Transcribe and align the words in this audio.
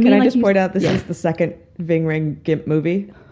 Can 0.00 0.12
I 0.12 0.18
like 0.18 0.28
just 0.28 0.40
point 0.40 0.56
out 0.56 0.72
this 0.74 0.84
yeah. 0.84 0.92
is 0.92 1.02
the 1.02 1.14
second 1.14 1.54
Ving 1.78 2.04
Rhames 2.04 2.40
Gimp 2.44 2.68
movie? 2.68 3.12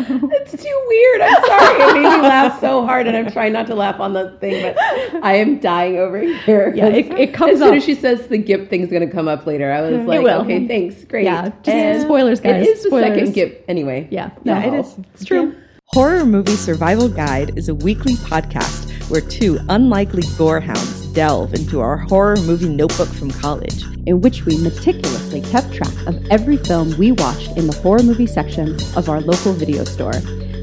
It's 0.00 0.60
too 0.60 0.84
weird. 0.88 1.20
I'm 1.20 1.44
sorry. 1.44 1.74
It 1.74 1.94
made 1.94 2.00
me 2.02 2.22
laugh 2.22 2.60
so 2.60 2.84
hard, 2.84 3.06
and 3.06 3.16
I'm 3.16 3.30
trying 3.30 3.52
not 3.52 3.68
to 3.68 3.76
laugh 3.76 4.00
on 4.00 4.12
the 4.14 4.36
thing, 4.40 4.60
but 4.74 5.22
I 5.22 5.36
am 5.36 5.60
dying 5.60 5.98
over 5.98 6.18
here. 6.20 6.74
Yeah, 6.74 6.86
it- 6.88 7.12
it 7.12 7.32
comes 7.34 7.52
as 7.52 7.58
soon 7.60 7.68
up. 7.68 7.74
as 7.74 7.84
she 7.84 7.94
says 7.94 8.26
the 8.26 8.38
Gip 8.38 8.68
thing's 8.68 8.90
going 8.90 9.06
to 9.06 9.14
come 9.14 9.28
up 9.28 9.46
later. 9.46 9.70
I 9.70 9.82
was 9.82 10.04
like, 10.04 10.26
okay, 10.26 10.66
thanks, 10.66 11.04
great. 11.04 11.24
Yeah, 11.24 11.52
just 11.62 12.06
spoilers, 12.06 12.40
guys. 12.40 12.66
It 12.66 12.70
is 12.70 12.82
the 12.82 12.90
second 12.90 13.32
Gip 13.32 13.64
anyway. 13.68 14.08
Yeah, 14.10 14.30
Yeah, 14.42 14.58
no, 14.66 14.76
it 14.76 14.80
is. 14.80 14.96
It's 15.14 15.24
true. 15.24 15.54
Horror 15.90 16.26
Movie 16.26 16.56
Survival 16.56 17.08
Guide 17.08 17.56
is 17.56 17.68
a 17.68 17.74
weekly 17.74 18.14
podcast 18.14 18.90
where 19.08 19.20
two 19.20 19.60
unlikely 19.68 20.22
gorehounds 20.22 21.05
delve 21.16 21.54
into 21.54 21.80
our 21.80 21.96
horror 21.96 22.36
movie 22.42 22.68
notebook 22.68 23.08
from 23.08 23.30
college. 23.30 23.84
in 24.04 24.20
which 24.20 24.44
we 24.44 24.56
meticulously 24.58 25.40
kept 25.40 25.72
track 25.72 26.06
of 26.06 26.14
every 26.30 26.58
film 26.58 26.96
we 26.98 27.10
watched 27.10 27.56
in 27.56 27.66
the 27.66 27.76
horror 27.78 28.02
movie 28.02 28.26
section 28.26 28.76
of 28.96 29.08
our 29.08 29.20
local 29.22 29.52
video 29.54 29.82
store 29.82 30.18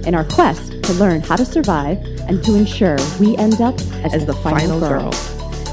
in 0.06 0.14
our 0.14 0.24
quest 0.24 0.72
to 0.84 0.94
learn 0.94 1.22
how 1.22 1.36
to 1.36 1.44
survive 1.44 1.98
and 2.30 2.44
to 2.44 2.56
ensure 2.56 2.98
we 3.20 3.36
end 3.38 3.60
up 3.62 3.74
as, 4.06 4.14
as 4.14 4.26
the 4.28 4.34
final 4.36 4.80
girl. 4.80 5.12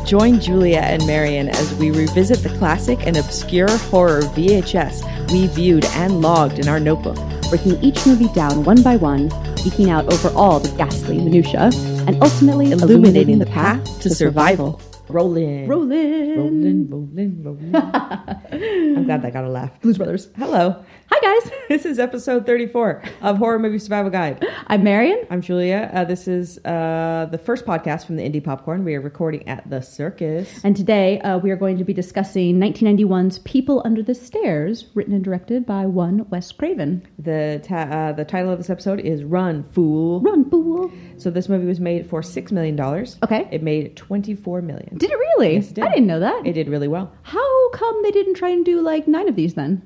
Join 0.06 0.40
Julia 0.40 0.80
and 0.80 1.06
Marion 1.06 1.50
as 1.50 1.74
we 1.74 1.90
revisit 1.90 2.38
the 2.38 2.56
classic 2.58 3.06
and 3.06 3.18
obscure 3.18 3.70
horror 3.92 4.22
VHS 4.34 5.30
we 5.30 5.46
viewed 5.48 5.84
and 5.84 6.22
logged 6.22 6.58
in 6.58 6.68
our 6.68 6.80
notebook. 6.80 7.18
Breaking 7.50 7.82
each 7.82 8.06
movie 8.06 8.28
down 8.28 8.64
one 8.64 8.82
by 8.82 8.96
one, 8.96 9.28
geeking 9.60 9.90
out 9.90 10.10
over 10.12 10.30
all 10.30 10.60
the 10.60 10.74
ghastly 10.78 11.18
minutia, 11.18 11.70
and 12.06 12.22
ultimately 12.22 12.70
Illuminating 12.72 13.38
the 13.38 13.46
path 13.46 14.00
to 14.00 14.08
survival. 14.08 14.80
Rolling. 15.10 15.66
Rolling. 15.66 16.36
Rolling, 16.38 16.88
rolling, 16.88 17.42
rolling. 17.42 17.74
I'm 18.96 19.04
glad 19.04 19.22
that 19.22 19.32
got 19.32 19.44
a 19.44 19.48
laugh. 19.48 19.80
Blues 19.80 19.98
Brothers. 19.98 20.28
Hello. 20.36 20.84
Hi 21.12 21.18
guys, 21.40 21.50
This 21.68 21.84
is 21.84 21.98
episode 21.98 22.46
34 22.46 23.02
of 23.22 23.36
Horror 23.36 23.58
Movie 23.58 23.80
Survival 23.80 24.12
Guide. 24.12 24.46
I'm 24.68 24.84
Marion. 24.84 25.26
I'm 25.28 25.40
Julia. 25.40 25.90
Uh, 25.92 26.04
this 26.04 26.28
is 26.28 26.58
uh, 26.64 27.26
the 27.32 27.38
first 27.38 27.64
podcast 27.64 28.06
from 28.06 28.14
the 28.14 28.22
Indie 28.22 28.42
Popcorn. 28.42 28.84
We 28.84 28.94
are 28.94 29.00
recording 29.00 29.46
at 29.48 29.68
the 29.68 29.80
circus. 29.80 30.60
And 30.62 30.76
today 30.76 31.18
uh, 31.22 31.38
we 31.38 31.50
are 31.50 31.56
going 31.56 31.78
to 31.78 31.84
be 31.84 31.92
discussing 31.92 32.60
1991's 32.60 33.40
People 33.40 33.82
Under 33.84 34.04
the 34.04 34.14
Stairs, 34.14 34.86
written 34.94 35.12
and 35.12 35.24
directed 35.24 35.66
by 35.66 35.84
one 35.84 36.28
Wes 36.30 36.52
Craven. 36.52 37.04
The 37.18 37.60
ta- 37.64 37.88
uh, 37.90 38.12
the 38.12 38.24
title 38.24 38.52
of 38.52 38.58
this 38.58 38.70
episode 38.70 39.00
is 39.00 39.24
Run, 39.24 39.64
Fool. 39.72 40.20
Run, 40.20 40.48
fool. 40.48 40.92
So 41.16 41.28
this 41.30 41.48
movie 41.48 41.66
was 41.66 41.80
made 41.80 42.08
for 42.08 42.22
six 42.22 42.52
million 42.52 42.76
dollars. 42.76 43.18
Okay. 43.24 43.48
It 43.50 43.64
made 43.64 43.96
twenty 43.96 44.36
four 44.36 44.62
million. 44.62 44.96
Did 45.00 45.10
it 45.10 45.18
really? 45.18 45.54
Yes, 45.54 45.70
it 45.70 45.74
did. 45.74 45.84
I 45.84 45.88
didn't 45.88 46.06
know 46.06 46.20
that. 46.20 46.46
It 46.46 46.52
did 46.52 46.68
really 46.68 46.86
well. 46.88 47.10
How 47.22 47.70
come 47.70 48.00
they 48.04 48.12
didn't 48.12 48.34
try 48.34 48.50
and 48.50 48.64
do 48.64 48.80
like 48.80 49.08
nine 49.08 49.28
of 49.28 49.34
these 49.34 49.54
then? 49.54 49.82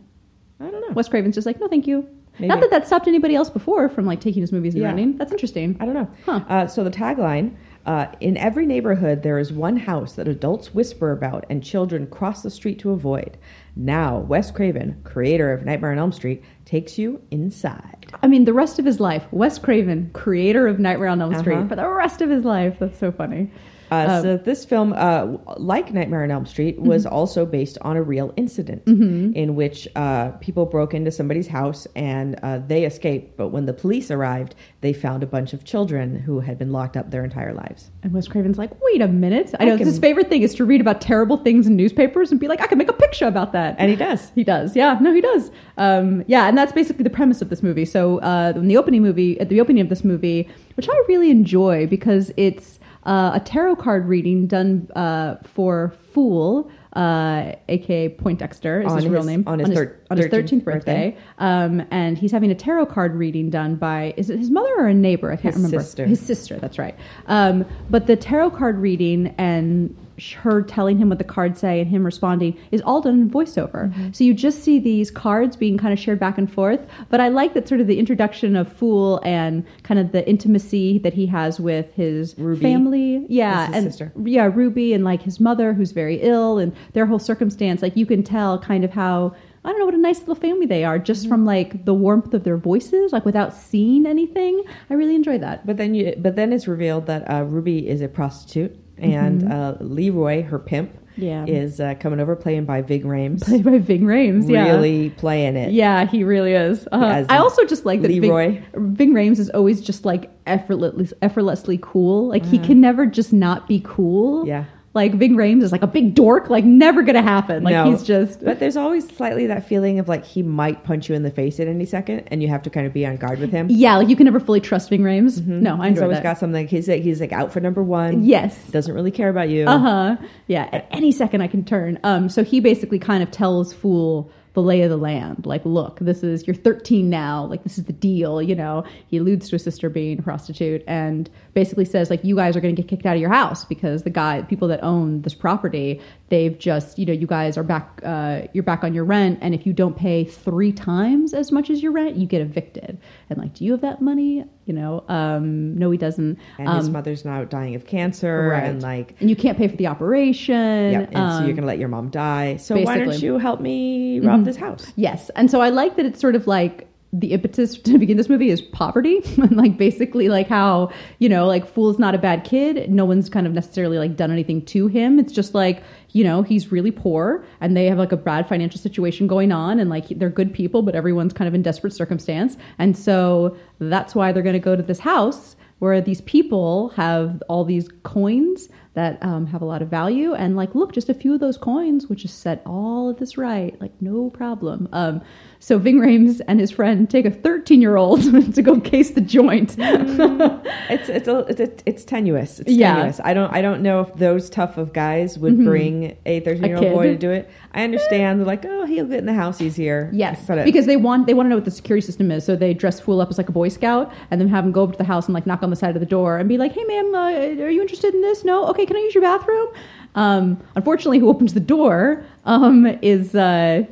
I 0.61 0.71
don't 0.71 0.81
know. 0.87 0.93
Wes 0.95 1.09
Craven's 1.09 1.35
just 1.35 1.47
like, 1.47 1.59
no, 1.61 1.69
thank 1.69 1.87
you. 1.87 2.07
Maybe. 2.39 2.49
Not 2.49 2.61
that 2.61 2.71
that 2.71 2.87
stopped 2.87 3.07
anybody 3.07 3.37
else 3.37 3.49
before 3.49 3.89
from 3.89 4.07
like 4.07 4.21
taking 4.21 4.41
his 4.43 4.51
movies 4.53 4.75
and 4.75 4.83
Yeah. 4.83 4.89
running. 4.89 5.17
That's 5.17 5.31
interesting. 5.33 5.77
I 5.81 5.85
don't 5.87 5.95
know. 5.95 6.09
Huh. 6.27 6.41
Uh, 6.49 6.67
so 6.67 6.83
the 6.83 6.91
tagline: 6.91 7.55
uh, 7.87 8.07
In 8.19 8.37
every 8.39 8.67
neighborhood, 8.67 9.23
there 9.23 9.39
is 9.39 9.53
one 9.53 9.77
house 9.77 10.15
that 10.15 10.27
adults 10.27 10.75
whisper 10.75 11.13
about 11.13 11.45
and 11.49 11.63
children 11.63 12.09
cross 12.09 12.43
the 12.43 12.51
street 12.51 12.81
to 12.81 12.91
avoid. 12.91 13.39
Now, 13.77 14.19
Wes 14.19 14.51
Craven, 14.51 15.01
creator 15.05 15.53
of 15.53 15.65
Nightmare 15.65 15.93
on 15.93 15.99
Elm 15.99 16.11
Street, 16.11 16.43
takes 16.65 16.99
you 16.99 17.23
inside. 17.31 18.13
I 18.21 18.27
mean, 18.27 18.45
the 18.47 18.53
rest 18.53 18.81
of 18.81 18.85
his 18.85 18.99
life, 18.99 19.25
Wes 19.31 19.57
Craven, 19.61 20.11
creator 20.13 20.67
of 20.67 20.81
Nightmare 20.81 21.09
on 21.11 21.23
Elm 21.23 21.31
Uh-huh. 21.35 21.41
Street, 21.41 21.69
for 21.69 21.77
the 21.77 21.89
rest 21.89 22.21
of 22.21 22.31
his 22.31 22.45
life. 22.45 22.77
That's 22.81 22.99
so 22.99 23.13
funny. 23.13 23.49
Uh, 23.95 24.15
Um, 24.15 24.23
so 24.23 24.37
this 24.37 24.65
film, 24.65 24.93
uh, 24.93 25.27
like 25.57 25.93
Nightmare 25.93 26.23
on 26.25 26.31
Elm 26.31 26.47
Street, 26.47 26.79
was 26.81 27.07
also 27.07 27.47
based 27.47 27.79
on 27.83 27.97
a 27.97 28.03
real 28.03 28.33
incident 28.37 28.83
in 28.87 29.55
which 29.55 29.87
uh, 29.97 30.31
people 30.41 30.67
broke 30.67 30.95
into 30.95 31.11
somebody's 31.11 31.47
house 31.49 31.87
and 31.97 32.39
uh, 32.43 32.59
they 32.67 32.85
escaped. 32.85 33.37
But 33.37 33.49
when 33.49 33.67
the 33.67 33.73
police 33.73 34.11
arrived, 34.11 34.55
they 34.81 34.93
found 34.93 35.23
a 35.23 35.27
bunch 35.27 35.53
of 35.53 35.65
children 35.65 36.17
who 36.17 36.41
had 36.41 36.59
been 36.59 36.73
locked 36.73 36.97
up 36.97 37.11
their 37.11 37.25
entire 37.25 37.55
lives. 37.55 37.91
And 38.03 38.13
Wes 38.13 38.29
Craven's 38.29 38.59
like, 38.59 38.71
wait 38.83 39.01
a 39.03 39.09
minute. 39.09 39.55
I 39.59 39.63
I 39.65 39.67
know 39.67 39.77
can- 39.79 39.87
his 39.87 39.99
favorite 39.99 40.29
thing 40.29 40.43
is 40.43 40.55
to 40.57 40.65
read 40.65 40.81
about 40.81 41.01
terrible 41.01 41.37
things 41.39 41.67
in 41.67 41.77
newspapers 41.77 42.31
and 42.31 42.39
be 42.41 42.49
like, 42.49 42.61
I 42.61 42.67
can 42.67 42.79
make 42.79 42.89
a 42.89 42.93
picture 43.07 43.27
about 43.27 43.53
that. 43.53 43.77
And 43.79 43.91
he 43.91 43.97
does. 43.97 44.31
He 44.35 44.45
does, 44.45 44.75
yeah. 44.77 44.99
No, 45.01 45.13
he 45.15 45.21
does. 45.21 45.51
Um, 45.79 46.25
yeah, 46.27 46.49
and 46.49 46.57
that's 46.59 46.73
basically 46.73 47.03
the 47.05 47.11
premise 47.11 47.41
of 47.43 47.49
this 47.51 47.63
movie. 47.63 47.85
So, 47.85 48.19
uh, 48.19 48.53
in 48.57 48.69
the 48.69 48.77
opening 48.77 49.03
movie, 49.03 49.39
at 49.41 49.49
the 49.49 49.61
opening 49.61 49.81
of 49.81 49.89
this 49.89 50.05
movie, 50.05 50.49
which 50.77 50.89
I 50.89 50.97
really 51.09 51.31
enjoy 51.31 51.87
because 51.87 52.33
it's 52.37 52.79
uh, 53.07 53.33
a 53.35 53.41
tarot 53.41 53.77
card 53.77 54.07
reading 54.07 54.47
done 54.47 54.89
uh, 54.97 55.37
for 55.45 55.93
Fool, 56.13 56.71
uh, 56.95 57.53
aka 57.69 58.09
Poindexter 58.09 58.83
is 58.83 58.91
On 58.93 58.97
his 58.97 59.07
real 59.09 59.17
his- 59.23 59.27
name 59.27 59.45
on 59.47 59.59
his 59.59 59.69
thir- 59.69 59.99
on 60.11 60.17
his 60.17 60.27
13th 60.27 60.31
thirteenth 60.31 60.65
birthday. 60.65 61.17
Um, 61.39 61.83
and 61.91 62.17
he's 62.17 62.31
having 62.31 62.51
a 62.51 62.55
tarot 62.55 62.87
card 62.87 63.15
reading 63.17 63.51
done 63.51 63.75
by 63.77 64.15
is 64.17 64.31
it 64.31 64.39
his 64.39 64.51
mother 64.51 64.73
or 64.79 64.87
a 64.89 64.95
neighbor? 64.95 65.33
I 65.33 65.37
can't 65.37 65.55
remember 65.57 65.79
His 65.79 65.95
remember. 65.97 66.07
sister. 66.07 66.07
His 66.07 66.21
sister. 66.21 66.59
That's 66.59 66.79
right. 66.79 66.97
Um, 67.27 67.65
but 67.91 68.07
the 68.07 68.17
tarot 68.17 68.51
card 68.51 68.79
reading 68.79 69.35
and 69.39 69.97
her 70.35 70.63
telling 70.63 70.99
him 70.99 71.09
what 71.09 71.19
the 71.19 71.25
cards 71.25 71.61
say 71.61 71.81
and 71.81 71.91
him 71.91 72.05
responding 72.05 72.57
is 72.71 72.81
all 72.83 73.01
done 73.01 73.15
in 73.23 73.31
voiceover. 73.31 73.91
Mm-hmm. 73.93 74.13
So 74.13 74.25
you 74.25 74.35
just 74.35 74.63
see 74.63 74.79
these 74.79 75.11
cards 75.11 75.57
being 75.57 75.77
kind 75.77 75.93
of 75.93 75.99
shared 75.99 76.21
back 76.21 76.39
and 76.39 76.51
forth. 76.53 76.81
But 77.11 77.21
I 77.21 77.29
like 77.29 77.55
that 77.55 77.69
sort 77.69 77.81
of 77.81 77.87
the 77.87 77.99
introduction 77.99 78.57
of 78.57 78.73
Fool 78.73 79.21
and 79.25 79.65
kind 79.83 79.99
of 79.99 80.13
the 80.13 80.27
intimacy 80.29 80.99
that 80.99 81.15
he 81.15 81.27
has 81.27 81.59
with 81.59 81.93
his 81.95 82.35
Ruby 82.39 82.63
family. 82.63 83.27
Yeah, 83.29 83.71
and 83.73 83.85
sister. 83.85 84.13
yeah, 84.25 84.51
Ruby 84.53 84.93
and 84.93 85.05
like 85.05 85.23
his 85.23 85.41
mother 85.41 85.73
who's 85.73 85.93
very 85.93 86.17
ill 86.21 86.59
and 86.59 86.75
their 86.93 87.07
whole 87.07 87.19
circumstance. 87.19 87.83
Like 87.83 87.97
you 87.97 88.07
can 88.07 88.23
tell 88.23 88.59
kind 88.59 88.85
of 88.85 88.91
how. 88.91 89.35
I 89.67 89.71
don't 89.71 89.79
know 89.79 89.87
what 89.87 89.95
a 89.95 89.99
nice 89.99 90.19
little 90.19 90.35
family 90.35 90.67
they 90.67 90.85
are, 90.85 90.99
just 90.99 91.23
Mm-hmm. 91.23 91.29
from 91.31 91.47
like 91.47 91.87
the 91.87 91.95
warmth 91.95 92.35
of 92.35 92.45
their 92.45 92.59
voices, 92.59 93.15
like 93.15 93.25
without 93.25 93.55
seeing 93.55 94.05
anything. 94.05 94.63
I 94.91 94.95
really 94.95 95.15
enjoy 95.15 95.39
that. 95.39 95.67
But 95.67 95.79
then, 95.79 95.95
you, 95.95 96.15
but 96.19 96.37
then 96.37 96.53
it's 96.53 96.69
revealed 96.69 97.07
that 97.07 97.23
uh, 97.31 97.45
Ruby 97.45 97.89
is 97.89 98.03
a 98.03 98.09
prostitute, 98.09 98.77
and 98.99 99.51
uh, 99.53 99.77
Leroy, 99.81 100.43
her 100.43 100.59
pimp, 100.59 100.91
Yeah. 101.17 101.45
is 101.47 101.81
uh, 101.81 101.95
coming 102.01 102.21
over, 102.21 102.35
playing 102.37 102.65
by 102.65 102.83
Vig 102.83 103.05
Rames, 103.05 103.43
played 103.45 103.65
by 103.65 103.79
Ving 103.79 104.03
Rhames. 104.03 104.49
Yeah, 104.51 104.67
really 104.67 105.11
playing 105.11 105.57
it. 105.57 105.73
yeah, 105.73 106.07
he 106.07 106.25
really 106.25 106.53
is. 106.55 106.87
Uh, 106.93 107.25
I 107.29 107.39
also 107.39 107.65
just 107.65 107.85
like 107.85 108.03
that 108.03 108.11
Leroy. 108.11 108.63
Ving, 108.73 108.95
Ving 108.95 109.13
Rhames 109.15 109.39
is 109.39 109.51
always 109.51 109.81
just 109.81 110.05
like 110.05 110.31
effortlessly, 110.47 111.17
effortlessly 111.23 111.79
cool. 111.83 112.29
Like 112.29 112.45
he 112.45 112.57
Uh-huh. 112.59 112.67
can 112.67 112.81
never 112.81 113.07
just 113.07 113.33
not 113.33 113.67
be 113.69 113.81
cool. 113.85 114.47
Yeah. 114.47 114.65
Like 114.95 115.13
Ving 115.15 115.35
Rhames 115.35 115.63
is 115.63 115.73
like 115.73 115.83
a 115.83 115.87
big 115.89 116.15
dork. 116.15 116.49
Like 116.51 116.65
never 116.65 117.03
gonna 117.03 117.21
happen. 117.23 117.63
Like 117.65 117.73
No. 117.73 117.91
he's 117.91 118.03
just. 118.05 118.45
But 118.45 118.61
there's 118.61 118.77
always 118.77 119.09
slightly 119.09 119.47
that 119.49 119.69
feeling 119.69 119.99
of 119.99 120.09
like 120.09 120.25
he 120.25 120.43
might 120.43 120.85
punch 120.85 121.09
you 121.09 121.15
in 121.15 121.23
the 121.25 121.31
face 121.31 121.59
at 121.61 121.67
any 121.69 121.85
second, 121.85 122.29
and 122.29 122.43
you 122.43 122.49
have 122.49 122.63
to 122.63 122.71
kind 122.71 122.87
of 122.87 122.93
be 122.93 123.05
on 123.05 123.17
guard 123.17 123.41
with 123.41 123.51
him. 123.51 123.67
Yeah, 123.71 123.97
like 123.97 124.09
you 124.09 124.17
can 124.17 124.25
never 124.25 124.39
fully 124.41 124.61
trust 124.61 124.91
Ving 124.91 125.03
Rhames. 125.03 125.45
No, 125.47 125.81
I 125.83 125.91
He's 125.91 126.01
always 126.01 126.19
that. 126.19 126.23
got 126.23 126.39
something. 126.39 126.69
He's 126.69 126.89
like 126.89 127.03
he's 127.03 127.21
like 127.21 127.33
out 127.33 127.53
for 127.53 127.61
number 127.61 127.83
one. 127.83 128.25
yes. 128.25 128.57
doesn't 128.71 128.95
really 128.95 129.11
care 129.11 129.29
about 129.29 129.49
you. 129.49 129.67
Uh 129.67 129.79
huh. 129.79 130.17
Yeah. 130.47 130.69
At 130.73 130.87
any 130.91 131.11
second 131.13 131.41
I 131.41 131.49
can 131.49 131.65
turn. 131.65 131.99
Um. 132.05 132.29
So 132.29 132.45
he 132.45 132.61
basically 132.61 132.99
kind 132.99 133.23
of 133.23 133.31
tells 133.31 133.73
Fool 133.73 134.31
the 134.55 134.63
lay 134.63 134.83
of 134.83 134.91
the 134.91 134.97
land. 134.97 135.47
Like, 135.47 135.65
look, 135.65 135.99
this 136.01 136.23
is 136.23 136.47
you're 136.47 136.55
13 136.55 137.11
now. 137.11 137.45
Like, 137.45 137.63
this 137.63 137.79
is 137.79 137.85
the 137.85 137.93
deal. 137.93 138.41
You 138.41 138.55
know. 138.55 138.85
He 139.09 139.19
alludes 139.19 139.49
to 139.49 139.57
his 139.57 139.63
sister 139.63 139.89
being 139.91 140.19
a 140.19 140.23
prostitute 140.23 140.83
and 140.87 141.29
basically 141.53 141.85
says 141.85 142.11
like, 142.11 142.25
you 142.25 142.37
guys 142.37 142.57
are 142.57 142.61
going 142.61 142.75
to 142.75 142.83
get 142.83 142.89
kicked 142.89 143.07
out 143.07 143.15
of 143.15 143.21
your 143.21 143.31
house 143.31 143.65
because 143.65 144.03
the 144.03 144.11
guy, 144.11 144.43
people 144.43 144.69
that 144.69 144.83
own 144.83 145.23
this 145.23 145.35
property, 145.35 146.01
they've 146.35 146.59
just, 146.59 146.99
you 146.99 147.07
know, 147.07 147.13
you 147.13 147.27
guys 147.29 147.57
are 147.57 147.63
back. 147.63 148.01
Uh, 148.05 148.43
you're 148.53 148.65
back 148.65 148.83
on 148.83 148.93
your 148.93 149.05
rent, 149.05 149.39
and 149.41 149.55
if 149.55 149.65
you 149.67 149.73
don't 149.73 149.97
pay 149.97 150.25
three 150.25 150.73
times 150.73 151.33
as 151.33 151.53
much 151.53 151.71
as 151.71 151.83
your 151.83 151.93
rent, 151.93 152.17
you 152.17 152.27
get 152.27 152.41
evicted. 152.41 152.99
And 153.31 153.39
like, 153.39 153.55
do 153.55 153.65
you 153.65 153.71
have 153.73 153.83
that 153.83 154.03
money? 154.03 154.45
You 154.67 154.75
know. 154.75 155.05
Um. 155.09 155.77
No, 155.79 155.91
he 155.91 155.99
doesn't. 155.99 156.39
And 156.59 156.69
um, 156.69 156.77
his 156.79 156.91
mother's 156.91 157.25
now 157.25 157.45
dying 157.45 157.75
of 157.77 157.87
cancer, 157.87 158.49
Right. 158.49 158.65
and 158.65 158.83
like, 158.83 159.15
and 159.21 159.31
you 159.31 159.37
can't 159.37 159.57
pay 159.57 159.69
for 159.69 159.77
the 159.77 159.87
operation. 159.87 160.93
yeah, 160.93 161.01
and 161.01 161.13
so 161.15 161.21
um, 161.21 161.47
you're 161.47 161.55
gonna 161.55 161.67
let 161.67 161.79
your 161.79 161.89
mom 161.89 162.09
die. 162.11 162.57
So 162.57 162.77
why 162.81 162.99
don't 162.99 163.21
you 163.23 163.39
help 163.39 163.61
me 163.61 164.21
rob 164.21 164.45
this 164.45 164.57
house? 164.57 164.93
Yes. 164.97 165.31
And 165.37 165.51
so 165.51 165.61
I 165.61 165.69
like 165.71 165.97
that 165.97 166.07
it's 166.07 166.21
sort 166.21 166.35
of 166.35 166.47
like 166.47 166.89
the 167.17 167.33
impetus 167.33 167.79
to 167.83 167.99
begin 167.99 168.17
this 168.17 168.29
movie 168.29 168.51
is 168.51 168.61
poverty. 168.61 169.21
And 169.45 169.57
like 169.59 169.77
basically 169.77 170.29
like 170.31 170.49
how 170.49 170.91
you 171.19 171.29
know 171.29 171.47
like 171.47 171.67
fool's 171.67 171.99
not 171.99 172.15
a 172.15 172.19
bad 172.19 172.45
kid. 172.45 172.91
No 172.91 173.05
one's 173.05 173.29
kind 173.29 173.47
of 173.47 173.53
necessarily 173.53 173.99
like 173.99 174.17
done 174.17 174.31
anything 174.31 174.65
to 174.67 174.87
him. 174.87 175.19
It's 175.19 175.33
just 175.33 175.55
like 175.55 175.83
you 176.11 176.25
know 176.25 176.43
he's 176.43 176.73
really 176.73 176.91
poor 176.91 177.45
and 177.61 177.77
they 177.77 177.87
have 177.87 177.99
like 177.99 178.13
a 178.13 178.17
bad 178.17 178.49
financial 178.49 178.81
situation 178.81 179.27
going 179.27 179.53
on 179.53 179.79
and 179.79 179.91
like 179.91 180.09
they're 180.09 180.31
good 180.31 180.55
people 180.55 180.83
but 180.83 180.95
everyone's 180.95 181.33
kind 181.33 181.47
of 181.47 181.55
in 181.55 181.63
desperate 181.63 181.93
circumstance. 181.93 182.57
And 182.79 182.97
so 182.97 183.57
that's 183.79 184.15
why 184.15 184.33
they're 184.33 184.43
going 184.43 184.55
to 184.55 184.59
go 184.59 184.77
to 184.77 184.83
this 184.83 185.01
house 185.01 185.57
where 185.81 186.01
these 186.01 186.23
people 186.23 186.89
have 186.91 187.43
all 187.49 187.65
these 187.65 187.89
coins 188.05 188.69
that 188.95 189.23
um, 189.23 189.47
have 189.47 189.61
a 189.61 189.65
lot 189.65 189.83
of 189.83 189.89
value. 189.89 190.35
And 190.35 190.57
like, 190.57 190.75
look, 190.75 190.93
just 190.93 191.09
a 191.09 191.15
few 191.15 191.35
of 191.35 191.41
those 191.41 191.57
coins 191.59 192.07
would 192.09 192.19
just 192.19 192.41
set 192.41 192.63
all 192.65 193.11
of 193.11 193.19
this 193.19 193.37
right. 193.37 193.79
Like, 193.81 193.93
no 194.01 194.31
problem. 194.31 194.89
Um, 194.93 195.21
so 195.59 195.79
Ving 195.79 195.99
Rhames 195.99 196.41
and 196.47 196.61
his 196.61 196.71
friend 196.71 197.09
take 197.11 197.25
a 197.25 197.31
13 197.31 197.81
year 197.83 197.97
old 197.97 198.23
to 198.55 198.63
go 198.63 198.79
case 198.81 199.11
the 199.13 199.21
joint. 199.21 199.77
It's 199.79 201.09
it's 201.09 201.29
a, 201.29 201.39
it's, 201.49 201.83
it's 201.87 202.05
tenuous. 202.05 202.61
It's 202.61 202.71
Yeah. 202.73 202.95
tenuous. 202.95 203.21
I 203.25 203.35
don't 203.35 203.53
I 203.53 203.63
don't 203.63 203.83
know 203.83 204.01
if 204.01 204.15
those 204.15 204.51
tough 204.51 204.77
of 204.77 204.93
guys 204.93 205.39
would 205.39 205.65
bring 205.65 206.17
a 206.27 206.41
thirteen 206.41 206.65
year 206.67 206.75
Mm-hmm. 206.77 206.85
Old 206.85 206.95
boy 206.95 207.07
to 207.09 207.17
do 207.17 207.31
it. 207.31 207.51
I 207.73 207.83
understand. 207.85 208.41
They're 208.41 208.47
like, 208.47 208.65
oh, 208.65 208.85
he'll 208.87 209.07
get 209.07 209.19
in 209.19 209.27
the 209.27 209.33
house 209.35 209.61
easier. 209.61 210.11
Yes, 210.13 210.49
it- 210.49 210.65
because 210.65 210.87
they 210.87 210.97
want 210.97 211.27
they 211.27 211.35
want 211.35 211.47
to 211.47 211.51
know 211.51 211.57
what 211.57 211.65
the 211.65 211.71
security 211.71 212.05
system 212.05 212.31
is. 212.31 212.45
So 212.45 212.57
they 212.57 212.75
dress 212.75 213.01
Fool 213.01 213.21
up 213.21 213.31
as 213.31 213.39
like 213.39 213.49
a 213.49 213.53
Boy 213.53 213.69
Scout, 213.69 214.13
and 214.31 214.41
then 214.41 214.49
have 214.49 214.65
him 214.65 214.73
go 214.73 214.85
up 214.85 214.93
to 214.93 214.99
the 214.99 215.05
house 215.05 215.27
and 215.27 215.35
like 215.35 215.47
knock 215.47 215.63
on 215.63 215.71
the 215.71 215.77
side 215.77 215.97
of 215.97 216.01
the 216.01 216.07
door 216.07 216.39
and 216.39 216.49
be 216.49 216.59
like, 216.59 216.73
"Hey, 216.73 216.85
ma'am, 216.85 217.15
uh, 217.15 217.19
are 217.65 217.71
you 217.71 217.81
interested 217.81 218.15
in 218.15 218.21
this? 218.21 218.45
No, 218.45 218.67
okay. 218.69 218.84
Can 218.87 218.97
I 218.97 219.01
use 219.01 219.15
your 219.15 219.23
bathroom?" 219.23 219.69
Um, 220.15 220.63
unfortunately, 220.77 221.19
who 221.19 221.29
opens 221.29 221.55
the 221.55 221.61
door 221.61 222.25
um, 222.45 222.87
is 223.03 223.35
uh, 223.35 223.83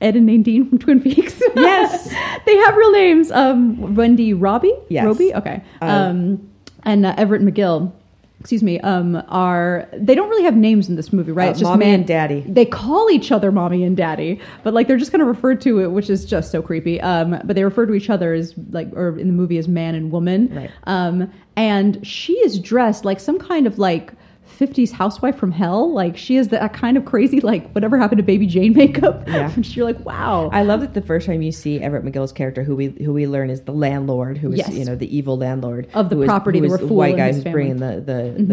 Ed 0.00 0.16
and 0.16 0.26
Nadine 0.26 0.68
from 0.68 0.78
Twin 0.78 1.00
Peaks. 1.00 1.40
Yes. 1.56 2.08
they 2.46 2.56
have 2.56 2.76
real 2.76 2.92
names. 2.92 3.30
Um, 3.30 3.94
Wendy 3.94 4.32
Robie. 4.34 4.74
Yes. 4.88 5.04
Robie. 5.04 5.34
Okay. 5.34 5.62
Uh, 5.82 5.84
Um, 5.84 6.50
and 6.84 7.04
uh, 7.06 7.14
Everett 7.18 7.42
McGill. 7.42 7.92
Excuse 8.40 8.62
me. 8.62 8.80
Um, 8.80 9.22
are 9.28 9.86
they 9.92 10.14
don't 10.14 10.30
really 10.30 10.44
have 10.44 10.56
names 10.56 10.88
in 10.88 10.96
this 10.96 11.12
movie, 11.12 11.30
right? 11.30 11.48
Uh, 11.48 11.50
it's 11.50 11.60
just 11.60 11.70
mommy 11.70 11.84
man 11.84 11.94
and 11.96 12.06
daddy. 12.06 12.40
they 12.48 12.64
call 12.64 13.10
each 13.10 13.30
other 13.30 13.52
mommy 13.52 13.84
and 13.84 13.94
daddy, 13.98 14.40
but 14.64 14.72
like 14.72 14.88
they're 14.88 14.96
just 14.96 15.12
kind 15.12 15.20
of 15.20 15.28
referred 15.28 15.60
to 15.60 15.80
it, 15.80 15.88
which 15.88 16.08
is 16.08 16.24
just 16.24 16.50
so 16.50 16.62
creepy. 16.62 16.98
Um, 17.02 17.38
but 17.44 17.54
they 17.54 17.62
refer 17.64 17.84
to 17.84 17.92
each 17.92 18.08
other 18.08 18.32
as 18.32 18.54
like, 18.70 18.88
or 18.94 19.18
in 19.18 19.26
the 19.26 19.34
movie 19.34 19.58
as 19.58 19.68
man 19.68 19.94
and 19.94 20.10
woman. 20.10 20.48
Right. 20.56 20.70
Um, 20.84 21.30
and 21.54 22.04
she 22.06 22.32
is 22.38 22.58
dressed 22.58 23.04
like 23.04 23.20
some 23.20 23.38
kind 23.38 23.66
of 23.66 23.78
like 23.78 24.14
50s 24.58 24.90
housewife 24.92 25.36
from 25.36 25.52
hell. 25.52 25.92
Like 25.92 26.16
she 26.16 26.36
is 26.36 26.48
that 26.48 26.72
kind 26.72 26.96
of 26.96 27.04
crazy, 27.04 27.40
like 27.40 27.70
whatever 27.72 27.98
happened 27.98 28.18
to 28.18 28.22
Baby 28.24 28.46
Jane 28.46 28.72
makeup. 28.74 29.24
Yeah. 29.28 29.52
And 29.54 29.76
you're 29.76 29.86
like, 29.86 30.04
wow. 30.04 30.50
I 30.52 30.62
love 30.62 30.80
that 30.80 30.94
the 30.94 31.02
first 31.02 31.26
time 31.26 31.40
you 31.42 31.52
see 31.52 31.80
Everett 31.80 32.04
McGill's 32.04 32.32
character, 32.32 32.62
who 32.64 32.74
we 32.76 32.88
who 33.04 33.12
we 33.12 33.26
learn 33.26 33.48
is 33.50 33.62
the 33.62 33.72
landlord, 33.72 34.36
who 34.38 34.52
is 34.52 34.58
Yes. 34.58 34.72
you 34.74 34.84
know 34.84 34.96
the 34.96 35.14
evil 35.16 35.36
landlord 35.38 35.88
Of 35.94 36.08
the 36.10 36.16
who 36.16 36.22
is- 36.22 36.26
property 36.28 36.58
who 36.58 36.68
that 36.68 36.82
is 36.82 36.88
the 36.88 36.94
white 36.94 37.16
guy 37.16 37.32
who's. 37.32 37.42
Mm-hmm. 37.44 37.52
bringing 37.52 37.76
the 37.78 38.00
the, 38.00 38.44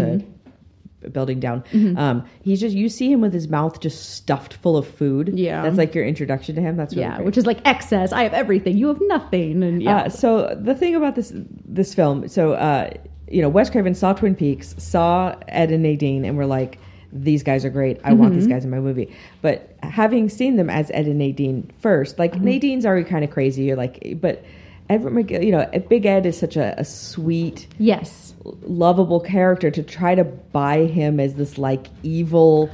the 1.01 1.09
building 1.09 1.39
down. 1.39 1.63
Um, 1.97 2.25
he's 2.41 2.59
just 2.59 2.75
you 2.75 2.89
see 2.89 3.11
him 3.11 3.21
with 3.21 3.33
his 3.33 3.47
mouth 3.47 3.79
just 3.79 4.11
stuffed 4.15 4.53
full 4.53 4.75
of 4.77 4.88
food. 4.88 5.31
Yeah. 5.38 5.61
that's 5.61 5.77
like 5.77 5.95
your 5.95 6.05
introduction 6.05 6.55
to 6.55 6.61
him. 6.61 6.75
That's 6.75 6.94
really 6.94 7.07
yeah, 7.07 7.15
great. 7.17 7.25
which 7.25 7.38
is 7.38 7.45
like 7.45 7.59
excess. 7.65 8.11
I 8.11 8.23
have 8.23 8.33
everything. 8.33 8.77
You 8.77 8.88
have 8.88 8.99
nothing. 9.01 9.63
And 9.63 9.81
yeah. 9.81 9.97
Uh, 9.97 10.09
so 10.09 10.55
the 10.61 10.75
thing 10.75 10.95
about 10.95 11.15
this 11.15 11.31
this 11.35 11.94
film, 11.94 12.27
so 12.27 12.53
uh, 12.53 12.89
you 13.29 13.41
know, 13.41 13.50
Wes 13.50 13.69
Craven 13.69 13.94
saw 13.95 14.13
Twin 14.13 14.35
Peaks, 14.35 14.75
saw 14.77 15.35
Ed 15.47 15.71
and 15.71 15.83
Nadine, 15.83 16.24
and 16.25 16.38
were 16.38 16.45
like, 16.45 16.79
"These 17.12 17.44
guys 17.44 17.65
are 17.65 17.69
great. 17.69 18.00
I 18.03 18.13
want 18.13 18.31
Mm-hmm. 18.31 18.39
these 18.39 18.47
guys 18.47 18.63
in 18.65 18.71
my 18.71 18.79
movie." 18.79 19.13
But 19.41 19.75
having 19.83 20.29
seen 20.29 20.56
them 20.56 20.69
as 20.69 20.89
Ed 20.91 21.07
and 21.07 21.18
Nadine 21.19 21.69
first, 21.79 22.18
like 22.19 22.33
Mm-hmm. 22.33 22.45
Nadine's 22.45 22.85
already 22.85 23.07
kind 23.09 23.24
of 23.24 23.31
crazy. 23.31 23.63
You're 23.63 23.75
like, 23.77 24.18
but 24.21 24.44
Everett 24.89 25.13
McGill, 25.13 25.45
you 25.45 25.51
know, 25.51 25.65
Big 25.89 26.06
Ed 26.06 26.25
is 26.25 26.38
such 26.38 26.56
a, 26.56 26.74
a 26.79 26.85
sweet, 26.85 27.68
yes. 27.77 28.33
lovable 28.62 29.19
character. 29.19 29.69
To 29.69 29.83
try 29.83 30.15
to 30.15 30.23
buy 30.23 30.85
him 30.85 31.19
as 31.19 31.35
this 31.35 31.57
like 31.57 31.88
evil 32.03 32.69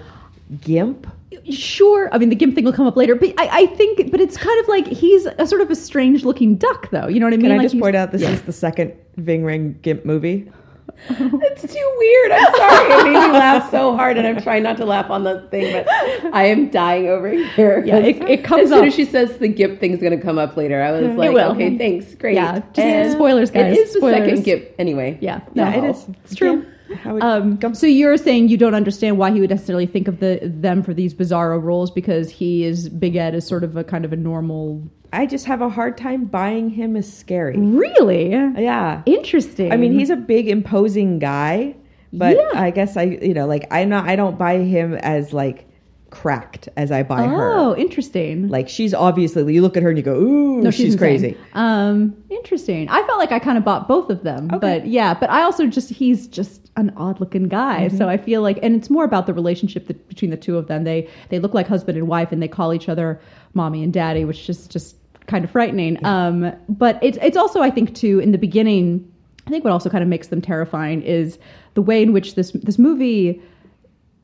gimp. 0.61 1.07
Sure. 1.51 2.09
I 2.13 2.17
mean, 2.17 2.29
the 2.29 2.35
gimp 2.35 2.55
thing 2.55 2.65
will 2.65 2.73
come 2.73 2.87
up 2.87 2.95
later, 2.97 3.15
but 3.15 3.29
I, 3.39 3.49
I 3.61 3.65
think, 3.67 4.11
but 4.11 4.19
it's 4.21 4.37
kind 4.37 4.59
of 4.59 4.67
like 4.67 4.87
he's 4.87 5.25
a 5.25 5.45
sort 5.47 5.61
of 5.61 5.69
a 5.71 5.75
strange 5.75 6.23
looking 6.25 6.55
duck, 6.55 6.89
though. 6.91 7.07
You 7.07 7.19
know 7.19 7.25
what 7.25 7.33
I 7.33 7.37
mean? 7.37 7.45
Can 7.45 7.51
I 7.53 7.55
Like 7.57 7.65
just 7.65 7.73
he's- 7.75 7.81
point 7.81 7.95
out 7.95 8.11
this 8.11 8.21
Yeah. 8.21 8.31
is 8.31 8.41
the 8.43 8.53
second 8.53 8.93
Ving 9.17 9.43
Rhames 9.43 9.81
gimp 9.81 10.05
movie? 10.05 10.51
It's 11.09 11.61
too 11.73 11.95
weird. 11.97 12.31
I'm 12.31 12.55
sorry. 12.55 12.91
It 12.93 13.03
made 13.05 13.27
me 13.27 13.33
laugh 13.33 13.71
so 13.71 13.95
hard, 13.95 14.17
and 14.17 14.27
I'm 14.27 14.41
trying 14.41 14.63
not 14.63 14.77
to 14.77 14.85
laugh 14.85 15.09
on 15.09 15.23
the 15.23 15.41
thing, 15.49 15.73
but 15.73 15.87
I 16.33 16.45
am 16.45 16.69
dying 16.69 17.07
over 17.07 17.29
here. 17.29 17.83
Yeah, 17.85 17.97
it- 17.97 18.21
it 18.29 18.43
comes 18.43 18.63
as 18.63 18.69
soon 18.69 18.79
up. 18.79 18.85
as 18.85 18.93
she 18.93 19.03
says 19.05 19.37
the 19.37 19.47
Gip 19.47 19.79
thing's 19.79 19.99
going 19.99 20.17
to 20.17 20.23
come 20.23 20.37
up 20.37 20.55
later. 20.55 20.81
I 20.81 20.91
was 20.91 21.15
like, 21.15 21.35
okay, 21.35 21.77
thanks, 21.77 22.13
great. 22.15 22.35
Yeah, 22.35 22.61
just 22.73 23.15
spoilers, 23.15 23.49
guys. 23.51 23.75
It 23.77 23.79
is 23.81 23.93
the 23.93 23.99
Spoilers. 23.99 24.27
second 24.29 24.43
Gip 24.43 24.75
anyway. 24.79 25.17
Yeah, 25.19 25.41
Yeah, 25.53 25.69
no, 25.71 25.83
it 25.83 25.89
is. 25.89 26.05
It's 26.25 26.35
true. 26.35 26.61
Yeah. 26.63 26.69
Um, 27.05 27.59
so 27.73 27.87
you're 27.87 28.17
saying 28.17 28.49
you 28.49 28.57
don't 28.57 28.75
understand 28.75 29.17
why 29.17 29.31
he 29.31 29.39
would 29.39 29.49
necessarily 29.49 29.85
think 29.85 30.07
of 30.07 30.19
the 30.19 30.39
them 30.43 30.83
for 30.83 30.93
these 30.93 31.13
bizarro 31.13 31.61
roles 31.61 31.89
because 31.91 32.29
he 32.29 32.63
is 32.65 32.89
Big 32.89 33.15
Ed 33.15 33.33
is 33.35 33.47
sort 33.47 33.63
of 33.63 33.75
a 33.77 33.83
kind 33.83 34.05
of 34.05 34.13
a 34.13 34.17
normal. 34.17 34.83
I 35.11 35.25
just 35.25 35.45
have 35.45 35.61
a 35.61 35.69
hard 35.69 35.97
time 35.97 36.25
buying 36.25 36.69
him 36.69 36.95
as 36.95 37.11
scary. 37.11 37.57
Really 37.57 38.31
Yeah. 38.31 39.01
interesting. 39.05 39.71
I 39.71 39.77
mean, 39.77 39.97
he's 39.97 40.09
a 40.09 40.15
big 40.15 40.47
imposing 40.49 41.19
guy, 41.19 41.75
but 42.11 42.35
Yeah. 42.35 42.49
I 42.61 42.71
guess 42.71 42.97
I, 42.97 43.03
you 43.03 43.33
know, 43.33 43.45
like 43.47 43.65
I'm 43.71 43.89
not, 43.89 44.07
I 44.07 44.15
don't 44.15 44.37
buy 44.37 44.57
him 44.59 44.93
as 44.95 45.31
like 45.33 45.67
cracked 46.13 46.69
as 46.77 46.91
I 46.91 47.01
buy 47.03 47.23
her. 47.23 47.53
oh 47.57 47.75
interesting. 47.75 48.47
Like 48.47 48.69
she's 48.69 48.93
obviously, 48.93 49.51
you 49.53 49.61
look 49.61 49.75
at 49.75 49.83
her 49.83 49.89
and 49.89 49.97
you 49.97 50.03
go, 50.03 50.15
ooh, 50.15 50.61
No, 50.61 50.69
she's, 50.71 50.93
insane. 50.93 50.97
crazy. 50.99 51.37
Um, 51.53 52.15
interesting. 52.29 52.87
I 52.87 53.03
felt 53.07 53.17
like 53.17 53.31
I 53.31 53.39
kind 53.39 53.57
of 53.57 53.65
bought 53.65 53.87
both 53.87 54.09
of 54.09 54.23
them, 54.23 54.45
Okay. 54.53 54.59
but 54.59 54.87
yeah, 54.87 55.13
but 55.13 55.29
I 55.29 55.41
also 55.41 55.65
just 55.67 55.89
he's 55.89 56.27
just 56.27 56.69
an 56.77 56.93
odd 56.95 57.19
looking 57.19 57.47
guy. 57.49 57.87
Mm-hmm. 57.87 57.97
So 57.97 58.07
I 58.07 58.17
feel 58.17 58.41
like, 58.41 58.59
and 58.61 58.75
it's 58.75 58.89
more 58.89 59.03
about 59.03 59.25
the 59.25 59.33
relationship 59.33 59.87
that, 59.87 60.07
between 60.07 60.31
the 60.31 60.37
two 60.37 60.57
of 60.57 60.67
them. 60.67 60.83
They 60.83 61.09
they 61.29 61.39
look 61.39 61.53
like 61.53 61.67
husband 61.67 61.97
and 61.97 62.07
wife, 62.07 62.31
and 62.31 62.41
they 62.41 62.47
call 62.47 62.73
each 62.73 62.87
other 62.87 63.19
mommy 63.53 63.83
and 63.83 63.91
daddy, 63.91 64.23
which 64.23 64.47
is 64.49 64.67
just 64.67 64.95
kind 65.27 65.43
of 65.43 65.51
frightening. 65.51 66.03
Um, 66.05 66.53
but 66.69 66.99
it's 67.01 67.17
it's 67.21 67.37
also 67.37 67.61
I 67.61 67.69
think 67.71 67.95
too 67.95 68.19
in 68.19 68.31
the 68.31 68.37
beginning. 68.37 69.09
I 69.45 69.49
think 69.49 69.63
what 69.65 69.73
also 69.73 69.89
kind 69.89 70.01
of 70.03 70.07
makes 70.09 70.27
them 70.27 70.41
terrifying 70.41 71.01
is 71.01 71.37
the 71.73 71.81
way 71.81 72.01
in 72.01 72.13
which 72.13 72.35
this 72.35 72.51
this 72.51 72.79
movie 72.79 73.41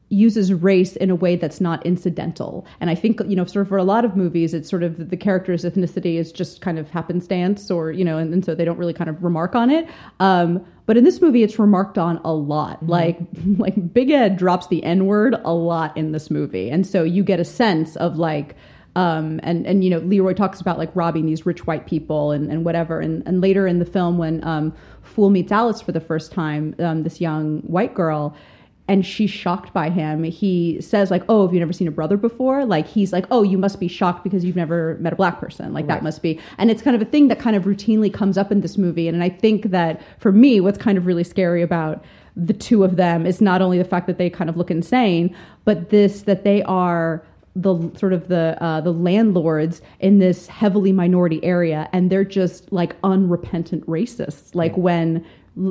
uses 0.10 0.52
race 0.52 0.96
in 0.96 1.10
a 1.10 1.16
way 1.16 1.36
that's 1.36 1.62
not 1.62 1.86
incidental. 1.86 2.66
And 2.82 2.90
I 2.90 2.96
think, 2.96 3.22
you 3.28 3.36
know, 3.36 3.46
sort 3.46 3.62
of 3.62 3.70
for 3.70 3.78
a 3.78 3.84
lot 3.84 4.06
of 4.06 4.16
movies, 4.16 4.54
it's 4.54 4.70
sort 4.70 4.84
of 4.84 5.10
the 5.10 5.18
character's 5.18 5.64
ethnicity 5.64 6.16
is 6.16 6.32
just 6.32 6.62
kind 6.62 6.80
of 6.80 6.90
happenstance 6.90 7.70
or, 7.70 7.92
you 7.92 8.04
know, 8.04 8.18
and, 8.18 8.34
and 8.34 8.44
so 8.44 8.56
they 8.56 8.66
don't 8.66 8.78
really 8.78 8.94
kind 8.94 9.10
of 9.10 9.24
remark 9.24 9.56
on 9.56 9.70
it. 9.70 9.88
Um, 10.20 10.66
but 10.88 10.98
in 10.98 11.04
this 11.04 11.22
movie, 11.22 11.44
it's 11.44 11.60
remarked 11.60 12.00
on 12.00 12.20
a 12.26 12.34
lot. 12.34 12.86
Like, 12.88 13.20
like 13.58 13.94
Big 13.94 14.10
Ed 14.10 14.38
drops 14.38 14.68
the 14.68 14.84
N 14.84 15.06
word 15.06 15.36
a 15.44 15.54
lot 15.54 15.96
in 15.96 16.12
this 16.12 16.32
movie. 16.32 16.70
And 16.70 16.86
so 16.86 17.04
you 17.04 17.24
get 17.24 17.40
a 17.40 17.46
sense 17.46 17.96
of 17.96 18.18
like, 18.18 18.56
um, 18.96 19.40
and 19.44 19.68
and 19.68 19.84
you 19.84 19.90
know 19.92 20.00
Leroy 20.00 20.34
talks 20.34 20.60
about 20.60 20.80
like 20.80 20.90
robbing 20.96 21.28
these 21.28 21.46
rich 21.46 21.68
white 21.68 21.86
people 21.86 22.32
and, 22.32 22.52
and 22.52 22.66
whatever 22.66 23.00
and, 23.00 23.26
and 23.28 23.40
later 23.40 23.68
in 23.68 23.78
the 23.78 23.86
film 23.86 24.18
when 24.18 24.44
um, 24.44 24.76
Fool 25.04 25.30
meets 25.30 25.52
Alice 25.52 25.80
for 25.80 25.92
the 25.92 26.02
first 26.02 26.32
time 26.32 26.76
um, 26.80 27.04
this 27.04 27.22
young 27.22 27.60
white 27.62 27.94
girl 27.94 28.36
and 28.90 29.06
she's 29.06 29.30
shocked 29.30 29.72
by 29.74 29.90
him. 29.90 30.24
He 30.24 30.82
says 30.82 31.12
like 31.12 31.24
oh 31.30 31.46
have 31.46 31.54
you 31.54 31.60
never 31.60 31.72
seen 31.72 31.88
a 31.88 31.92
brother 31.92 32.18
before? 32.18 32.66
Like 32.66 32.88
he's 32.88 33.14
like 33.14 33.26
oh 33.32 33.44
you 33.44 33.58
must 33.58 33.80
be 33.80 33.88
shocked 33.88 34.24
because 34.24 34.44
you've 34.44 34.56
never 34.56 34.98
met 35.00 35.14
a 35.14 35.16
black 35.16 35.40
person. 35.40 35.72
Like 35.72 35.88
that 35.88 36.04
must 36.04 36.22
be. 36.22 36.40
And 36.58 36.72
it's 36.72 36.82
kind 36.82 36.96
of 36.96 37.02
a 37.02 37.06
thing 37.06 37.28
that 37.30 37.40
kind 37.40 37.56
of 37.56 37.64
routinely 37.64 38.14
comes 38.14 38.38
up 38.38 38.52
in 38.52 38.62
this 38.62 38.78
movie. 38.78 39.08
And 39.08 39.20
and 39.20 39.24
I 39.24 39.36
think 39.36 39.72
that 39.72 40.02
for 40.18 40.32
me 40.32 40.62
what's 40.62 40.78
kind 40.78 40.98
of 40.98 41.06
really 41.06 41.24
scary 41.24 41.62
about 41.62 42.04
the 42.36 42.54
two 42.54 42.86
of 42.86 42.96
them 42.96 43.26
is 43.26 43.42
not 43.42 43.62
only 43.62 43.78
the 43.78 43.84
fact 43.84 44.08
that 44.08 44.18
they 44.18 44.30
kind 44.30 44.50
of 44.50 44.56
look 44.56 44.72
insane 44.72 45.36
but 45.66 45.90
this 45.90 46.22
that 46.22 46.46
they 46.46 46.64
are 46.64 47.24
the 47.56 47.92
sort 47.98 48.14
of 48.14 48.30
the 48.30 48.58
uh, 48.62 48.80
the 48.80 48.94
landlords 48.94 49.82
in 50.00 50.20
this 50.20 50.48
heavily 50.48 50.92
minority 50.92 51.44
area, 51.44 51.90
and 51.92 52.10
they're 52.10 52.24
just 52.24 52.72
like 52.72 52.96
unrepentant 53.04 53.86
racists. 53.88 54.56
Like 54.56 54.78
when 54.78 55.26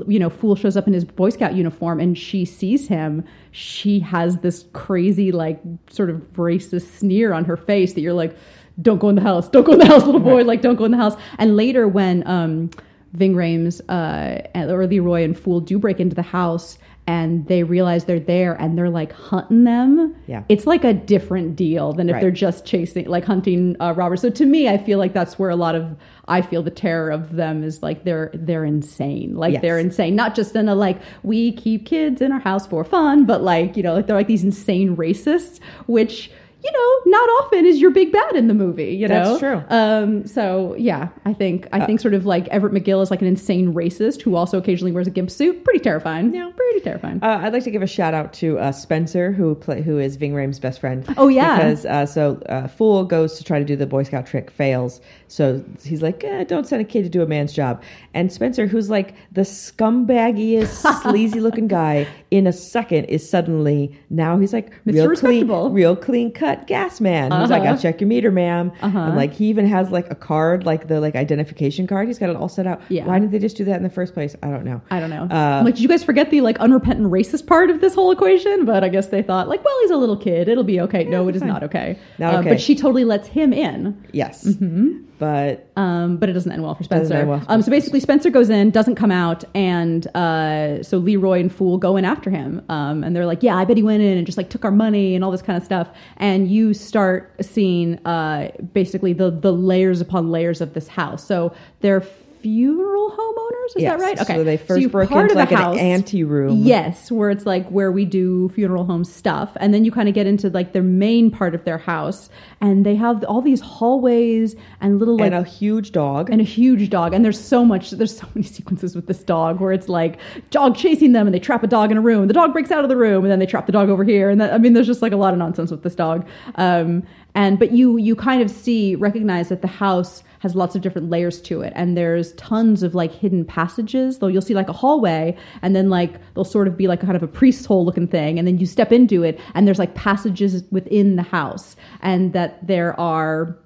you 0.07 0.19
know 0.19 0.31
Fool 0.31 0.55
shows 0.55 0.77
up 0.77 0.87
in 0.87 0.93
his 0.93 1.05
Boy 1.05 1.31
Scout 1.31 1.55
uniform 1.55 2.01
and 2.01 2.17
she 2.17 2.45
sees 2.45 2.89
him, 2.89 3.25
she 3.51 4.01
has 4.01 4.39
this 4.39 4.65
crazy 4.73 5.33
like 5.33 5.61
sort 5.91 6.11
of 6.11 6.17
racist 6.35 6.99
sneer 6.99 7.33
on 7.33 7.45
her 7.45 7.57
face 7.57 7.95
that 7.95 8.01
you're 8.01 8.13
like, 8.13 8.37
"Don't 8.81 8.99
go 8.99 9.09
in 9.09 9.15
the 9.15 9.23
house! 9.23 9.49
Don't 9.49 9.65
go 9.65 9.73
in 9.73 9.79
the 9.79 9.87
house, 9.87 10.05
little 10.05 10.21
boy! 10.21 10.45
Like 10.45 10.63
don't 10.63 10.77
go 10.77 10.85
in 10.85 10.91
the 10.91 10.97
house!" 10.97 11.17
And 11.39 11.57
later 11.57 11.89
when 11.89 12.27
um, 12.27 12.71
Ving 13.13 13.35
Rhames 13.35 13.81
uh, 13.89 14.71
or 14.73 14.87
Leroy 14.87 15.25
and 15.25 15.39
Fool 15.39 15.61
do 15.61 15.79
break 15.79 16.01
into 16.01 16.15
the 16.15 16.23
house. 16.23 16.79
And 17.09 17.47
they 17.47 17.63
realize 17.63 18.05
they're 18.05 18.21
there, 18.21 18.53
and 18.61 18.77
they're 18.77 18.91
like 18.91 19.13
hunting 19.13 19.65
them 19.65 20.15
Yeah. 20.27 20.43
it's 20.51 20.67
like 20.67 20.85
a 20.85 20.93
different 20.93 21.57
deal 21.57 21.95
than 21.95 22.11
if 22.11 22.13
Right. 22.15 22.21
they're 22.21 22.31
just 22.31 22.67
chasing 22.67 23.07
like 23.07 23.25
hunting 23.25 23.77
uh, 23.81 23.95
robbers 23.97 24.21
so 24.21 24.29
to 24.29 24.45
me 24.45 24.69
i 24.69 24.77
feel 24.77 24.99
like 24.99 25.15
that's 25.15 25.39
where 25.39 25.49
a 25.49 25.57
lot 25.57 25.75
of 25.75 25.97
i 26.29 26.43
feel 26.43 26.63
the 26.63 26.71
terror 26.71 27.11
of 27.11 27.35
them 27.35 27.65
is 27.65 27.83
like 27.83 28.05
they're 28.05 28.31
they're 28.35 28.65
insane 28.65 29.35
like 29.35 29.55
Yes. 29.55 29.63
they're 29.63 29.79
insane 29.79 30.15
not 30.17 30.35
just 30.35 30.55
in 30.55 30.69
a 30.69 30.75
like 30.75 30.99
we 31.23 31.53
keep 31.53 31.87
kids 31.87 32.21
in 32.21 32.31
our 32.31 32.41
house 32.41 32.67
for 32.67 32.85
fun 32.85 33.25
but 33.25 33.43
like 33.43 33.75
you 33.77 33.83
know 33.83 33.95
like 33.95 34.07
they're 34.07 34.17
like 34.17 34.27
these 34.27 34.45
insane 34.45 34.95
racists 34.97 35.61
which 35.87 36.31
you 36.63 36.73
know, 36.73 37.13
not 37.19 37.29
often 37.45 37.67
is 37.67 37.81
your 37.81 37.91
big 37.91 38.11
bad 38.13 38.35
in 38.35 38.49
the 38.49 38.55
movie. 38.55 38.95
You 38.95 39.07
know, 39.07 39.39
That's 39.39 39.39
true. 39.39 39.63
Um, 39.69 40.27
so 40.27 40.75
yeah, 40.77 41.09
I 41.25 41.33
think 41.33 41.69
I 41.73 41.87
think 41.87 42.01
sort 42.01 42.15
of 42.15 42.27
like 42.27 42.49
Everett 42.49 42.73
McGill 42.73 43.01
is 43.01 43.11
like 43.11 43.21
an 43.23 43.29
insane 43.29 43.73
racist 43.73 44.23
who 44.23 44.35
also 44.35 44.59
occasionally 44.59 44.91
wears 44.91 45.07
a 45.07 45.11
gimp 45.11 45.31
suit. 45.31 45.63
Pretty 45.65 45.79
terrifying. 45.79 46.35
Yeah. 46.35 46.51
pretty 46.57 46.81
terrifying. 46.81 47.21
Uh, 47.23 47.41
I'd 47.43 47.53
like 47.53 47.63
to 47.65 47.71
give 47.71 47.83
a 47.83 47.87
shout 47.87 48.13
out 48.13 48.33
to 48.35 48.59
uh, 48.59 48.73
Spencer, 48.73 49.31
who 49.31 49.55
play, 49.55 49.83
who 49.83 49.99
is 49.99 50.17
Ving 50.17 50.33
Rhames' 50.33 50.61
best 50.61 50.81
friend. 50.81 51.05
Oh, 51.17 51.29
yeah. 51.29 51.57
because 51.57 51.87
uh, 51.87 52.07
so 52.07 52.43
uh, 52.49 52.67
Fool 52.67 53.05
goes 53.05 53.39
to 53.39 53.45
try 53.45 53.61
to 53.61 53.65
do 53.65 53.77
the 53.77 53.87
Boy 53.87 54.03
Scout 54.03 54.27
trick, 54.27 54.51
fails. 54.51 55.01
So 55.29 55.65
he's 55.85 56.03
like, 56.03 56.25
eh, 56.25 56.45
"Don't 56.45 56.67
send 56.67 56.83
a 56.83 56.85
kid 56.85 57.05
to 57.05 57.09
do 57.09 57.23
a 57.23 57.27
man's 57.27 57.53
job." 57.53 57.83
And 58.15 58.33
Spencer, 58.33 58.67
who's 58.67 58.91
like 58.91 59.15
the 59.31 59.43
scumbaggiest, 59.43 61.03
sleazy 61.03 61.41
looking 61.41 61.69
guy, 61.69 62.09
in 62.31 62.47
a 62.47 62.53
second 62.53 63.05
is 63.05 63.29
suddenly 63.29 63.99
now 64.11 64.39
he's 64.39 64.53
like 64.53 64.71
Mr. 64.85 65.09
real 65.09 65.17
clean, 65.17 65.73
real 65.73 65.97
clean 65.97 66.33
cut 66.33 66.48
gas 66.57 67.01
man. 67.01 67.31
He's 67.33 67.51
like, 67.51 67.63
Uh-huh. 67.63 67.71
"I'll 67.73 67.79
check 67.79 68.01
your 68.01 68.09
meter, 68.09 68.31
ma'am." 68.31 68.73
Uh-huh. 68.83 68.99
And 68.99 69.17
like 69.17 69.33
he 69.33 69.47
even 69.47 69.67
has 69.67 69.91
like 69.91 70.11
a 70.11 70.15
card, 70.15 70.65
like 70.67 70.89
the 70.89 71.01
like 71.01 71.15
identification 71.17 71.87
card. 71.87 72.07
He's 72.09 72.19
got 72.19 72.31
it 72.31 72.37
all 72.37 72.49
set 72.49 72.67
out. 72.67 72.81
Yeah. 72.89 73.05
Why 73.07 73.19
did 73.19 73.31
they 73.31 73.39
just 73.39 73.57
do 73.57 73.65
that 73.65 73.77
in 73.77 73.83
the 73.83 73.91
first 73.91 74.15
place? 74.15 74.35
I 74.43 74.49
don't 74.49 74.65
know. 74.65 74.81
I 74.91 75.01
don't 75.01 75.11
know. 75.11 75.25
Uh, 75.25 75.63
like, 75.65 75.75
did 75.75 75.83
you 75.83 75.89
guys 75.89 76.03
forget 76.05 76.31
the 76.31 76.41
like 76.41 76.59
unrepentant 76.59 77.11
racist 77.11 77.47
part 77.47 77.71
of 77.71 77.81
this 77.81 77.95
whole 77.95 78.11
equation? 78.11 78.65
But 78.65 78.85
I 78.85 78.89
guess 78.89 79.09
they 79.09 79.23
thought 79.23 79.49
like, 79.49 79.65
well, 79.65 79.75
he's 79.83 79.91
a 79.91 79.97
little 79.97 80.17
kid. 80.17 80.49
It'll 80.49 80.65
be 80.65 80.81
okay. 80.81 81.05
no, 81.05 81.29
it 81.29 81.37
is 81.37 81.43
fine. 81.43 81.49
not 81.49 81.63
okay. 81.65 81.99
Not 82.19 82.35
Uh. 82.35 82.43
But 82.43 82.61
she 82.61 82.75
totally 82.75 83.05
lets 83.05 83.29
him 83.29 83.53
in. 83.53 84.03
Yes, 84.13 84.45
Mm-hmm. 84.47 85.03
but 85.19 85.69
Um, 85.77 86.17
but 86.17 86.29
it 86.29 86.33
doesn't 86.33 86.51
end 86.53 86.63
well 86.63 86.75
for 86.75 86.85
Spencer. 86.85 87.25
well 87.27 87.41
for 87.41 87.51
um, 87.53 87.63
so 87.63 87.71
basically, 87.71 88.01
Spencer 88.01 88.31
goes 88.31 88.51
in, 88.51 88.71
doesn't 88.71 88.95
come 88.95 89.11
out, 89.11 89.45
and 89.55 90.07
uh, 90.17 90.83
so 90.83 90.99
Leroy 90.99 91.41
and 91.41 91.53
Fool 91.53 91.79
go 91.79 91.97
in 91.97 92.05
after 92.05 92.31
him. 92.31 92.63
Um, 92.69 93.03
and 93.05 93.15
they're 93.15 93.27
like, 93.27 93.43
"Yeah, 93.43 93.57
I 93.57 93.65
bet 93.65 93.77
he 93.77 93.83
went 93.83 94.03
in 94.03 94.17
and 94.17 94.27
just 94.27 94.39
like 94.39 94.49
took 94.51 94.65
our 94.65 94.71
money 94.71 95.15
and 95.15 95.25
all 95.25 95.31
this 95.31 95.43
kind 95.43 95.57
of 95.57 95.65
stuff." 95.65 95.89
And 96.19 96.38
you 96.47 96.75
start 96.75 97.35
seeing 97.41 97.99
uh, 98.07 98.51
basically 98.73 99.13
the 99.13 99.31
the 99.31 99.53
layers 99.53 100.01
upon 100.01 100.31
layers 100.31 100.61
of 100.61 100.75
this 100.75 100.89
house. 100.89 101.25
So 101.25 101.55
they're 101.81 102.05
funeral 102.41 103.11
homeowners. 103.11 103.77
Is 103.77 103.83
Yes. 103.83 103.99
that 104.01 104.05
right? 104.05 104.21
Okay. 104.21 104.35
So 104.37 104.45
they 104.45 104.57
first 104.57 104.81
you 104.81 104.89
broke 104.89 105.11
into 105.11 105.35
like 105.35 105.51
a 105.51 105.55
an 105.55 105.61
house- 105.61 105.79
anteroom. 105.79 106.59
Yes, 106.63 107.11
where 107.11 107.31
it's 107.31 107.45
like 107.47 107.69
where 107.69 107.93
we 107.93 108.05
do 108.05 108.49
funeral 108.51 108.85
home 108.85 109.05
stuff, 109.05 109.51
and 109.57 109.75
then 109.75 109.85
you 109.85 109.91
kind 109.93 110.09
of 110.09 110.15
get 110.15 110.27
into 110.27 110.49
like 110.51 110.73
their 110.73 110.83
main 110.83 111.31
part 111.31 111.55
of 111.55 111.65
their 111.65 111.79
house, 111.79 112.31
and 112.61 112.87
they 112.87 112.95
have 112.97 113.23
all 113.25 113.43
these 113.43 113.61
hallways 113.61 114.57
and 114.81 114.99
little 114.99 115.17
like 115.17 115.33
and 115.33 115.35
a 115.35 115.49
huge 115.49 115.93
dog. 115.93 116.31
and 116.31 116.41
a 116.41 116.45
huge 116.45 116.89
dog 116.91 117.13
and 117.15 117.25
there's 117.25 117.41
so 117.41 117.65
much 117.65 117.91
there's 117.93 118.17
so 118.17 118.27
many 118.35 118.47
sequences 118.57 118.95
with 118.97 119.07
this 119.07 119.23
dog 119.23 119.61
where 119.61 119.73
it's 119.73 119.89
like 119.89 120.19
dog 120.51 120.77
chasing 120.77 121.13
them 121.13 121.27
and 121.27 121.35
they 121.35 121.39
trap 121.41 121.63
a 121.63 121.67
dog 121.67 121.91
in 121.91 121.97
a 121.97 122.01
room 122.01 122.27
the 122.29 122.35
dog 122.35 122.53
breaks 122.53 122.71
out 122.71 122.85
of 122.85 122.89
the 122.89 122.97
room 122.97 123.25
and 123.25 123.31
then 123.31 123.39
they 123.39 123.47
trap 123.47 123.67
the 123.67 123.73
dog 123.73 123.89
over 123.89 124.05
here 124.05 124.31
and 124.31 124.41
that, 124.41 124.53
i 124.53 124.59
mean 124.59 124.73
there's 124.73 124.87
just 124.87 125.03
like 125.03 125.13
a 125.13 125.17
lot 125.17 125.33
of 125.33 125.39
nonsense 125.39 125.71
with 125.71 125.83
this 125.83 125.95
dog 125.95 126.27
um, 126.57 127.03
and 127.35 127.59
but 127.59 127.73
you 127.73 127.97
you 127.97 128.15
kind 128.17 128.43
of 128.43 128.51
see 128.51 128.95
recognize 128.95 129.49
that 129.49 129.63
the 129.63 129.69
house 129.69 130.23
has 130.41 130.55
lots 130.55 130.75
of 130.75 130.83
different 130.83 131.11
layers 131.11 131.41
to 131.41 131.61
it 131.61 131.73
and 131.77 131.97
there's 131.97 132.33
tons 132.35 132.83
of 132.83 132.95
like 132.95 133.13
hidden 133.13 133.45
passages 133.45 134.19
though 134.19 134.27
you'll 134.27 134.43
see 134.43 134.55
like 134.55 134.69
a 134.69 134.73
hallway 134.73 135.37
and 135.63 135.75
then 135.75 135.91
like 135.91 136.15
they'll 136.35 136.45
sort 136.45 136.69
of 136.69 136.77
be 136.77 136.87
like 136.87 137.03
a 137.03 137.07
kind 137.07 137.17
of 137.17 137.23
a 137.23 137.29
priest's 137.29 137.67
hole 137.67 137.85
looking 137.85 138.07
thing 138.07 138.39
and 138.39 138.47
then 138.47 138.59
you 138.59 138.67
step 138.67 138.93
into 138.93 139.23
it 139.23 139.39
and 139.55 139.67
there's 139.67 139.79
like 139.79 139.95
passages 139.95 140.65
within 140.71 141.17
the 141.17 141.23
house 141.23 141.77
and 142.03 142.33
that 142.33 142.67
there 142.67 142.99
are 143.01 143.59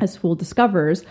as 0.00 0.16
Fool 0.16 0.34
discovers, 0.34 1.04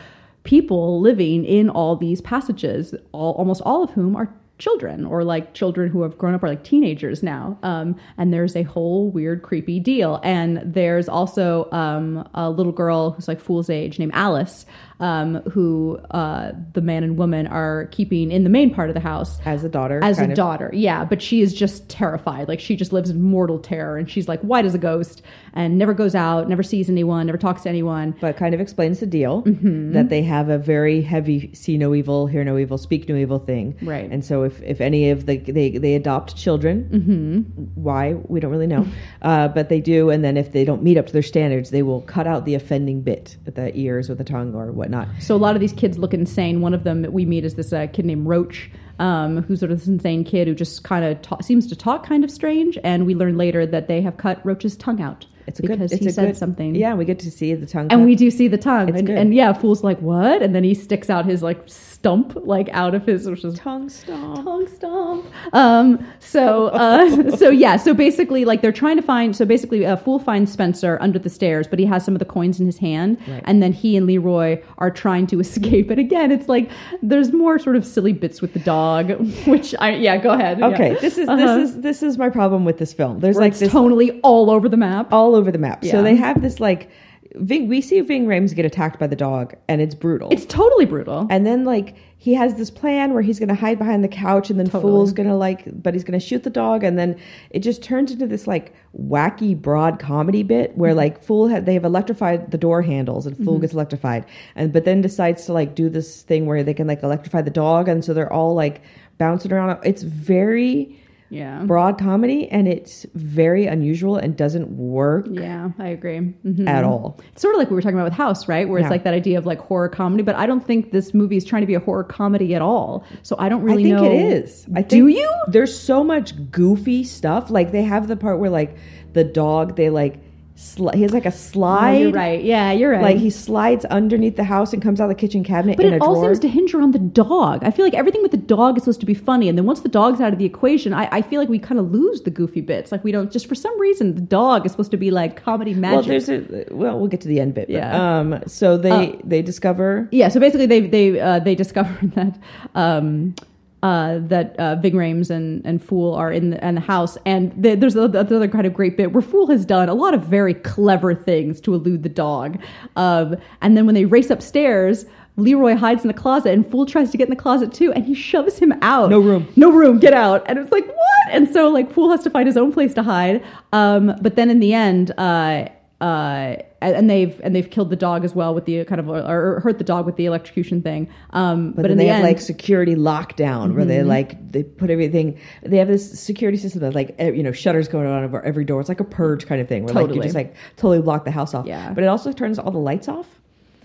people 0.44 1.02
living 1.02 1.46
in 1.46 1.70
all 1.70 1.96
these 1.96 2.22
passages, 2.22 2.96
all, 3.12 3.34
almost 3.34 3.62
all 3.64 3.84
of 3.84 3.92
whom 3.92 4.16
are 4.16 4.34
children 4.60 5.06
or 5.06 5.24
like 5.24 5.54
children 5.54 5.88
who 5.88 6.02
have 6.02 6.18
grown 6.18 6.34
up 6.34 6.42
are 6.42 6.50
like 6.50 6.64
teenagers 6.64 7.22
now. 7.22 7.60
Um, 7.62 7.96
and 8.18 8.34
there's 8.34 8.56
a 8.56 8.64
whole 8.64 9.10
weird, 9.10 9.44
creepy 9.44 9.80
deal. 9.80 10.20
And 10.24 10.62
there's 10.64 11.08
also 11.08 11.70
um, 11.72 12.28
a 12.34 12.50
little 12.50 12.72
girl 12.72 13.12
who's 13.12 13.28
like 13.28 13.40
Fool's 13.40 13.70
age 13.70 14.00
named 14.00 14.14
Alice, 14.16 14.66
um, 15.00 15.36
who 15.52 15.98
uh, 16.12 16.52
the 16.74 16.82
man 16.82 17.04
and 17.04 17.18
woman 17.18 17.46
are 17.48 17.86
keeping 17.92 18.32
in 18.32 18.44
the 18.44 18.50
main 18.50 18.74
part 18.74 18.90
of 18.90 18.94
the 18.96 19.00
house 19.00 19.38
as 19.46 19.64
a 19.64 19.70
daughter. 19.70 20.00
as 20.04 20.18
a 20.20 20.24
of. 20.26 20.34
daughter 20.36 20.70
yeah 20.74 21.06
but 21.06 21.22
she 21.22 21.42
is 21.42 21.54
just 21.54 21.88
terrified 21.90 22.48
like 22.48 22.60
she 22.60 22.76
just 22.76 22.92
lives 22.92 23.10
in 23.10 23.22
mortal 23.22 23.60
terror 23.60 23.98
and 23.98 24.10
she's 24.10 24.28
like 24.28 24.40
white 24.42 24.66
as 24.66 24.74
a 24.74 24.78
ghost 24.80 25.22
and 25.54 25.78
never 25.78 25.94
goes 25.94 26.16
out 26.16 26.50
never 26.50 26.64
sees 26.64 26.90
anyone 26.90 27.26
never 27.28 27.38
talks 27.38 27.64
to 27.64 27.70
anyone 27.70 28.16
But 28.22 28.38
kind 28.38 28.54
of 28.56 28.60
explains 28.62 29.00
the 29.00 29.06
deal 29.06 29.44
Mm-hmm. 29.44 29.94
that 29.94 30.10
they 30.10 30.24
have 30.24 30.50
a 30.50 30.58
very 30.58 31.02
heavy 31.02 31.54
see 31.54 31.78
no 31.78 31.94
evil, 31.94 32.28
hear 32.28 32.44
no 32.44 32.58
evil, 32.58 32.78
speak 32.78 33.08
no 33.08 33.16
evil 33.16 33.40
thing. 33.40 33.76
Right. 33.82 34.10
And 34.10 34.26
so 34.26 34.44
if, 34.44 34.62
if 34.64 34.82
any 34.82 35.10
of 35.12 35.26
the 35.26 35.38
they, 35.38 35.72
they 35.78 35.94
adopt 35.96 36.36
children, 36.36 36.90
Mm-hmm. 36.92 37.40
why 37.76 38.14
we 38.14 38.40
don't 38.40 38.52
really 38.52 38.68
know, 38.68 38.86
uh, 39.22 39.48
but 39.50 39.70
they 39.70 39.80
do. 39.82 40.10
And 40.10 40.24
then 40.24 40.38
if 40.38 40.52
they 40.52 40.66
don't 40.66 40.82
meet 40.84 40.98
up 40.98 41.08
to 41.08 41.14
their 41.14 41.22
standards, 41.24 41.70
they 41.70 41.84
will 41.84 42.02
cut 42.02 42.28
out 42.28 42.46
the 42.46 42.56
offending 42.56 43.02
bit, 43.02 43.38
at 43.46 43.56
the 43.56 43.76
ears 43.78 44.10
or 44.10 44.16
the 44.16 44.24
tongue 44.24 44.54
or 44.56 44.72
whatnot. 44.92 45.08
so 45.22 45.36
a 45.36 45.38
lot 45.38 45.56
of 45.56 45.60
these 45.60 45.74
kids 45.74 45.98
look 45.98 46.14
insane 46.14 46.62
one 46.62 46.74
of 46.74 46.84
them 46.84 47.02
that 47.02 47.14
we 47.14 47.26
meet 47.26 47.44
is 47.46 47.56
this 47.56 47.74
uh, 47.74 47.88
kid 47.94 48.06
named 48.06 48.28
roach 48.28 48.70
um, 49.00 49.44
who's 49.44 49.60
sort 49.60 49.72
of 49.72 49.78
this 49.80 49.88
insane 49.88 50.24
kid 50.24 50.48
who 50.48 50.56
just 50.56 50.84
kind 50.84 51.06
of 51.06 51.22
ta- 51.22 51.40
seems 51.42 51.68
to 51.68 51.76
talk 51.76 52.06
kind 52.06 52.24
of 52.24 52.32
strange 52.32 52.78
and 52.84 53.06
we 53.06 53.14
learn 53.16 53.38
later 53.38 53.66
that 53.66 53.88
they 53.88 54.02
have 54.02 54.18
cut 54.18 54.44
roach's 54.46 54.76
tongue 54.76 55.02
out 55.02 55.26
It's 55.46 55.60
a 55.60 55.62
because 55.62 55.78
good. 55.78 55.92
It's 55.92 56.06
he 56.06 56.12
said 56.12 56.26
good, 56.30 56.38
something 56.38 56.74
Yeah, 56.76 56.96
we 56.96 57.06
get 57.06 57.20
to 57.20 57.30
see 57.32 57.54
the 57.54 57.68
tongue. 57.68 57.88
and 57.92 58.02
cut. 58.02 58.06
we 58.06 58.16
do 58.16 58.32
see 58.32 58.48
the 58.48 58.58
tongue 58.58 58.90
and, 58.96 59.08
and 59.10 59.34
yeah 59.36 59.54
fool's 59.54 59.84
like 59.84 60.00
what 60.02 60.42
and 60.42 60.56
then 60.56 60.64
he 60.64 60.74
sticks 60.74 61.10
out 61.10 61.26
his 61.26 61.44
like 61.44 61.60
stump 62.08 62.38
like 62.46 62.70
out 62.72 62.96
of 62.96 63.06
his 63.06 63.28
which 63.30 63.44
is 63.44 63.56
tongue 63.60 63.90
stomp. 63.90 64.44
tongue 64.46 64.68
stomp. 64.68 65.26
Um, 65.54 66.06
so, 66.20 66.68
uh, 66.68 67.36
so 67.38 67.50
yeah, 67.50 67.76
so 67.78 67.94
basically, 67.94 68.46
like 68.46 68.62
they're 68.62 68.72
trying 68.72 68.96
to 68.96 69.02
find. 69.02 69.36
So 69.36 69.46
basically, 69.46 69.86
uh, 69.86 69.98
Fool 69.98 70.20
finds 70.20 70.52
Spencer 70.52 70.98
under 71.02 71.20
the 71.20 71.30
stairs, 71.30 71.68
but 71.68 71.80
he 71.80 71.86
has 71.86 72.06
some 72.06 72.16
of 72.16 72.20
the 72.20 72.26
coins 72.26 72.60
in 72.60 72.66
his 72.66 72.78
hand, 72.78 73.18
Right. 73.28 73.42
and 73.46 73.62
then 73.62 73.74
he 73.74 73.98
and 73.98 74.06
Leroy 74.06 74.62
are 74.78 74.92
trying 74.92 75.28
to 75.28 75.40
escape. 75.40 75.90
And 75.90 76.00
again, 76.00 76.32
it's 76.32 76.48
like 76.48 76.70
there's 77.02 77.34
more 77.34 77.60
sort 77.60 77.76
of 77.76 77.86
silly 77.86 78.14
bits 78.14 78.42
with 78.42 78.54
the 78.54 78.60
dog, 78.60 79.10
which 79.48 79.76
I 79.80 79.96
yeah, 79.96 80.18
go 80.18 80.32
ahead. 80.32 80.60
Yeah. 80.60 80.68
Okay, 80.68 80.98
this 81.02 81.18
is 81.18 81.28
Uh-huh. 81.28 81.38
this 81.58 81.70
is 81.70 81.82
this 81.82 82.04
is 82.04 82.18
my 82.18 82.30
problem 82.30 82.64
with 82.66 82.78
this 82.78 82.94
film. 82.94 83.20
There's 83.20 83.36
Where 83.36 83.46
like 83.46 83.52
it's 83.52 83.60
this 83.60 83.74
tonally 83.74 84.20
all 84.24 84.50
over 84.50 84.70
the 84.70 84.78
map. 84.78 85.12
all 85.12 85.36
over 85.36 85.52
the 85.52 85.58
map. 85.60 85.84
Yeah. 85.84 85.92
So 85.94 86.04
they 86.04 86.16
have 86.16 86.42
this 86.42 86.60
like 86.60 86.90
Ving, 87.36 87.68
we 87.68 87.82
see 87.82 88.00
Ving 88.02 88.26
Rhames 88.28 88.56
get 88.56 88.66
attacked 88.66 89.00
by 89.00 89.08
the 89.08 89.16
dog, 89.16 89.56
and 89.68 89.82
it's 89.82 89.94
brutal. 89.96 90.30
It's 90.32 90.46
totally 90.46 90.86
brutal. 90.86 91.28
and 91.30 91.46
then 91.46 91.66
like 91.66 91.96
he 92.20 92.34
has 92.34 92.56
this 92.56 92.72
plan 92.72 93.14
where 93.14 93.22
he's 93.22 93.38
going 93.38 93.50
to 93.50 93.56
hide 93.56 93.78
behind 93.78 94.04
the 94.04 94.08
couch, 94.08 94.50
and 94.50 94.60
then 94.60 94.66
Totally. 94.68 94.82
Fool's 94.92 95.14
going 95.14 95.28
to 95.30 95.36
like, 95.36 95.64
but 95.84 95.94
he's 95.94 96.04
going 96.04 96.20
to 96.20 96.26
shoot 96.26 96.44
the 96.44 96.50
dog, 96.50 96.84
and 96.84 96.98
then 96.98 97.20
it 97.52 97.60
just 97.60 97.84
turns 97.84 98.12
into 98.12 98.26
this 98.26 98.48
like 98.48 98.74
wacky 99.00 99.56
broad 99.60 100.00
comedy 100.00 100.42
bit 100.44 100.76
where 100.78 100.92
Mm-hmm. 100.92 100.98
like 100.98 101.24
Fool 101.24 101.48
had, 101.48 101.66
they 101.66 101.74
have 101.76 101.86
electrified 101.86 102.50
the 102.52 102.58
door 102.58 102.82
handles, 102.82 103.26
and 103.28 103.38
Fool 103.38 103.60
gets 103.60 103.74
electrified, 103.74 104.26
and 104.56 104.74
but 104.74 104.86
then 104.86 105.02
decides 105.02 105.46
to 105.46 105.54
like 105.54 105.76
do 105.76 105.90
this 105.90 106.24
thing 106.24 106.46
where 106.46 106.64
they 106.64 106.74
can 106.74 106.88
like 106.88 107.04
electrify 107.04 107.42
the 107.42 107.52
dog, 107.52 107.88
and 107.88 108.04
so 108.04 108.14
they're 108.14 108.32
all 108.34 108.56
like 108.56 108.82
bouncing 109.18 109.52
around. 109.52 109.80
It's 109.84 110.02
very 110.04 111.00
yeah. 111.30 111.64
broad 111.66 111.98
comedy, 112.00 112.48
and 112.50 112.68
it's 112.68 113.06
very 113.16 113.66
unusual 113.66 114.16
and 114.18 114.36
doesn't 114.36 114.70
work 114.70 115.28
Yeah, 115.30 115.70
I 115.80 115.88
agree. 115.90 116.34
Mhm. 116.46 116.68
at 116.68 116.84
all. 116.84 117.20
It's 117.34 117.42
sort 117.42 117.56
of 117.56 117.60
like 117.60 117.70
we 117.70 117.76
were 117.76 117.82
talking 117.82 117.98
about 117.98 118.06
with 118.06 118.14
House, 118.14 118.48
right? 118.48 118.68
Where 118.68 118.80
it's 118.80 118.86
Yeah. 118.86 118.90
like 118.90 119.04
that 119.04 119.14
idea 119.14 119.38
of 119.38 119.46
like 119.46 119.60
horror 119.60 119.90
comedy, 119.90 120.24
but 120.24 120.36
I 120.36 120.46
don't 120.46 120.66
think 120.66 120.92
this 120.92 121.14
movie 121.14 121.38
is 121.38 121.46
trying 121.46 121.62
to 121.64 121.68
be 121.68 121.76
a 121.76 121.80
horror 121.80 122.04
comedy 122.04 122.56
at 122.56 122.62
all. 122.62 123.04
So 123.24 123.36
I 123.40 123.50
don't 123.50 123.62
really 123.64 123.92
I 123.94 123.98
think 123.98 124.08
know. 124.08 124.12
it 124.12 124.34
is. 124.44 124.66
I 124.76 124.82
think 124.82 124.90
Do 124.90 125.08
you? 125.08 125.34
There's 125.50 125.78
so 125.78 126.04
much 126.04 126.34
goofy 126.52 127.04
stuff. 127.04 127.50
Like 127.52 127.72
they 127.72 127.84
have 127.84 128.08
the 128.08 128.16
part 128.16 128.40
where 128.40 128.50
like 128.50 128.76
the 129.14 129.24
dog, 129.24 129.76
they 129.76 129.90
like 129.90 130.20
sli- 130.58 130.94
he 130.96 131.04
has 131.04 131.14
like 131.14 131.26
a 131.26 131.30
Oh, 131.30 131.32
slide. 131.32 131.98
you're 132.02 132.12
right. 132.12 132.44
Yeah, 132.44 132.72
you're 132.72 132.92
right. 132.92 133.02
Like 133.02 133.18
he 133.18 133.30
slides 133.30 133.86
underneath 133.86 134.36
the 134.36 134.44
house 134.44 134.74
and 134.74 134.82
comes 134.82 135.00
out 135.00 135.06
of 135.06 135.10
the 135.10 135.16
kitchen 135.16 135.44
cabinet 135.44 135.78
but 135.78 135.86
in 135.86 135.94
it 135.94 136.02
a 136.02 136.04
all 136.04 136.16
drawer. 136.16 136.26
seems 136.30 136.40
to 136.40 136.48
hinge 136.50 136.74
around 136.74 136.94
the 136.94 137.00
dog. 137.00 137.64
I 137.64 137.72
feel 137.72 137.86
like 137.86 137.94
everything 137.94 138.22
with 138.24 138.32
the 138.32 138.38
dog 138.38 138.76
is 138.78 138.84
supposed 138.84 139.00
to 139.02 139.06
be 139.06 139.14
funny, 139.14 139.48
and 139.50 139.58
then 139.58 139.66
once 139.66 139.82
the 139.82 139.90
dog's 139.90 140.20
out 140.20 140.34
of 140.34 140.40
the 140.40 140.46
equation, 140.46 140.94
I, 140.94 141.08
I 141.12 141.22
feel 141.22 141.40
like 141.40 141.50
we 141.50 141.60
kind 141.60 141.80
of 141.80 141.92
lose 141.92 142.22
the 142.24 142.32
goofy 142.32 142.62
bits. 142.62 142.92
Like 142.92 143.04
we 143.04 143.12
don't 143.12 143.32
just 143.32 143.48
for 143.48 143.56
some 143.56 143.80
reason 143.80 144.16
the 144.16 144.22
dog 144.22 144.66
is 144.66 144.72
supposed 144.72 144.92
to 144.92 144.98
be 144.98 145.12
like 145.12 145.42
comedy 145.42 145.74
magic. 145.74 145.96
well, 145.96 146.04
there's 146.04 146.30
a 146.30 146.66
well, 146.72 146.98
we'll 147.00 147.08
get 147.08 147.22
to 147.22 147.28
the 147.28 147.40
end 147.40 147.54
bit. 147.54 147.68
but, 147.68 147.74
Yeah. 147.74 148.18
um. 148.20 148.42
So 148.48 148.78
they 148.78 148.90
Uh, 148.92 149.16
they 149.24 149.42
discover 149.44 150.08
yeah 150.12 150.28
so 150.30 150.40
basically 150.40 150.66
they 150.66 150.82
they 150.82 151.20
uh, 151.20 151.40
they 151.40 151.54
discovered 151.56 152.12
that 152.16 152.38
um 152.76 153.36
uh, 153.84 154.20
that 154.22 154.56
uh, 154.60 154.76
Ving 154.76 154.94
Rhames 154.94 155.30
and, 155.30 155.66
and 155.66 155.84
Fool 155.84 156.14
are 156.14 156.32
in 156.32 156.50
the, 156.52 156.68
in 156.68 156.76
the 156.76 156.82
house, 156.82 157.18
and 157.26 157.52
the, 157.62 157.76
there's 157.76 157.96
another 157.96 158.48
kind 158.48 158.66
of 158.66 158.74
great 158.74 158.98
bit 158.98 159.12
where 159.12 159.22
Fool 159.22 159.48
has 159.48 159.66
done 159.66 159.90
a 159.90 159.94
lot 159.94 160.14
of 160.14 160.24
very 160.24 160.54
clever 160.54 161.14
things 161.14 161.62
to 161.62 161.74
elude 161.74 162.04
the 162.04 162.10
dog, 162.10 162.60
um, 162.96 163.36
and 163.62 163.78
then 163.78 163.86
when 163.86 163.96
they 163.96 164.06
race 164.06 164.30
upstairs, 164.30 165.06
Leroy 165.36 165.76
hides 165.76 166.04
in 166.04 166.08
the 166.08 166.14
closet, 166.14 166.52
and 166.54 166.70
Fool 166.70 166.86
tries 166.86 167.12
to 167.12 167.18
get 167.18 167.26
in 167.26 167.30
the 167.30 167.42
closet 167.42 167.72
too, 167.72 167.94
and 167.94 168.04
he 168.04 168.16
shoves 168.16 168.58
him 168.58 168.74
out. 168.82 169.10
No 169.10 169.20
room. 169.20 169.48
no 169.56 169.72
room, 169.72 170.00
get 170.00 170.14
out, 170.14 170.44
and 170.48 170.58
it's 170.58 170.72
like 170.72 170.88
what? 170.88 171.30
And 171.30 171.48
so 171.48 171.70
like 171.70 171.92
Fool 171.92 172.10
has 172.10 172.24
to 172.24 172.30
find 172.30 172.48
his 172.48 172.58
own 172.58 172.74
place 172.74 172.94
to 172.96 173.04
hide, 173.04 173.44
um, 173.74 174.16
but 174.22 174.36
then 174.36 174.50
in 174.50 174.60
the 174.60 174.74
end, 174.74 175.12
uh, 175.20 175.68
uh, 176.00 176.58
and 176.80 177.10
they've 177.10 177.40
and 177.44 177.56
they've 177.56 177.72
killed 177.72 177.90
the 177.90 177.96
dog 177.96 178.24
as 178.24 178.36
well 178.36 178.54
with 178.54 178.66
the 178.66 178.86
kind 178.86 179.00
of 179.02 179.10
or 179.10 179.60
hurt 179.62 179.80
the 179.80 179.84
dog 179.84 180.06
with 180.06 180.16
the 180.16 180.26
electrocution 180.28 180.84
thing. 180.84 181.10
Um, 181.32 181.72
But, 181.72 181.82
but, 181.84 181.92
in 181.92 181.98
they 181.98 182.04
the 182.06 182.10
have 182.10 182.24
end, 182.24 182.28
like 182.28 182.40
security 182.40 182.94
lockdown 182.96 183.74
where 183.74 183.84
they 183.84 184.04
like 184.04 184.52
they 184.52 184.62
put 184.64 184.92
everything. 184.92 185.40
They 185.64 185.78
have 185.78 185.88
this 185.88 186.20
security 186.20 186.60
system 186.60 186.82
that 186.82 186.94
like 186.94 187.16
eh, 187.18 187.32
you 187.32 187.42
know 187.42 187.52
shutters 187.52 187.88
going 187.88 188.06
on 188.06 188.24
over 188.24 188.44
every 188.44 188.64
door. 188.64 188.80
It's 188.80 188.90
like 188.90 189.00
a 189.00 189.04
purge 189.06 189.48
kind 189.48 189.60
of 189.60 189.68
thing 189.68 189.86
where 189.86 189.94
like 189.96 190.14
you 190.14 190.22
just 190.22 190.36
like 190.36 190.54
totally 190.76 191.02
block 191.02 191.26
the 191.26 191.32
house 191.32 191.56
off. 191.56 191.66
Yeah. 191.66 191.92
But 191.94 192.04
it 192.04 192.08
also 192.08 192.32
turns 192.32 192.60
all 192.60 192.70
the 192.70 192.78
lights 192.78 193.08
off, 193.08 193.28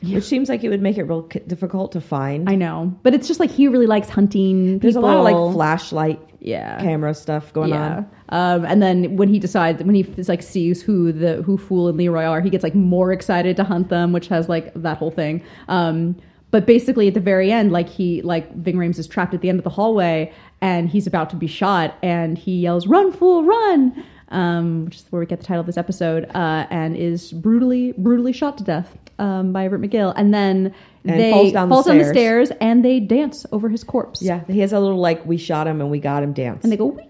which 0.02 0.24
seems 0.24 0.50
like 0.50 0.62
it 0.64 0.68
would 0.68 0.82
make 0.82 0.98
it 0.98 1.04
real 1.04 1.22
difficult 1.22 1.92
to 1.92 2.02
find. 2.02 2.46
I 2.50 2.56
know, 2.56 2.94
but 3.02 3.14
it's 3.14 3.26
just 3.26 3.40
like 3.40 3.50
he 3.50 3.68
really 3.68 3.86
likes 3.86 4.10
hunting. 4.10 4.80
There's 4.80 4.96
a 4.96 5.00
lot 5.00 5.16
of 5.16 5.26
people. 5.26 5.46
like 5.46 5.54
flashlight 5.54 6.20
yeah 6.42 6.80
camera 6.80 7.14
stuff 7.14 7.52
going 7.52 7.70
yeah. 7.70 7.98
on. 7.98 8.10
Um, 8.30 8.64
and 8.64 8.82
then 8.82 9.16
when 9.16 9.28
he 9.28 9.38
decides, 9.38 9.82
when 9.82 9.94
he 9.94 10.02
like 10.26 10.42
sees 10.42 10.82
who 10.82 11.12
the 11.12 11.42
who 11.42 11.56
Fool 11.56 11.88
and 11.88 11.96
Leroy 11.96 12.24
are, 12.24 12.40
he 12.40 12.50
gets 12.50 12.64
like 12.64 12.74
more 12.74 13.12
excited 13.12 13.56
to 13.56 13.64
hunt 13.64 13.88
them, 13.88 14.12
which 14.12 14.28
has 14.28 14.48
like 14.48 14.72
that 14.74 14.98
whole 14.98 15.10
thing. 15.10 15.42
Um, 15.68 16.16
but 16.50 16.66
basically, 16.66 17.08
at 17.08 17.14
the 17.14 17.20
very 17.20 17.50
end, 17.50 17.72
like 17.72 17.88
he 17.88 18.20
like 18.22 18.54
Ving 18.56 18.76
Rhames 18.76 18.98
is 18.98 19.06
trapped 19.06 19.34
at 19.34 19.40
the 19.40 19.48
end 19.48 19.58
of 19.58 19.64
the 19.64 19.70
hallway, 19.70 20.32
and 20.60 20.88
he's 20.88 21.06
about 21.06 21.30
to 21.30 21.36
be 21.36 21.46
shot, 21.46 21.96
and 22.02 22.36
he 22.36 22.60
yells, 22.60 22.86
"Run, 22.86 23.12
fool, 23.12 23.44
run!" 23.44 24.04
Um, 24.32 24.86
which 24.86 24.96
is 24.96 25.04
where 25.10 25.20
we 25.20 25.26
get 25.26 25.40
the 25.40 25.46
title 25.46 25.60
of 25.60 25.66
this 25.66 25.76
episode, 25.76 26.24
uh, 26.34 26.66
and 26.70 26.96
is 26.96 27.32
brutally 27.32 27.92
brutally 27.92 28.32
shot 28.32 28.56
to 28.58 28.64
death 28.64 28.96
um, 29.18 29.52
by 29.52 29.64
Everett 29.66 29.82
McGill, 29.82 30.12
and 30.16 30.32
then 30.32 30.74
And 31.04 31.20
they 31.20 31.30
falls 31.30 31.52
down 31.52 31.68
the 31.68 31.82
down 31.82 31.98
the 31.98 32.04
stairs. 32.04 32.48
stairs, 32.48 32.58
and 32.60 32.84
they 32.84 32.98
dance 32.98 33.44
over 33.52 33.68
his 33.68 33.84
corpse. 33.84 34.22
Yeah, 34.22 34.40
he 34.46 34.60
has 34.60 34.72
a 34.72 34.80
little 34.80 34.98
like 34.98 35.24
we 35.26 35.36
shot 35.36 35.66
him 35.66 35.80
and 35.80 35.90
we 35.90 35.98
got 36.00 36.22
him 36.22 36.32
dance. 36.32 36.64
and 36.64 36.72
they 36.72 36.76
go 36.78 36.86
wee, 36.86 37.02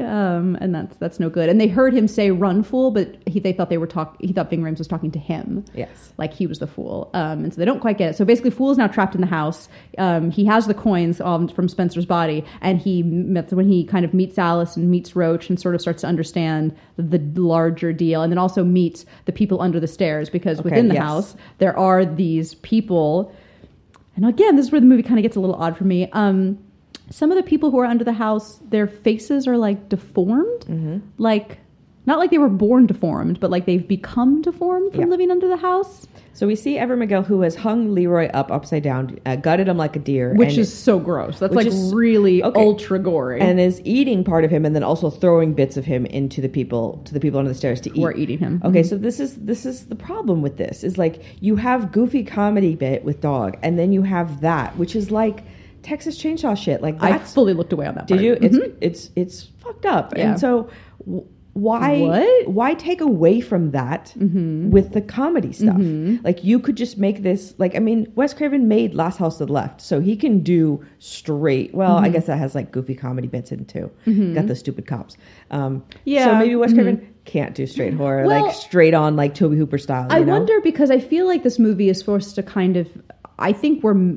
um, 0.00 0.56
and 0.60 0.74
that's 0.74 0.96
that's 0.96 1.20
no 1.20 1.28
good. 1.30 1.48
And 1.48 1.60
they 1.60 1.68
heard 1.68 1.92
him 1.94 2.08
say 2.08 2.30
"run, 2.30 2.62
fool," 2.62 2.90
but 2.90 3.16
he, 3.26 3.40
they 3.40 3.52
thought 3.52 3.70
they 3.70 3.78
were 3.78 3.86
talk. 3.86 4.16
He 4.20 4.32
thought 4.32 4.50
Ving 4.50 4.62
Rhames 4.62 4.78
was 4.78 4.86
talking 4.86 5.10
to 5.12 5.18
him. 5.18 5.64
yes. 5.74 6.12
Like 6.18 6.32
he 6.34 6.46
was 6.46 6.58
the 6.58 6.66
fool, 6.66 7.10
um, 7.14 7.44
and 7.44 7.52
so 7.52 7.58
they 7.58 7.64
don't 7.64 7.80
quite 7.80 7.98
get 7.98 8.10
it. 8.10 8.16
So 8.16 8.24
basically, 8.24 8.50
Fool 8.50 8.70
is 8.70 8.78
now 8.78 8.86
trapped 8.88 9.14
in 9.14 9.20
the 9.20 9.26
house. 9.26 9.68
Um, 9.98 10.30
he 10.30 10.44
has 10.46 10.66
the 10.66 10.74
coins 10.74 11.18
from 11.18 11.68
Spencer's 11.68 12.06
body, 12.06 12.44
and 12.60 12.78
he 12.78 13.02
when 13.02 13.68
he 13.68 13.84
kind 13.84 14.04
of 14.04 14.12
meets 14.14 14.38
Alice 14.38 14.76
and 14.76 14.90
meets 14.90 15.14
Roach 15.14 15.48
and 15.48 15.60
sort 15.60 15.74
of 15.74 15.80
starts 15.80 16.00
to 16.02 16.06
understand 16.06 16.76
the 16.96 17.18
larger 17.40 17.92
deal, 17.92 18.22
and 18.22 18.32
then 18.32 18.38
also 18.38 18.64
meets 18.64 19.04
the 19.26 19.32
people 19.32 19.60
under 19.60 19.78
the 19.78 19.86
stairs 19.86 20.28
because 20.30 20.58
Okay, 20.60 20.70
within 20.70 20.88
the 20.88 20.94
yes. 20.94 21.04
house 21.04 21.36
there 21.58 21.76
are 21.78 22.04
these 22.04 22.54
people. 22.56 23.34
And 24.16 24.26
again, 24.26 24.56
this 24.56 24.66
is 24.66 24.72
where 24.72 24.80
the 24.80 24.86
movie 24.86 25.04
kind 25.04 25.16
of 25.18 25.22
gets 25.22 25.36
a 25.36 25.40
little 25.40 25.54
odd 25.54 25.76
for 25.76 25.84
me. 25.84 26.10
Um, 26.12 26.58
some 27.10 27.30
of 27.30 27.36
the 27.36 27.42
people 27.42 27.70
who 27.70 27.78
are 27.78 27.84
under 27.86 28.04
the 28.04 28.12
house, 28.12 28.60
their 28.68 28.86
faces 28.86 29.46
are 29.46 29.56
like 29.56 29.88
deformed, 29.88 30.60
Mm-hmm. 30.66 30.98
like 31.18 31.58
not 32.06 32.18
like 32.18 32.30
they 32.30 32.38
were 32.38 32.48
born 32.48 32.86
deformed, 32.86 33.38
but 33.38 33.50
like 33.50 33.66
they've 33.66 33.86
become 33.86 34.40
deformed 34.40 34.92
from 34.92 35.02
Yeah. 35.02 35.06
living 35.08 35.30
under 35.30 35.46
the 35.46 35.58
house, 35.58 36.06
So 36.32 36.46
we 36.46 36.54
see 36.54 36.78
Everett 36.78 37.00
McGill 37.00 37.26
who 37.26 37.40
has 37.42 37.54
hung 37.56 37.92
Leroy 37.94 38.28
up 38.32 38.50
upside 38.52 38.82
down, 38.84 39.18
uh, 39.26 39.34
gutted 39.36 39.68
him 39.68 39.76
like 39.76 39.96
a 39.96 39.98
deer, 39.98 40.32
which 40.34 40.56
is 40.56 40.72
so 40.72 40.98
gross. 41.00 41.38
That's 41.40 41.52
like 41.54 41.66
is- 41.66 41.92
really 41.92 42.42
okay. 42.44 42.60
ultra 42.60 42.98
gory. 43.00 43.40
and 43.40 43.58
is 43.60 43.82
eating 43.84 44.22
part 44.24 44.44
of 44.44 44.50
him, 44.50 44.64
and 44.64 44.74
then 44.74 44.84
also 44.84 45.10
throwing 45.10 45.52
bits 45.52 45.76
of 45.76 45.84
him 45.84 46.06
into 46.06 46.40
the 46.40 46.48
people 46.48 47.00
to 47.06 47.12
the 47.12 47.20
people 47.20 47.38
under 47.40 47.50
the 47.50 47.54
stairs 47.58 47.80
to 47.82 47.90
eat. 47.90 47.96
who 47.96 48.04
are 48.06 48.14
eating 48.16 48.38
him. 48.38 48.62
Okay, 48.64 48.82
so 48.84 48.96
this 48.96 49.18
is 49.20 49.34
this 49.36 49.66
is 49.66 49.86
the 49.86 49.96
problem 49.96 50.40
with 50.40 50.56
this 50.58 50.84
is 50.84 50.96
like 50.96 51.22
you 51.40 51.56
have 51.56 51.90
goofy 51.92 52.22
comedy 52.22 52.74
bit 52.76 53.04
with 53.04 53.20
dog, 53.20 53.56
and 53.62 53.76
then 53.78 53.92
you 53.92 54.02
have 54.02 54.40
that, 54.40 54.76
which 54.78 54.94
is 54.94 55.10
like 55.10 55.42
Texas 55.82 56.20
Chainsaw 56.22 56.56
shit. 56.56 56.82
Like 56.82 56.96
I 57.02 57.18
fully 57.18 57.54
looked 57.54 57.72
away 57.72 57.86
on 57.86 57.94
that. 57.94 58.06
did 58.06 58.14
part. 58.16 58.24
you? 58.24 58.34
Mhm. 58.36 58.42
It's 58.44 58.56
it's 58.80 59.10
it's 59.16 59.42
fucked 59.62 59.86
up, 59.86 60.14
Yeah. 60.16 60.30
and 60.32 60.40
so. 60.40 60.68
Why? 61.54 62.02
What? 62.02 62.48
Why 62.48 62.74
take 62.74 63.00
away 63.00 63.40
from 63.40 63.72
that 63.72 64.14
Mm-hmm. 64.16 64.70
with 64.70 64.92
the 64.92 65.00
comedy 65.00 65.52
stuff? 65.52 65.76
Like 66.22 66.44
you 66.44 66.60
could 66.60 66.76
just 66.76 66.98
make 66.98 67.22
this. 67.24 67.52
Like 67.58 67.74
I 67.74 67.80
mean, 67.80 68.12
Wes 68.14 68.32
Craven 68.32 68.68
made 68.68 68.94
Last 68.94 69.16
House 69.18 69.38
to 69.38 69.46
the 69.46 69.52
Left, 69.52 69.80
so 69.80 69.98
he 70.00 70.14
can 70.14 70.40
do 70.40 70.84
straight. 71.00 71.74
Well, 71.74 71.96
Mm-hmm. 71.96 72.04
I 72.04 72.08
guess 72.10 72.26
that 72.26 72.38
has 72.38 72.54
like 72.54 72.70
goofy 72.70 72.94
comedy 72.94 73.26
bits 73.26 73.50
in 73.50 73.64
too. 73.64 73.90
Got 74.34 74.46
the 74.46 74.54
stupid 74.54 74.86
cops. 74.86 75.16
Um, 75.50 75.82
Yeah. 76.04 76.26
So 76.26 76.34
maybe 76.38 76.54
Wes 76.54 76.72
Craven 76.72 77.12
can't 77.24 77.56
do 77.56 77.66
straight 77.66 77.94
horror, 77.94 78.24
Well, 78.26 78.44
like 78.46 78.54
straight 78.54 78.94
on, 78.94 79.16
like 79.16 79.34
Tobe 79.34 79.54
Hooper 79.54 79.78
style. 79.78 80.06
I 80.10 80.20
know? 80.20 80.34
wonder 80.34 80.60
because 80.60 80.92
I 80.92 81.00
feel 81.00 81.26
like 81.26 81.42
this 81.42 81.58
movie 81.58 81.88
is 81.88 81.98
supposed 81.98 82.36
to 82.36 82.42
kind 82.44 82.76
of. 82.76 82.86
I 83.40 83.52
think 83.52 83.82
we're 83.82 84.16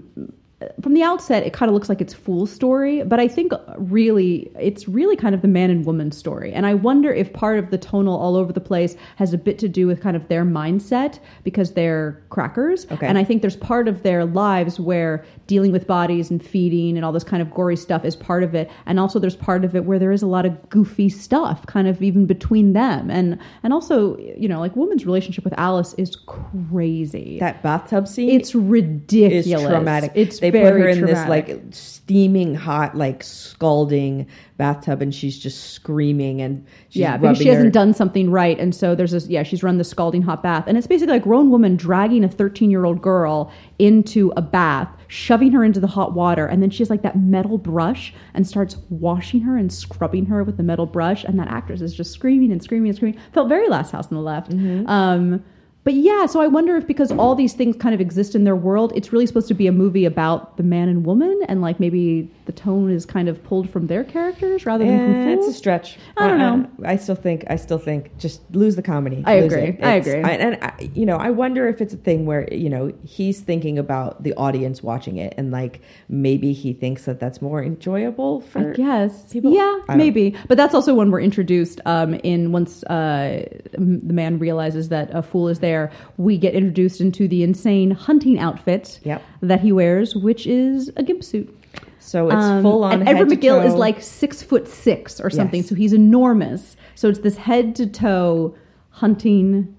from 0.82 0.94
the 0.94 1.04
outset. 1.04 1.44
It 1.44 1.54
kind 1.54 1.70
of 1.70 1.74
looks 1.74 1.90
like 1.90 2.02
it's 2.02 2.14
fool's 2.14 2.52
story, 2.52 3.04
but 3.04 3.20
I 3.20 3.28
think 3.28 3.54
really 3.78 4.52
it's 4.60 4.88
really 4.88 5.16
kind 5.16 5.34
of 5.36 5.42
the 5.42 5.48
man 5.48 5.70
and 5.70 5.86
woman 5.86 6.12
story. 6.12 6.52
And 6.54 6.66
I 6.66 6.74
wonder 6.74 7.12
if 7.12 7.32
part 7.34 7.60
of 7.60 7.72
the 7.72 7.78
tonal 7.78 8.18
all 8.18 8.36
over 8.36 8.54
the 8.54 8.62
place 8.62 8.96
has 9.16 9.34
a 9.34 9.38
bit 9.38 9.58
to 9.60 9.70
do 9.70 9.88
with 9.88 10.02
kind 10.02 10.16
of 10.16 10.28
their 10.28 10.44
mindset 10.44 11.20
because 11.44 11.74
they're 11.74 12.22
crackers. 12.30 12.86
Okay. 12.92 13.08
And 13.08 13.18
I 13.18 13.24
think 13.24 13.42
there's 13.42 13.56
part 13.56 13.88
of 13.88 14.04
their 14.04 14.26
lives 14.26 14.80
where 14.80 15.26
dealing 15.48 15.72
with 15.72 15.88
bodies 15.88 16.30
and 16.30 16.44
feeding 16.44 16.96
and 16.96 17.06
all 17.06 17.12
this 17.12 17.24
kind 17.24 17.42
of 17.42 17.52
gory 17.52 17.76
stuff 17.76 18.06
is 18.06 18.16
part 18.16 18.44
of 18.44 18.56
it. 18.56 18.70
And 18.86 19.00
also 19.00 19.20
there's 19.20 19.36
part 19.36 19.66
of 19.66 19.76
it 19.76 19.86
where 19.86 20.00
there 20.00 20.12
is 20.12 20.22
a 20.22 20.28
lot 20.28 20.46
of 20.46 20.70
goofy 20.70 21.10
stuff 21.10 21.66
kind 21.66 21.88
of 21.88 22.02
even 22.02 22.26
between 22.26 22.74
them. 22.74 23.10
And 23.10 23.38
and 23.64 23.74
also, 23.74 24.18
you 24.18 24.48
know, 24.48 24.60
like 24.60 24.76
woman's 24.76 25.06
relationship 25.06 25.44
with 25.44 25.54
Alice 25.58 25.94
is 25.98 26.16
crazy. 26.16 27.40
that 27.40 27.62
bathtub 27.64 28.08
scene. 28.08 28.30
it's 28.30 28.56
ridiculous. 28.56 29.48
is 29.48 29.62
traumatic. 29.62 30.12
It's 30.16 30.40
they 30.40 30.51
put 30.52 30.74
her 30.74 30.88
in 30.88 31.00
traumatic. 31.00 31.16
this 31.16 31.28
like 31.28 31.62
steaming 31.72 32.56
hot, 32.56 32.96
like 32.96 33.24
scalding 33.24 34.28
bathtub, 34.58 35.02
and 35.02 35.14
she's 35.14 35.38
just 35.40 35.72
screaming 35.72 36.42
and 36.42 36.66
she's 36.90 37.02
yeah, 37.02 37.18
because 37.18 37.38
she 37.38 37.46
rubbing 37.46 37.56
hasn't 37.56 37.74
done 37.74 37.94
something 37.94 38.30
right, 38.30 38.60
and 38.60 38.76
so 38.76 38.96
there's 38.96 39.12
this. 39.12 39.28
Yeah, 39.28 39.44
she's 39.44 39.64
run 39.64 39.78
the 39.78 39.84
scalding 39.84 40.22
hot 40.22 40.44
bath, 40.44 40.66
and 40.68 40.78
it's 40.78 40.88
basically 40.88 41.18
a 41.18 41.20
grown 41.20 41.50
woman 41.50 41.76
dragging 41.76 42.24
a 42.24 42.30
13 42.30 42.70
year 42.70 42.86
old 42.86 43.02
girl 43.02 43.52
into 43.80 44.32
a 44.36 44.42
bath, 44.42 44.90
shoving 45.08 45.52
her 45.52 45.64
into 45.64 45.80
the 45.80 45.88
hot 45.88 46.14
water, 46.14 46.46
and 46.46 46.62
then 46.62 46.70
she 46.70 46.80
has 46.80 46.90
like 46.90 47.02
that 47.02 47.18
metal 47.18 47.58
brush 47.58 48.14
and 48.34 48.46
starts 48.46 48.78
washing 48.90 49.42
her 49.42 49.58
and 49.58 49.72
scrubbing 49.72 50.26
her 50.26 50.44
with 50.44 50.58
the 50.58 50.64
metal 50.64 50.86
brush, 50.86 51.24
and 51.24 51.40
that 51.40 51.48
actress 51.48 51.82
is 51.82 51.94
just 51.94 52.12
screaming 52.12 52.52
and 52.52 52.62
screaming 52.64 52.90
and 52.90 52.96
screaming. 52.96 53.20
Felt 53.34 53.50
very 53.50 53.68
Last 53.68 53.92
House 53.92 54.08
on 54.08 54.16
the 54.16 54.24
Left. 54.24 54.52
Mm-hmm. 54.52 54.88
Um, 54.88 55.44
but 55.84 55.94
yeah, 55.94 56.26
so 56.28 56.42
I 56.42 56.48
wonder 56.48 56.78
if 56.78 56.86
because 56.86 57.12
all 57.12 57.34
these 57.34 57.54
things 57.54 57.76
kind 57.76 57.96
of 57.96 58.02
exist 58.02 58.36
in 58.36 58.44
their 58.44 58.56
world, 58.56 58.94
it's 58.96 59.12
really 59.12 59.26
supposed 59.26 59.48
to 59.48 59.54
be 59.56 59.66
a 59.68 59.72
movie 59.72 60.06
about 60.06 60.58
the 60.58 60.64
man 60.64 60.90
and 60.90 61.06
woman, 61.06 61.40
and 61.48 61.62
like 61.62 61.80
maybe 61.80 62.30
the 62.46 62.52
tone 62.52 62.92
is 62.92 63.06
kind 63.06 63.28
of 63.28 63.42
pulled 63.44 63.70
from 63.70 63.88
their 63.88 64.04
characters 64.04 64.66
rather 64.66 64.86
than 64.86 65.00
from 65.00 65.28
Eh, 65.28 65.34
it's 65.34 65.48
a 65.48 65.54
stretch. 65.54 65.98
I 66.18 66.28
don't 66.28 66.38
know. 66.38 66.70
I, 66.86 66.98
still 66.98 67.16
think. 67.16 67.46
I 67.50 67.56
still 67.56 67.78
think. 67.78 68.16
Just 68.18 68.42
lose 68.54 68.76
the 68.76 68.82
comedy. 68.82 69.24
I 69.26 69.40
Lose 69.40 69.54
agree. 69.54 69.78
I 69.82 69.94
agree. 69.94 70.22
and 70.22 70.58
I, 70.62 70.92
you 70.94 71.06
know, 71.06 71.18
I 71.18 71.30
wonder 71.32 71.68
if 71.68 71.82
it's 71.82 71.94
a 71.94 71.98
thing 71.98 72.26
where 72.26 72.48
you 72.54 72.70
know 72.70 72.94
he's 73.04 73.40
thinking 73.40 73.80
about 73.80 74.22
the 74.24 74.34
audience 74.36 74.84
watching 74.84 75.18
it, 75.18 75.34
and 75.38 75.52
like 75.52 75.82
maybe 76.10 76.54
he 76.54 76.74
thinks 76.74 77.06
that 77.06 77.20
that's 77.20 77.42
more 77.42 77.64
enjoyable 77.64 78.42
for. 78.42 78.72
I 78.72 78.74
guess. 78.74 79.32
people? 79.32 79.54
Yeah, 79.54 79.80
I 79.90 79.96
maybe. 79.96 80.36
But 80.48 80.58
that's 80.58 80.76
also 80.76 80.94
when 80.94 81.10
we're 81.10 81.22
introduced 81.22 81.82
um, 81.86 82.16
in 82.16 82.52
once 82.52 82.84
uh, 82.84 83.48
the 83.72 84.14
man 84.14 84.38
realizes 84.38 84.90
that 84.90 85.10
a 85.14 85.24
fool 85.24 85.48
is 85.48 85.60
there, 85.60 85.71
we 86.18 86.38
get 86.38 86.54
introduced 86.54 87.02
into 87.02 87.28
the 87.28 87.44
insane 87.44 87.92
hunting 87.92 88.40
outfit 88.40 89.00
Yep. 89.04 89.22
that 89.42 89.60
he 89.62 89.72
wears, 89.72 90.16
which 90.16 90.46
is 90.48 90.92
a 90.98 91.04
gimp 91.04 91.24
suit. 91.24 91.56
So 92.00 92.28
it's 92.28 92.36
Um, 92.36 92.64
full 92.64 92.84
on. 92.84 93.08
And 93.08 93.18
to 93.18 93.26
McGill 93.36 93.64
is 93.66 93.74
like 93.76 94.02
six 94.02 94.42
foot 94.42 94.68
six 94.68 95.20
or 95.22 95.30
something, 95.30 95.60
Yes. 95.62 95.70
so 95.70 95.76
he's 95.76 95.94
enormous. 95.94 96.76
So 96.96 97.10
it's 97.10 97.20
this 97.20 97.38
head 97.38 97.76
to 97.76 97.86
toe 97.88 98.56
hunting 98.90 99.76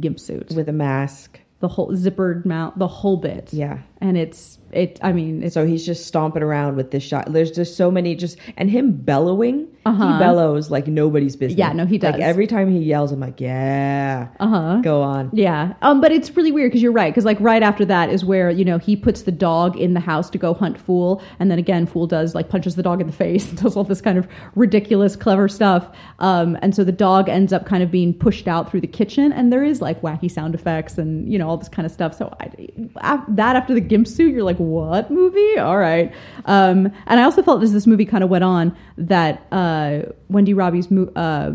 gimp 0.00 0.18
suit. 0.20 0.52
with 0.54 0.68
a 0.68 0.72
mask. 0.72 1.40
the 1.60 1.68
whole 1.68 1.92
zippered 1.92 2.44
mount, 2.44 2.78
the 2.78 2.86
whole 2.86 3.16
bit. 3.16 3.48
Yeah. 3.50 3.78
And 4.02 4.18
it's, 4.18 4.58
it, 4.74 4.98
I 5.02 5.12
mean, 5.12 5.50
So 5.50 5.66
he's 5.66 5.84
just 5.86 6.06
stomping 6.06 6.42
around 6.42 6.76
with 6.76 6.90
this 6.90 7.02
shot. 7.02 7.32
There's 7.32 7.50
just 7.50 7.76
so 7.76 7.90
many 7.90 8.14
just 8.14 8.38
and 8.56 8.70
him 8.70 8.92
bellowing. 8.92 9.68
Uh-huh. 9.86 10.12
He 10.12 10.18
bellows 10.18 10.70
like 10.70 10.86
nobody's 10.86 11.36
business. 11.36 11.58
Yeah, 11.58 11.72
no, 11.72 11.84
he 11.84 11.98
does. 11.98 12.12
Like 12.14 12.22
every 12.22 12.46
time 12.46 12.70
he 12.70 12.78
yells, 12.78 13.12
I'm 13.12 13.20
like, 13.20 13.38
yeah, 13.38 14.28
uh 14.40 14.46
huh. 14.46 14.80
go 14.82 15.02
on. 15.02 15.28
Yeah, 15.34 15.74
um, 15.82 16.00
but 16.00 16.10
it's 16.10 16.34
really 16.34 16.52
weird 16.52 16.70
because 16.70 16.82
you're 16.82 16.92
right. 16.92 17.12
Because 17.12 17.26
like 17.26 17.38
right 17.38 17.62
after 17.62 17.84
that 17.84 18.08
is 18.08 18.24
where 18.24 18.50
you 18.50 18.64
know 18.64 18.78
he 18.78 18.96
puts 18.96 19.22
the 19.22 19.32
dog 19.32 19.76
in 19.76 19.92
the 19.92 20.00
house 20.00 20.30
to 20.30 20.38
go 20.38 20.54
hunt 20.54 20.80
Fool, 20.80 21.22
and 21.38 21.50
then 21.50 21.58
again 21.58 21.84
Fool 21.84 22.06
does 22.06 22.34
like 22.34 22.48
punches 22.48 22.76
the 22.76 22.82
dog 22.82 23.02
in 23.02 23.06
the 23.06 23.12
face, 23.24 23.50
and 23.50 23.60
does 23.60 23.76
all 23.76 23.84
this 23.84 24.00
kind 24.00 24.16
of 24.16 24.26
ridiculous, 24.54 25.16
clever 25.16 25.48
stuff. 25.48 25.94
Um, 26.18 26.56
and 26.62 26.74
so 26.74 26.82
the 26.82 26.92
dog 26.92 27.28
ends 27.28 27.52
up 27.52 27.66
kind 27.66 27.82
of 27.82 27.90
being 27.90 28.14
pushed 28.14 28.48
out 28.48 28.70
through 28.70 28.80
the 28.80 28.86
kitchen, 28.86 29.32
and 29.32 29.52
there 29.52 29.64
is 29.64 29.82
like 29.82 30.00
wacky 30.00 30.30
sound 30.30 30.54
effects 30.54 30.96
and 30.96 31.30
you 31.30 31.38
know 31.38 31.46
all 31.46 31.58
this 31.58 31.68
kind 31.68 31.84
of 31.84 31.92
stuff. 31.92 32.16
So 32.16 32.34
I, 32.40 33.22
that 33.28 33.56
after 33.56 33.74
the 33.74 33.80
gimp 33.80 34.08
suit, 34.08 34.32
you're 34.32 34.44
like, 34.44 34.58
what 34.64 35.10
movie? 35.10 35.58
All 35.58 35.78
right. 35.78 36.12
Um, 36.46 36.86
and 37.06 37.20
I 37.20 37.24
also 37.24 37.42
felt 37.42 37.62
as 37.62 37.72
this 37.72 37.86
movie 37.86 38.04
kind 38.06 38.24
of 38.24 38.30
went 38.30 38.44
on 38.44 38.76
that 38.98 39.46
uh, 39.52 40.02
Wendy 40.28 40.54
Robie's 40.54 40.90
mo- 40.90 41.12
uh, 41.16 41.52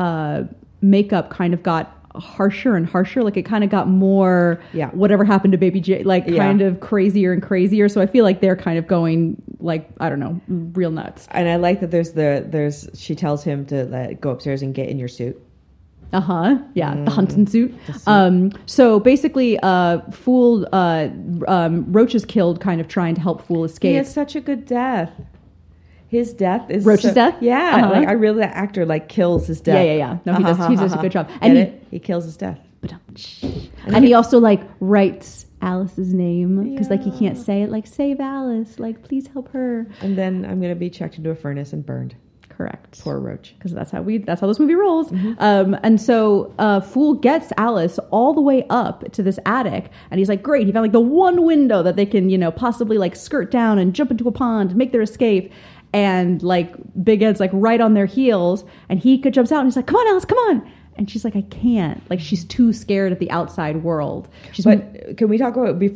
uh, 0.00 0.44
makeup 0.80 1.30
kind 1.30 1.54
of 1.54 1.62
got 1.62 1.92
harsher 2.14 2.76
and 2.76 2.86
harsher. 2.86 3.22
Like 3.22 3.36
it 3.36 3.42
kind 3.44 3.62
of 3.62 3.68
got 3.70 3.88
more, 3.88 4.58
Yeah. 4.72 4.88
whatever 4.90 5.22
happened 5.24 5.52
to 5.52 5.58
Baby 5.58 5.80
J, 5.80 6.02
like 6.02 6.24
Yeah. 6.26 6.38
kind 6.38 6.62
of 6.62 6.80
crazier 6.80 7.32
and 7.32 7.42
crazier. 7.42 7.88
So 7.90 8.00
I 8.00 8.06
feel 8.06 8.24
like 8.24 8.40
they're 8.40 8.56
kind 8.56 8.78
of 8.78 8.86
going 8.86 9.42
like 9.60 9.88
I 10.00 10.08
don't 10.08 10.20
know, 10.20 10.40
real 10.48 10.90
nuts. 10.90 11.28
And 11.30 11.48
I 11.48 11.56
like 11.56 11.80
that 11.80 11.90
there's 11.90 12.12
the 12.12 12.44
there's 12.46 12.88
she 12.94 13.14
tells 13.14 13.44
him 13.44 13.66
to 13.66 13.84
let, 13.84 14.20
go 14.20 14.30
upstairs 14.30 14.62
and 14.62 14.74
get 14.74 14.88
in 14.88 14.98
your 14.98 15.08
suit. 15.08 15.42
Uh 16.12 16.20
huh. 16.20 16.58
Yeah, 16.74 16.94
Mm. 16.94 17.04
the 17.04 17.10
hunting 17.10 17.46
suit. 17.46 17.74
Um, 18.06 18.52
so 18.66 19.00
basically, 19.00 19.58
uh, 19.60 20.00
Fool 20.12 20.66
uh, 20.72 21.08
um, 21.48 21.90
Roach 21.92 22.14
is 22.14 22.24
killed, 22.24 22.60
kind 22.60 22.80
of 22.80 22.88
trying 22.88 23.14
to 23.16 23.20
help 23.20 23.42
Fool 23.46 23.64
escape. 23.64 23.90
He 23.90 23.96
has 23.96 24.12
such 24.12 24.36
a 24.36 24.40
good 24.40 24.64
death. 24.66 25.10
His 26.08 26.32
death 26.32 26.70
is 26.70 26.84
Roach's 26.84 27.06
so- 27.10 27.14
death? 27.14 27.34
Yeah, 27.40 27.76
Uh-huh. 27.76 27.90
like 27.90 28.08
I 28.08 28.12
really 28.12 28.38
that 28.38 28.54
actor 28.54 28.86
like 28.86 29.08
kills 29.08 29.48
his 29.48 29.60
death. 29.60 29.74
Yeah, 29.84 29.92
yeah, 29.92 29.96
yeah. 29.98 30.18
No, 30.24 30.34
he 30.34 30.44
does- 30.44 30.66
he 30.68 30.76
does 30.76 30.92
a 30.92 30.98
good 30.98 31.10
job. 31.12 31.28
And 31.40 31.58
And 31.58 31.68
he- 31.72 31.96
he 31.96 31.98
kills 31.98 32.24
his 32.24 32.36
death. 32.36 32.60
and 33.86 34.04
he 34.04 34.14
also 34.14 34.38
like 34.38 34.60
writes 34.80 35.46
Alice's 35.60 36.14
name 36.14 36.70
because 36.70 36.88
like 36.90 37.02
he 37.02 37.10
can't 37.10 37.36
say 37.36 37.62
it. 37.62 37.70
Like 37.70 37.86
save 37.86 38.20
Alice. 38.20 38.78
Like 38.78 39.02
please 39.02 39.26
help 39.26 39.48
her. 39.52 39.88
And 40.00 40.16
then 40.16 40.44
I'm 40.44 40.60
gonna 40.60 40.76
be 40.76 40.88
checked 40.90 41.18
into 41.18 41.30
a 41.30 41.34
furnace 41.34 41.72
and 41.72 41.84
burned. 41.84 42.14
Correct. 42.56 43.00
Poor 43.02 43.18
Roach. 43.18 43.54
because 43.58 43.72
that's 43.72 43.90
how 43.90 44.00
we 44.00 44.18
that's 44.18 44.40
how 44.40 44.46
this 44.46 44.58
movie 44.58 44.74
rolls. 44.74 45.10
Mm-hmm. 45.10 45.34
Um, 45.38 45.76
and 45.82 46.00
so 46.00 46.54
uh, 46.58 46.80
Fool 46.80 47.14
gets 47.14 47.52
Alice 47.58 47.98
all 48.10 48.32
the 48.32 48.40
way 48.40 48.64
up 48.70 49.12
to 49.12 49.22
this 49.22 49.38
attic, 49.44 49.90
and 50.10 50.18
he's 50.18 50.28
like, 50.30 50.42
"Great, 50.42 50.66
he 50.66 50.72
found 50.72 50.84
like 50.84 50.92
the 50.92 51.00
one 51.00 51.44
window 51.44 51.82
that 51.82 51.96
they 51.96 52.06
can, 52.06 52.30
you 52.30 52.38
know, 52.38 52.50
possibly 52.50 52.96
like 52.96 53.14
skirt 53.14 53.50
down 53.50 53.78
and 53.78 53.94
jump 53.94 54.10
into 54.10 54.26
a 54.26 54.32
pond 54.32 54.70
and 54.70 54.78
make 54.78 54.92
their 54.92 55.02
escape." 55.02 55.52
And 55.92 56.42
like 56.42 56.74
Big 57.04 57.22
Ed's 57.22 57.40
like 57.40 57.50
right 57.52 57.80
on 57.80 57.92
their 57.92 58.06
heels, 58.06 58.64
and 58.88 58.98
he 58.98 59.18
could 59.18 59.34
jumps 59.34 59.52
out 59.52 59.58
and 59.60 59.66
he's 59.66 59.76
like, 59.76 59.86
"Come 59.86 59.96
on, 59.96 60.08
Alice, 60.08 60.24
come 60.24 60.38
on!" 60.38 60.72
And 60.96 61.10
she's 61.10 61.24
like, 61.24 61.36
"I 61.36 61.42
can't." 61.42 62.02
Like 62.08 62.20
she's 62.20 62.44
too 62.44 62.72
scared 62.72 63.12
of 63.12 63.18
the 63.18 63.30
outside 63.30 63.82
world. 63.82 64.28
She's 64.52 64.64
But 64.64 65.18
can 65.18 65.28
we 65.28 65.36
talk 65.36 65.56
about 65.56 65.78
beef 65.78 65.92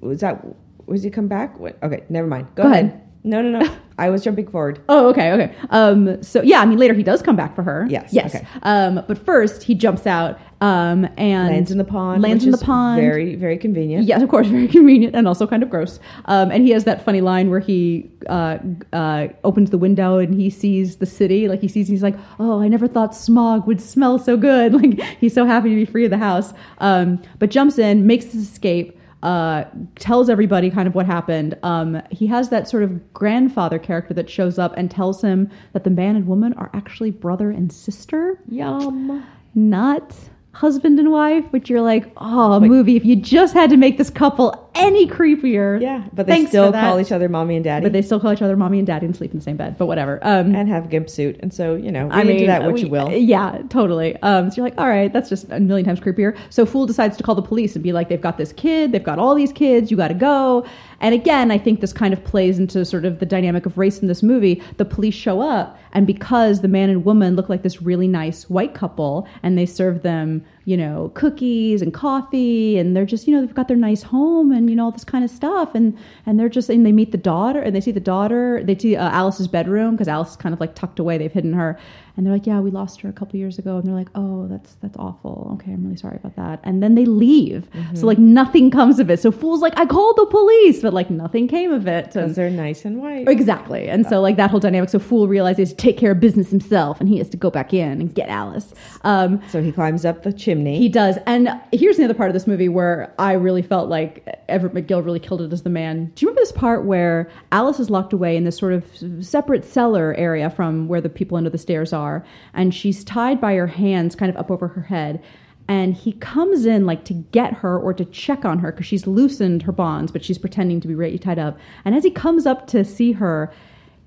was 0.00 0.20
that 0.20 0.44
was 0.86 1.02
he 1.02 1.10
come 1.10 1.28
back? 1.28 1.58
What? 1.58 1.78
Okay, 1.82 2.04
never 2.08 2.26
mind. 2.26 2.46
Go, 2.54 2.62
Go 2.64 2.70
ahead. 2.70 2.84
ahead. 2.86 3.00
No, 3.24 3.40
no, 3.40 3.58
no. 3.58 3.76
I 3.98 4.10
was 4.10 4.24
jumping 4.24 4.48
forward. 4.50 4.82
Oh, 4.88 5.08
okay, 5.10 5.32
okay. 5.32 5.54
Um, 5.70 6.20
so 6.22 6.42
yeah, 6.42 6.60
I 6.60 6.66
mean, 6.66 6.78
later 6.78 6.94
he 6.94 7.02
does 7.04 7.22
come 7.22 7.36
back 7.36 7.54
for 7.54 7.62
her. 7.62 7.86
Yes, 7.88 8.12
yes. 8.12 8.34
okay. 8.34 8.46
Um, 8.62 9.04
but 9.06 9.24
first 9.24 9.62
he 9.62 9.74
jumps 9.74 10.06
out 10.06 10.38
um, 10.60 11.06
and 11.16 11.48
Lands 11.50 11.70
in 11.70 11.78
the 11.78 11.84
pond. 11.84 12.22
Lands 12.22 12.44
in 12.44 12.50
the 12.50 12.58
pond. 12.58 13.00
Very, 13.00 13.34
very 13.34 13.58
convenient. 13.58 14.06
Yes, 14.06 14.22
of 14.22 14.28
course, 14.30 14.46
very 14.58 14.66
convenient 14.66 15.14
and 15.14 15.28
also 15.28 15.46
kind 15.46 15.62
of 15.62 15.68
gross. 15.70 16.00
Um, 16.24 16.50
and 16.50 16.64
he 16.64 16.70
has 16.70 16.84
that 16.84 17.04
funny 17.04 17.20
line 17.20 17.50
where 17.50 17.60
he 17.60 18.10
uh, 18.28 18.58
uh, 18.92 19.28
opens 19.44 19.70
the 19.70 19.78
window 19.78 20.18
and 20.18 20.34
he 20.34 20.50
sees 20.50 20.96
the 20.96 21.06
city. 21.06 21.48
Like 21.48 21.60
he 21.60 21.68
sees, 21.68 21.86
he's 21.86 22.02
like, 22.02 22.16
"Oh, 22.38 22.62
I 22.62 22.68
never 22.68 22.88
thought 22.88 23.14
smog 23.14 23.66
would 23.66 23.80
smell 23.80 24.18
so 24.18 24.36
good." 24.36 24.74
Like 24.84 25.00
he's 25.20 25.32
so 25.32 25.46
happy 25.46 25.68
to 25.70 25.76
be 25.76 25.84
free 25.84 26.04
of 26.04 26.10
the 26.10 26.18
house. 26.18 26.52
Um, 26.78 27.22
but 27.38 27.50
jumps 27.50 27.78
in, 27.78 28.06
makes 28.06 28.24
his 28.26 28.50
escape. 28.50 28.98
Uh, 29.24 29.64
tells 29.96 30.28
everybody 30.28 30.70
kind 30.70 30.86
of 30.86 30.94
what 30.94 31.06
happened. 31.06 31.56
Um, 31.62 32.02
he 32.10 32.26
has 32.26 32.50
that 32.50 32.68
sort 32.68 32.82
of 32.82 33.14
grandfather 33.14 33.78
character 33.78 34.12
that 34.12 34.28
shows 34.28 34.58
up 34.58 34.74
and 34.76 34.90
tells 34.90 35.22
him 35.22 35.50
that 35.72 35.82
the 35.82 35.88
man 35.88 36.14
and 36.14 36.26
woman 36.26 36.52
are 36.54 36.68
actually 36.74 37.10
brother 37.10 37.50
and 37.50 37.72
sister 37.72 38.38
Yum. 38.50 39.24
not 39.54 40.14
husband 40.52 40.98
and 40.98 41.10
wife, 41.10 41.44
which 41.50 41.68
you're 41.68 41.80
like, 41.80 42.10
oh, 42.18 42.60
movie, 42.60 42.96
if 42.96 43.04
you 43.04 43.16
just 43.16 43.54
had 43.54 43.70
to 43.70 43.76
make 43.76 43.98
this 43.98 44.10
couple 44.10 44.63
any 44.74 45.06
creepier. 45.06 45.80
Yeah, 45.80 46.04
but 46.12 46.26
they 46.26 46.32
Thanks 46.32 46.50
still 46.50 46.72
call 46.72 47.00
each 47.00 47.12
other 47.12 47.28
mommy 47.28 47.56
and 47.56 47.64
daddy. 47.64 47.84
But 47.84 47.92
they 47.92 48.02
still 48.02 48.20
call 48.20 48.32
each 48.32 48.42
other 48.42 48.56
mommy 48.56 48.78
and 48.78 48.86
daddy 48.86 49.06
and 49.06 49.16
sleep 49.16 49.32
in 49.32 49.38
the 49.38 49.44
same 49.44 49.56
bed, 49.56 49.76
but 49.78 49.86
whatever. 49.86 50.18
Um, 50.22 50.54
and 50.54 50.68
have 50.68 50.90
gimp 50.90 51.08
suit, 51.10 51.36
and 51.40 51.52
so 51.52 51.74
you 51.74 51.92
know, 51.92 52.08
I 52.10 52.22
mean, 52.22 52.32
into 52.36 52.46
that 52.46 52.62
what 52.62 52.74
we- 52.74 52.82
you 52.82 52.88
will. 52.88 53.10
Yeah, 53.12 53.62
totally. 53.68 54.16
Um, 54.22 54.50
so 54.50 54.56
you're 54.56 54.66
like, 54.66 54.78
all 54.78 54.88
right, 54.88 55.12
that's 55.12 55.28
just 55.28 55.46
a 55.50 55.60
million 55.60 55.86
times 55.86 56.00
creepier. 56.00 56.36
So 56.50 56.66
Fool 56.66 56.86
decides 56.86 57.16
to 57.16 57.22
call 57.22 57.34
the 57.34 57.42
police 57.42 57.74
and 57.76 57.82
be 57.82 57.92
like, 57.92 58.08
they've 58.08 58.20
got 58.20 58.38
this 58.38 58.52
kid, 58.52 58.92
they've 58.92 59.02
got 59.04 59.18
all 59.18 59.34
these 59.34 59.52
kids, 59.52 59.90
you 59.90 59.96
got 59.96 60.08
to 60.08 60.14
go. 60.14 60.66
And 61.00 61.14
again, 61.14 61.50
I 61.50 61.58
think 61.58 61.80
this 61.80 61.92
kind 61.92 62.14
of 62.14 62.24
plays 62.24 62.58
into 62.58 62.84
sort 62.84 63.04
of 63.04 63.18
the 63.18 63.26
dynamic 63.26 63.66
of 63.66 63.76
race 63.76 63.98
in 64.00 64.08
this 64.08 64.22
movie. 64.22 64.62
The 64.78 64.84
police 64.84 65.14
show 65.14 65.40
up, 65.40 65.78
and 65.92 66.06
because 66.06 66.60
the 66.62 66.68
man 66.68 66.88
and 66.88 67.04
woman 67.04 67.36
look 67.36 67.48
like 67.48 67.62
this 67.62 67.82
really 67.82 68.08
nice 68.08 68.48
white 68.48 68.74
couple, 68.74 69.28
and 69.42 69.58
they 69.58 69.66
serve 69.66 70.02
them, 70.02 70.44
you 70.64 70.76
know, 70.76 71.10
cookies 71.14 71.82
and 71.82 71.92
coffee, 71.92 72.78
and 72.78 72.96
they're 72.96 73.04
just, 73.04 73.26
you 73.26 73.34
know, 73.34 73.44
they've 73.44 73.54
got 73.54 73.68
their 73.68 73.76
nice 73.76 74.02
home 74.02 74.50
and 74.50 74.70
you 74.70 74.76
know 74.76 74.84
all 74.84 74.90
this 74.90 75.04
kind 75.04 75.24
of 75.24 75.30
stuff, 75.30 75.74
and 75.74 75.96
and 76.26 76.38
they're 76.38 76.48
just, 76.48 76.70
and 76.70 76.86
they 76.86 76.92
meet 76.92 77.12
the 77.12 77.18
daughter, 77.18 77.60
and 77.60 77.74
they 77.76 77.80
see 77.80 77.92
the 77.92 78.00
daughter, 78.00 78.62
they 78.64 78.76
see 78.76 78.96
uh, 78.96 79.10
Alice's 79.10 79.48
bedroom 79.48 79.92
because 79.92 80.08
Alice 80.08 80.30
is 80.30 80.36
kind 80.36 80.52
of 80.52 80.60
like 80.60 80.74
tucked 80.74 80.98
away, 80.98 81.18
they've 81.18 81.32
hidden 81.32 81.52
her, 81.52 81.78
and 82.16 82.24
they're 82.24 82.32
like, 82.32 82.46
yeah, 82.46 82.60
we 82.60 82.70
lost 82.70 83.00
her 83.00 83.08
a 83.08 83.12
couple 83.12 83.38
years 83.38 83.58
ago, 83.58 83.76
and 83.76 83.86
they're 83.86 83.94
like, 83.94 84.08
oh, 84.14 84.46
that's 84.46 84.74
that's 84.82 84.96
awful. 84.98 85.50
Okay, 85.54 85.72
I'm 85.72 85.82
really 85.84 85.96
sorry 85.96 86.16
about 86.16 86.36
that, 86.36 86.60
and 86.64 86.82
then 86.82 86.94
they 86.94 87.04
leave. 87.04 87.68
So 87.94 88.06
like 88.06 88.18
nothing 88.18 88.70
comes 88.70 88.98
of 88.98 89.10
it. 89.10 89.20
So 89.20 89.30
Fool's 89.32 89.60
like, 89.60 89.76
I 89.78 89.86
called 89.86 90.16
the 90.16 90.26
police, 90.26 90.80
but 90.82 90.92
like 90.94 91.10
nothing 91.10 91.48
came 91.48 91.72
of 91.72 91.86
it. 91.86 92.06
Because 92.06 92.34
they're 92.36 92.50
nice 92.50 92.84
and 92.84 93.00
white. 93.00 93.28
Exactly. 93.28 93.88
And 93.88 94.06
so 94.06 94.20
like 94.20 94.36
that 94.36 94.50
whole 94.50 94.60
dynamic. 94.60 94.88
So 94.90 94.98
Fool 94.98 95.26
realizes 95.28 95.70
to 95.70 95.76
take 95.76 95.96
care 95.98 96.12
of 96.12 96.20
business 96.20 96.50
himself 96.50 97.00
and 97.00 97.08
he 97.08 97.18
has 97.18 97.28
to 97.30 97.36
go 97.36 97.50
back 97.50 97.72
in 97.72 98.00
and 98.00 98.14
get 98.14 98.28
Alice. 98.28 98.74
Um, 99.02 99.40
So 99.48 99.62
he 99.62 99.72
climbs 99.72 100.04
up 100.04 100.22
the 100.22 100.32
chimney. 100.32 100.78
he 100.78 100.88
does. 100.88 101.16
And 101.26 101.48
here's 101.72 101.98
another 101.98 102.14
part 102.14 102.28
of 102.30 102.34
this 102.34 102.46
movie 102.46 102.68
where 102.68 103.12
I 103.18 103.32
really 103.32 103.62
felt 103.62 103.88
like 103.88 104.26
Everett 104.48 104.74
McGill 104.74 105.04
really 105.04 105.20
killed 105.20 105.40
it 105.42 105.52
as 105.52 105.62
the 105.62 105.70
man. 105.70 106.12
Do 106.14 106.24
you 106.24 106.28
remember 106.28 106.42
this 106.42 106.52
part 106.52 106.84
where 106.84 107.30
Alice 107.52 107.80
is 107.80 107.90
locked 107.90 108.12
away 108.12 108.36
in 108.36 108.44
this 108.44 108.56
sort 108.58 108.72
of 108.72 108.84
separate 109.24 109.64
cellar 109.64 110.14
area 110.14 110.50
from 110.50 110.88
where 110.88 111.00
the 111.00 111.08
people 111.08 111.36
under 111.36 111.50
the 111.50 111.58
stairs 111.58 111.92
are? 111.92 112.03
And 112.52 112.74
she's 112.74 113.04
tied 113.04 113.40
by 113.40 113.54
her 113.54 113.66
hands 113.66 114.14
kind 114.16 114.30
of 114.30 114.36
up 114.36 114.50
over 114.50 114.68
her 114.68 114.82
head. 114.82 115.22
And 115.66 115.94
he 115.94 116.12
comes 116.12 116.66
in 116.66 116.84
like 116.84 117.04
to 117.06 117.14
get 117.14 117.54
her 117.54 117.78
or 117.78 117.94
to 117.94 118.04
check 118.04 118.44
on 118.44 118.58
her 118.58 118.70
because 118.70 118.86
she's 118.86 119.06
loosened 119.06 119.62
her 119.62 119.72
bonds, 119.72 120.12
but 120.12 120.22
she's 120.24 120.36
pretending 120.38 120.80
to 120.80 120.88
be 120.88 120.94
really 120.94 121.18
tied 121.18 121.38
up. 121.38 121.58
And 121.84 121.94
as 121.94 122.04
he 122.04 122.10
comes 122.10 122.44
up 122.46 122.66
to 122.68 122.84
see 122.84 123.12
her, 123.12 123.50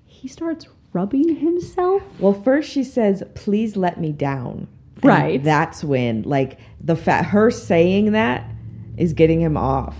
he 0.05 0.27
starts 0.27 0.67
rubbing 0.93 1.35
himself. 1.35 2.01
well, 2.19 2.33
first 2.33 2.69
she 2.71 2.83
says, 2.83 3.23
"Please 3.35 3.75
let 3.75 3.99
me 3.99 4.11
down." 4.11 4.67
And 4.97 5.03
Right. 5.03 5.43
That's 5.43 5.83
when, 5.83 6.23
like, 6.23 6.59
the 6.81 6.95
fa- 6.95 7.23
her 7.23 7.51
saying 7.51 8.11
that 8.13 8.49
is 8.97 9.13
getting 9.13 9.41
him 9.41 9.57
off. 9.57 9.95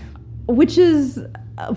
which 0.46 0.78
is 0.78 1.18
uh, 1.58 1.74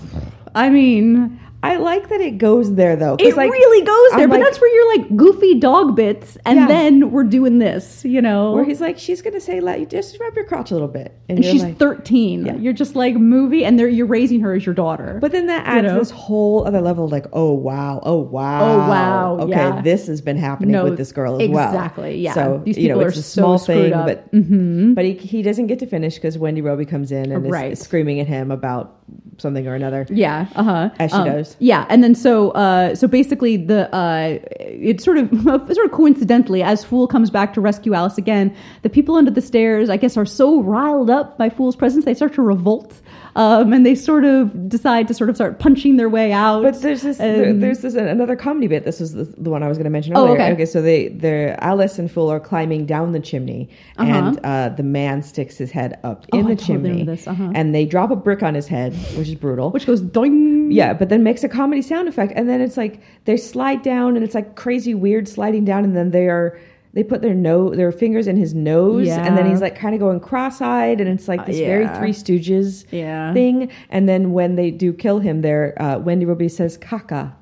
i 0.56 0.70
mean 0.70 1.40
I 1.64 1.78
like 1.78 2.10
that 2.10 2.22
it 2.22 2.38
goes 2.40 2.74
there 2.76 2.96
though. 2.96 3.16
it 3.20 3.36
like, 3.38 3.52
really 3.52 3.86
goes 3.86 4.12
there 4.12 4.22
I'm 4.24 4.30
but 4.30 4.40
like- 4.40 4.48
that's 4.48 4.60
where 4.60 4.74
you're 4.76 4.98
like 4.98 5.16
goofy 5.16 5.60
dog 5.60 5.96
bits 5.96 6.38
and 6.46 6.60
Yeah. 6.60 6.68
then 6.68 7.12
we're 7.12 7.24
doing 7.24 7.60
this 7.60 8.04
you 8.04 8.22
know 8.22 8.54
Where 8.54 8.64
he's 8.64 8.82
like, 8.82 8.98
she's 8.98 9.22
gonna 9.22 9.40
say, 9.40 9.60
"Let 9.62 9.80
you 9.80 9.86
just 9.86 10.20
rub 10.20 10.36
your 10.36 10.46
crotch 10.46 10.72
a 10.72 10.74
little 10.74 10.88
bit," 10.88 11.14
and 11.30 11.44
you're 11.44 11.52
she's 11.52 11.64
like, 11.64 11.78
13 11.78 12.46
Yeah. 12.46 12.56
you're 12.56 12.74
just 12.74 12.96
like 12.96 13.16
movie 13.16 13.64
and 13.64 13.80
you're 13.80 14.06
raising 14.08 14.42
her 14.42 14.54
as 14.54 14.66
your 14.66 14.74
daughter 14.76 15.20
But 15.22 15.32
then 15.32 15.48
that 15.48 15.66
You 15.68 15.74
adds 15.74 15.88
know? 15.88 16.00
this 16.00 16.10
whole 16.12 16.66
other 16.66 16.82
level, 16.82 17.06
of 17.06 17.12
like, 17.12 17.28
oh 17.34 17.52
wow, 17.54 18.02
oh 18.04 18.18
wow, 18.18 18.62
Oh, 18.62 18.78
wow, 18.90 19.38
Okay, 19.42 19.52
yeah. 19.52 19.82
this 19.82 20.08
has 20.08 20.20
been 20.22 20.38
happening 20.38 20.72
No, 20.72 20.86
with 20.86 20.98
this 20.98 21.12
girl 21.12 21.40
as 21.42 21.48
well. 21.50 21.68
exactly, 21.70 22.18
yeah. 22.18 22.34
So 22.34 22.62
These 22.66 22.78
you 22.78 22.88
know, 22.90 22.96
people 22.96 23.10
it's 23.10 23.18
a 23.18 23.22
so 23.24 23.42
small 23.42 23.58
thing, 23.60 23.94
up. 23.94 24.06
but 24.08 24.32
Mhm. 24.34 24.96
but 24.96 25.06
he 25.06 25.14
he 25.14 25.42
doesn't 25.44 25.68
get 25.68 25.78
to 25.80 25.86
finish 25.86 26.16
because 26.16 26.38
Wendy 26.38 26.62
Robie 26.62 26.86
comes 26.86 27.12
in 27.12 27.32
and 27.32 27.50
Right. 27.52 27.72
is 27.74 27.80
screaming 27.80 28.20
at 28.20 28.28
him 28.28 28.50
about 28.52 28.96
something 29.38 29.68
or 29.68 29.76
another. 29.76 30.06
Yeah, 30.10 30.48
uh 30.56 30.64
huh. 30.64 30.90
As 31.00 31.12
she 31.12 31.18
does. 31.18 31.51
Yeah, 31.60 31.86
and 31.90 32.04
then 32.04 32.16
so 32.16 32.52
uh, 32.52 32.96
so 32.96 33.08
basically 33.08 33.58
the 33.58 33.94
uh, 33.96 34.40
it's 34.60 35.04
sort 35.04 35.18
of 35.18 35.30
sort 35.44 35.86
of 35.86 35.92
coincidentally 35.92 36.64
as 36.64 36.84
Fool 36.84 37.08
comes 37.08 37.30
back 37.30 37.54
to 37.54 37.62
rescue 37.62 37.94
Alice 37.94 38.18
again, 38.18 38.56
the 38.82 38.90
people 38.90 39.16
under 39.16 39.32
the 39.32 39.42
stairs 39.42 39.90
I 39.90 39.98
guess 39.98 40.18
are 40.18 40.26
so 40.26 40.62
riled 40.62 41.10
up 41.10 41.38
by 41.38 41.50
Fool's 41.50 41.76
presence 41.76 42.06
they 42.06 42.14
start 42.14 42.34
to 42.36 42.42
revolt. 42.42 43.02
Um, 43.34 43.72
and 43.72 43.86
they 43.86 43.96
sort 43.96 44.26
of 44.26 44.68
decide 44.68 45.08
to 45.08 45.14
sort 45.14 45.30
of 45.30 45.38
start 45.38 45.58
punching 45.58 45.96
their 45.96 46.10
way 46.10 46.34
out. 46.34 46.64
But 46.64 46.82
there's 46.82 47.02
this 47.02 47.18
Um, 47.18 47.62
there's 47.62 47.80
this 47.80 47.96
another 47.96 48.36
comedy 48.36 48.68
bit. 48.68 48.84
This 48.84 49.00
is 49.00 49.14
the, 49.14 49.24
the 49.24 49.50
one 49.50 49.64
I 49.64 49.70
was 49.70 49.78
going 49.78 49.86
to 49.86 49.90
mention 49.90 50.14
Oh, 50.18 50.28
earlier. 50.36 50.52
okay. 50.54 50.66
so 50.66 50.82
they 50.82 51.08
they're 51.08 51.56
Alice 51.64 51.98
and 51.98 52.12
Fool 52.12 52.30
are 52.30 52.42
climbing 52.42 52.86
down 52.86 53.14
the 53.14 53.22
chimney, 53.22 53.70
Uh-huh. 53.98 54.12
and 54.12 54.40
uh, 54.44 54.70
the 54.76 54.84
man 54.84 55.24
sticks 55.24 55.58
his 55.58 55.72
head 55.72 55.98
up 56.04 56.26
Oh, 56.34 56.40
in 56.40 56.46
I 56.46 56.56
the 56.56 56.56
totally 56.62 57.06
chimney, 57.06 57.18
uh-huh. 57.26 57.52
and 57.56 57.74
they 57.74 57.86
drop 57.86 58.12
a 58.12 58.18
brick 58.18 58.44
on 58.44 58.54
his 58.54 58.68
head, 58.68 58.94
which 59.16 59.30
is 59.30 59.36
brutal. 59.36 59.72
which 59.72 59.86
goes 59.88 60.02
doing. 60.02 60.70
Yeah, 60.70 60.94
but 60.94 61.08
then 61.08 61.24
makes 61.24 61.42
a 61.46 61.50
comedy 61.50 61.82
sound 61.82 62.10
effect, 62.10 62.34
and 62.36 62.50
then 62.50 62.60
it's 62.60 62.76
like 62.76 63.00
they 63.26 63.38
slide 63.38 63.82
down, 63.82 64.16
and 64.18 64.26
it's 64.26 64.36
like 64.36 64.56
crazy 64.58 64.94
weird 64.94 65.30
sliding 65.30 65.64
down, 65.64 65.86
and 65.86 65.96
then 65.96 66.12
they 66.12 66.28
are 66.28 66.60
they 66.94 67.04
put 67.04 67.22
their 67.22 67.34
nose 67.34 67.78
their 67.78 67.92
fingers 67.92 68.28
in 68.28 68.36
his 68.36 68.54
nose, 68.54 69.08
and 69.10 69.38
then 69.38 69.46
he's 69.46 69.62
like 69.62 69.76
kind 69.78 69.94
of 69.96 70.00
going 70.02 70.20
cross-eyed, 70.20 71.00
and 71.00 71.10
it's 71.10 71.28
like 71.28 71.46
this 71.46 71.58
very 71.58 71.84
yeah. 71.86 71.98
Three 72.00 72.12
Stooges 72.14 72.86
Yeah. 72.92 73.34
thing, 73.34 73.72
and 73.90 74.08
then 74.10 74.34
when 74.34 74.56
they 74.56 74.72
do 74.72 74.92
kill 74.94 75.20
him, 75.20 75.42
there 75.42 75.80
uh, 75.82 76.00
Wendy 76.00 76.26
Robie 76.26 76.50
says 76.50 76.78
kaka 76.78 77.34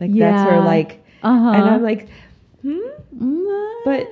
like 0.00 0.12
that's 0.14 0.42
her 0.42 0.60
like, 0.64 1.04
Uh-huh. 1.22 1.50
and 1.50 1.68
I'm 1.68 1.82
like, 1.82 2.08
Mm, 2.64 3.82
but 3.84 4.08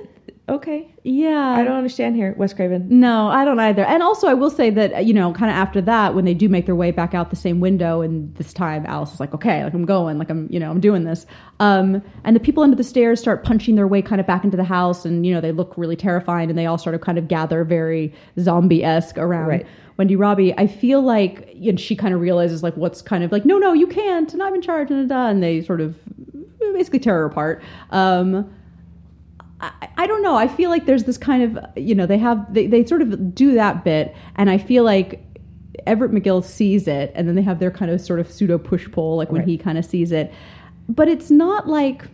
okay, 0.49 0.93
yeah, 1.03 1.55
I 1.57 1.63
don't 1.63 1.75
understand 1.75 2.15
here, 2.15 2.33
Wes 2.37 2.53
Craven. 2.53 2.87
No, 2.89 3.27
I 3.27 3.45
don't 3.45 3.59
either. 3.59 3.83
And 3.83 4.03
also, 4.03 4.27
I 4.27 4.33
will 4.33 4.49
say 4.49 4.69
that 4.69 4.93
uh, 4.93 4.97
you 4.99 5.13
know, 5.13 5.33
kind 5.33 5.49
of 5.49 5.55
after 5.55 5.81
that, 5.81 6.15
when 6.15 6.25
they 6.25 6.33
do 6.33 6.49
make 6.49 6.65
their 6.65 6.75
way 6.75 6.91
back 6.91 7.13
out 7.13 7.29
the 7.29 7.35
same 7.35 7.59
window, 7.59 8.01
and 8.01 8.33
this 8.35 8.53
time 8.53 8.85
Alice 8.85 9.13
is 9.13 9.19
like, 9.19 9.33
"Okay, 9.33 9.63
like 9.63 9.73
I'm 9.73 9.85
going, 9.85 10.17
like 10.17 10.29
I'm, 10.29 10.47
you 10.51 10.59
know, 10.59 10.69
I'm 10.69 10.79
doing 10.79 11.03
this." 11.03 11.25
Um, 11.59 12.01
and 12.23 12.35
the 12.35 12.39
people 12.39 12.63
under 12.63 12.75
the 12.75 12.83
stairs 12.83 13.19
start 13.19 13.43
punching 13.43 13.75
their 13.75 13.87
way 13.87 14.01
kind 14.01 14.21
of 14.21 14.27
back 14.27 14.43
into 14.43 14.57
the 14.57 14.63
house, 14.63 15.05
and 15.05 15.25
you 15.25 15.33
know, 15.33 15.41
they 15.41 15.51
look 15.51 15.73
really 15.77 15.95
terrifying, 15.95 16.49
and 16.49 16.57
they 16.57 16.65
all 16.65 16.77
sort 16.77 16.95
of 16.95 17.01
kind 17.01 17.17
of 17.17 17.27
gather 17.27 17.63
very 17.63 18.13
zombie 18.39 18.83
esque 18.83 19.17
around. 19.17 19.47
Right. 19.47 19.67
Wendy 19.97 20.15
Robie, 20.15 20.57
I 20.57 20.65
feel 20.65 21.01
like 21.01 21.47
and 21.53 21.79
she 21.79 21.95
kind 21.95 22.13
of 22.13 22.21
realizes 22.21 22.63
like 22.63 22.75
what's 22.75 23.01
kind 23.01 23.23
of 23.23 23.31
like, 23.31 23.45
no, 23.45 23.57
no, 23.57 23.73
you 23.73 23.85
can't, 23.85 24.33
and 24.33 24.41
I'm 24.41 24.55
in 24.55 24.61
charge, 24.61 24.89
and, 24.89 25.11
and 25.11 25.43
they 25.43 25.61
sort 25.61 25.81
of 25.81 25.95
basically 26.73 26.99
tear 26.99 27.19
her 27.19 27.25
apart. 27.25 27.61
Um, 27.91 28.51
I, 29.61 29.89
I 29.97 30.07
don't 30.07 30.21
know. 30.21 30.35
I 30.35 30.47
feel 30.47 30.69
like 30.69 30.85
there's 30.85 31.03
this 31.03 31.17
kind 31.17 31.43
of 31.43 31.65
you 31.77 31.95
know 31.95 32.05
they 32.05 32.17
have 32.17 32.53
they, 32.53 32.67
they 32.67 32.85
sort 32.85 33.01
of 33.01 33.35
do 33.35 33.53
that 33.53 33.83
bit, 33.83 34.15
and 34.35 34.49
I 34.49 34.57
feel 34.57 34.83
like 34.83 35.23
Everett 35.85 36.11
McGill 36.11 36.43
sees 36.43 36.87
it, 36.87 37.11
and 37.15 37.27
then 37.27 37.35
they 37.35 37.41
have 37.41 37.59
their 37.59 37.71
kind 37.71 37.91
of 37.91 38.01
sort 38.01 38.19
of 38.19 38.31
pseudo 38.31 38.57
push 38.57 38.89
pull, 38.91 39.17
like 39.17 39.31
when 39.31 39.41
Right. 39.41 39.47
he 39.47 39.57
kind 39.57 39.77
of 39.77 39.85
sees 39.85 40.11
it, 40.11 40.33
but 40.89 41.07
it's 41.07 41.31
not 41.31 41.67
like. 41.67 42.05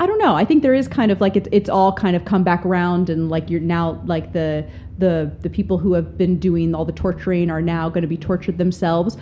I 0.00 0.06
don't 0.06 0.18
know. 0.20 0.36
I 0.36 0.44
think 0.44 0.62
there 0.62 0.74
is 0.74 0.86
kind 0.86 1.10
of 1.10 1.20
like 1.20 1.34
it's 1.34 1.48
it's 1.50 1.68
all 1.68 1.92
kind 1.92 2.14
of 2.14 2.24
come 2.24 2.44
back 2.44 2.64
around 2.64 3.10
and 3.10 3.28
like 3.30 3.50
you're 3.50 3.58
now 3.58 4.00
like 4.06 4.32
the 4.32 4.64
the 4.98 5.28
the 5.40 5.50
people 5.50 5.76
who 5.76 5.92
have 5.94 6.16
been 6.16 6.38
doing 6.38 6.72
all 6.72 6.84
the 6.84 6.92
torturing 6.92 7.50
are 7.50 7.60
now 7.60 7.88
going 7.88 8.02
to 8.02 8.08
be 8.08 8.16
tortured 8.16 8.58
themselves. 8.58 9.16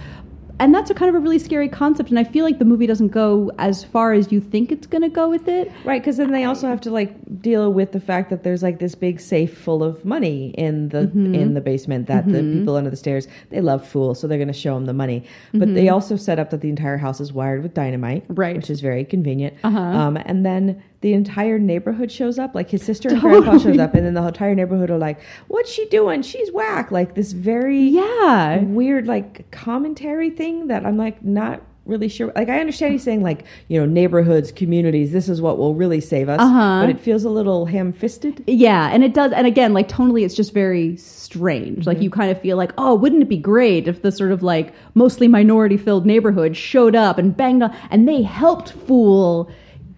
And 0.58 0.74
that's 0.74 0.90
a 0.90 0.94
kind 0.94 1.08
of 1.08 1.14
a 1.14 1.18
really 1.18 1.38
scary 1.38 1.68
concept 1.68 2.08
and 2.10 2.18
I 2.18 2.24
feel 2.24 2.44
like 2.44 2.58
the 2.58 2.64
movie 2.64 2.86
doesn't 2.86 3.08
go 3.08 3.50
as 3.58 3.84
far 3.84 4.12
as 4.14 4.32
you 4.32 4.40
think 4.40 4.72
it's 4.72 4.86
going 4.86 5.02
to 5.02 5.08
go 5.08 5.28
with 5.28 5.48
it. 5.48 5.70
Right, 5.84 6.00
because 6.00 6.16
then 6.16 6.32
they 6.32 6.44
also 6.44 6.66
have 6.66 6.80
to 6.82 6.90
like 6.90 7.14
deal 7.42 7.72
with 7.72 7.92
the 7.92 8.00
fact 8.00 8.30
that 8.30 8.42
there's 8.42 8.62
like 8.62 8.78
this 8.78 8.94
big 8.94 9.20
safe 9.20 9.56
full 9.56 9.84
of 9.84 10.04
money 10.04 10.54
in 10.56 10.88
the 10.88 10.96
Mm-hmm. 11.06 11.34
in 11.34 11.54
the 11.54 11.60
basement 11.60 12.06
that 12.08 12.26
the 12.26 12.42
people 12.42 12.74
under 12.76 12.90
the 12.90 12.96
stairs 12.96 13.28
they 13.50 13.60
love 13.60 13.86
fools, 13.86 14.18
so 14.18 14.26
they're 14.26 14.38
going 14.38 14.48
to 14.48 14.54
show 14.54 14.74
them 14.74 14.86
the 14.86 14.92
money. 14.94 15.24
But 15.52 15.74
they 15.74 15.88
also 15.88 16.16
set 16.16 16.38
up 16.38 16.50
that 16.50 16.62
the 16.62 16.68
entire 16.70 16.96
house 16.96 17.20
is 17.20 17.32
wired 17.32 17.62
with 17.62 17.74
dynamite, 17.74 18.22
Mm-hmm. 18.24 18.34
Right. 18.34 18.56
Which 18.56 18.70
is 18.70 18.80
very 18.80 19.04
convenient. 19.04 19.54
Uh-huh. 19.62 19.78
Um, 19.78 20.16
and 20.16 20.44
then 20.44 20.82
the 21.02 21.12
entire 21.12 21.59
neighborhood 21.59 22.11
shows 22.11 22.38
up, 22.38 22.54
like 22.54 22.70
his 22.70 22.82
sister 22.82 23.09
and 23.11 23.20
grandpa 23.20 23.59
shows 23.59 23.78
up, 23.78 23.94
and 23.94 24.06
then 24.06 24.14
the 24.14 24.26
entire 24.26 24.54
neighborhood 24.54 24.90
are 24.90 24.98
like, 24.98 25.20
"What's 25.48 25.70
she 25.70 25.87
doing? 25.87 26.22
She's 26.22 26.50
whack!" 26.52 26.90
Like 26.90 27.14
this 27.14 27.32
very 27.32 27.80
Yeah. 27.82 28.62
weird 28.62 29.06
like 29.06 29.50
commentary 29.50 30.30
thing 30.30 30.68
that 30.68 30.87
I'm 30.87 30.96
like 30.96 31.22
not 31.24 31.61
really 31.85 32.09
sure. 32.09 32.32
Like 32.35 32.48
I 32.48 32.59
understand 32.59 32.92
he's 32.92 33.04
saying 33.04 33.22
like 33.22 33.44
you 33.68 33.78
know 33.78 33.87
neighborhoods, 33.87 34.50
communities. 34.50 35.12
This 35.12 35.28
is 35.28 35.40
what 35.40 35.59
will 35.59 35.74
really 35.74 36.00
save 36.00 36.28
us. 36.28 36.40
Uh-huh. 36.40 36.80
But 36.82 36.90
it 36.90 36.98
feels 37.00 37.24
a 37.24 37.30
little 37.30 37.66
ham-fisted. 37.66 38.42
Yeah, 38.48 38.88
and 38.92 39.04
it 39.04 39.14
does. 39.14 39.30
And 39.32 39.46
again, 39.46 39.72
like 39.74 39.88
tonally, 39.88 40.24
it's 40.24 40.35
just 40.35 40.52
very 40.52 40.96
strange. 40.96 41.87
Like 41.87 42.00
you 42.00 42.11
kind 42.11 42.30
of 42.30 42.40
feel 42.40 42.56
like, 42.56 42.72
oh, 42.78 42.94
wouldn't 42.94 43.22
it 43.22 43.28
be 43.28 43.37
great 43.38 43.87
if 43.87 44.02
the 44.02 44.11
sort 44.11 44.32
of 44.32 44.42
like 44.42 44.72
mostly 44.94 45.28
minority 45.28 45.76
filled 45.76 46.06
neighborhood 46.06 46.56
showed 46.56 46.96
up 46.96 47.18
and 47.18 47.37
banged 47.37 47.62
on, 47.62 47.76
and 47.90 48.09
they 48.09 48.22
helped 48.22 48.72
Fool 48.72 49.48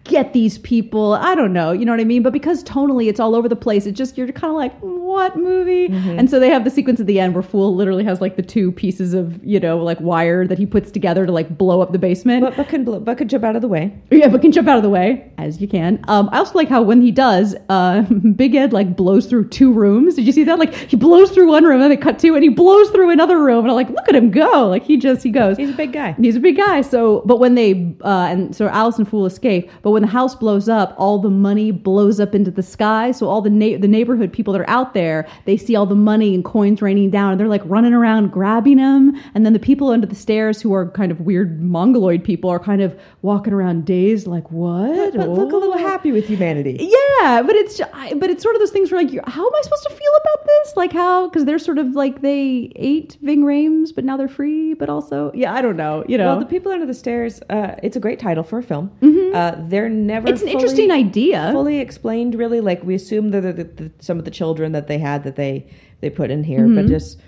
get 0.08 0.32
these 0.32 0.58
people. 0.58 1.12
I 1.14 1.34
don't 1.34 1.52
know, 1.52 1.70
you 1.72 1.84
know 1.84 1.92
what 1.92 2.00
I 2.00 2.04
mean? 2.04 2.22
But 2.22 2.32
because 2.32 2.64
tonally, 2.64 3.08
it's 3.08 3.20
all 3.20 3.34
over 3.34 3.48
the 3.48 3.56
place. 3.56 3.86
It 3.86 3.92
just 3.92 4.18
you're 4.18 4.26
kind 4.32 4.50
of 4.50 4.56
like, 4.56 4.72
what 5.18 5.36
movie? 5.36 5.86
And 6.18 6.30
so 6.30 6.38
they 6.38 6.48
have 6.48 6.64
the 6.64 6.70
sequence 6.70 7.00
at 7.00 7.06
the 7.06 7.18
end 7.18 7.34
where 7.34 7.42
Fool 7.42 7.74
literally 7.74 8.04
has 8.04 8.20
like 8.20 8.36
the 8.36 8.42
two 8.42 8.70
pieces 8.72 9.14
of 9.14 9.42
you 9.44 9.58
know 9.58 9.78
like 9.78 10.00
wire 10.00 10.46
that 10.46 10.58
he 10.58 10.66
puts 10.66 10.90
together 10.90 11.26
to 11.26 11.32
like 11.32 11.56
blow 11.58 11.80
up 11.80 11.90
the 11.92 11.98
basement. 11.98 12.42
But 12.42 12.56
but 12.56 12.68
can 12.68 12.84
bl- 12.84 12.98
but 12.98 13.18
could 13.18 13.28
jump 13.28 13.44
out 13.44 13.56
of 13.56 13.62
the 13.62 13.68
way. 13.68 13.92
Yeah, 14.10 14.28
but 14.28 14.40
can 14.42 14.52
jump 14.52 14.68
out 14.68 14.76
of 14.76 14.82
the 14.84 14.88
way 14.90 15.30
as 15.38 15.60
you 15.60 15.66
can. 15.68 16.04
Um, 16.08 16.28
I 16.32 16.38
also 16.38 16.54
like 16.54 16.68
how 16.68 16.82
when 16.82 17.02
he 17.02 17.10
does, 17.10 17.54
uh, 17.68 18.02
Big 18.42 18.54
Ed 18.54 18.72
like 18.72 18.96
blows 18.96 19.26
through 19.26 19.48
two 19.48 19.72
rooms. 19.72 20.14
Did 20.14 20.26
you 20.26 20.32
see 20.32 20.44
that? 20.44 20.58
Like 20.58 20.72
he 20.74 20.96
blows 20.96 21.30
through 21.32 21.48
one 21.48 21.64
room 21.64 21.82
and 21.82 21.90
they 21.90 21.96
cut 21.96 22.18
to, 22.20 22.34
and 22.34 22.42
he 22.42 22.48
blows 22.48 22.90
through 22.90 23.10
another 23.10 23.38
room. 23.42 23.60
And 23.64 23.70
I'm 23.70 23.76
like, 23.76 23.90
look 23.90 24.08
at 24.08 24.14
him 24.14 24.30
go! 24.30 24.68
Like 24.68 24.84
he 24.84 24.96
just 24.96 25.22
he 25.22 25.30
goes. 25.30 25.56
He's 25.56 25.70
a 25.70 25.78
big 25.84 25.92
guy. 25.92 26.12
He's 26.12 26.36
a 26.36 26.40
big 26.40 26.56
guy. 26.56 26.82
So, 26.82 27.22
but 27.24 27.38
when 27.40 27.54
they 27.56 27.94
uh, 28.02 28.28
and 28.30 28.54
so 28.54 28.68
Alice 28.68 28.98
and 28.98 29.08
Fool 29.08 29.26
escape, 29.26 29.70
but 29.82 29.90
when 29.90 30.02
the 30.02 30.08
house 30.08 30.34
blows 30.34 30.68
up, 30.68 30.94
all 30.96 31.18
the 31.18 31.30
money 31.30 31.70
blows 31.72 32.20
up 32.20 32.34
into 32.34 32.50
the 32.50 32.62
sky. 32.62 33.10
So 33.10 33.26
all 33.28 33.40
the 33.40 33.50
na- 33.50 33.78
the 33.78 33.88
neighborhood 33.88 34.32
people 34.32 34.52
that 34.54 34.60
are 34.60 34.70
out 34.70 34.94
there, 34.94 35.07
they 35.44 35.56
see 35.56 35.74
all 35.76 35.86
the 35.86 35.94
money 35.94 36.34
and 36.34 36.44
coins 36.44 36.80
raining 36.82 37.10
down, 37.10 37.32
and 37.32 37.40
they're 37.40 37.48
like 37.48 37.62
running 37.64 37.92
around 37.94 38.30
grabbing 38.32 38.76
them. 38.78 39.20
And 39.34 39.44
then 39.44 39.52
the 39.52 39.58
people 39.58 39.88
under 39.90 40.06
the 40.06 40.14
stairs, 40.14 40.60
who 40.62 40.72
are 40.74 40.90
kind 40.90 41.10
of 41.12 41.20
weird 41.20 41.62
mongoloid 41.62 42.22
people, 42.24 42.50
are 42.50 42.58
kind 42.58 42.82
of 42.82 42.98
walking 43.22 43.52
around 43.52 43.84
dazed, 43.84 44.26
like 44.26 44.50
what? 44.50 45.14
But 45.16 45.28
look 45.28 45.52
a 45.52 45.56
little 45.56 45.74
Oh. 45.74 45.78
happy 45.78 46.12
with 46.12 46.26
humanity. 46.26 46.76
Yeah, 46.80 47.42
but 47.42 47.54
it's 47.54 47.78
but 48.16 48.30
it's 48.30 48.42
sort 48.42 48.54
of 48.56 48.60
those 48.60 48.70
things 48.70 48.90
where 48.90 49.02
like, 49.02 49.12
how 49.28 49.46
am 49.46 49.54
I 49.54 49.60
supposed 49.62 49.84
to 49.88 49.94
feel 49.94 50.12
about 50.22 50.46
this? 50.46 50.76
Like 50.76 50.92
how 50.92 51.28
because 51.28 51.44
they're 51.44 51.58
sort 51.58 51.78
of 51.78 51.94
like 51.94 52.20
they 52.22 52.72
ate 52.76 53.16
Ving 53.22 53.42
Rhames, 53.44 53.94
but 53.94 54.04
now 54.04 54.16
they're 54.16 54.28
free. 54.28 54.74
But 54.74 54.88
also, 54.88 55.30
yeah, 55.34 55.52
I 55.54 55.62
don't 55.62 55.76
know. 55.76 56.04
You 56.08 56.18
know, 56.18 56.26
Well, 56.28 56.40
the 56.40 56.46
people 56.46 56.72
under 56.72 56.86
the 56.86 56.94
stairs. 56.94 57.40
Uh, 57.50 57.74
it's 57.82 57.96
a 57.96 58.00
great 58.00 58.18
title 58.18 58.42
for 58.44 58.58
a 58.58 58.62
film. 58.62 58.90
Uh, 59.34 59.54
they're 59.68 59.88
never. 59.88 60.26
Mm-hmm. 60.26 60.32
It's 60.34 60.42
an 60.42 60.48
fully- 60.48 60.52
interesting 60.54 60.90
idea. 60.90 61.50
Fully 61.52 61.78
explained, 61.80 62.34
really. 62.34 62.60
Like 62.60 62.82
we 62.82 62.94
assume 62.94 63.30
that 63.30 63.42
the, 63.42 63.52
the, 63.52 63.64
the, 63.64 63.90
some 64.00 64.18
of 64.18 64.24
the 64.24 64.30
children 64.30 64.72
that 64.72 64.87
they 64.88 64.98
had 64.98 65.24
that 65.24 65.36
they 65.36 65.70
they 66.00 66.10
put 66.10 66.30
in 66.30 66.44
here, 66.44 66.66
but 66.68 66.86
just. 66.86 67.18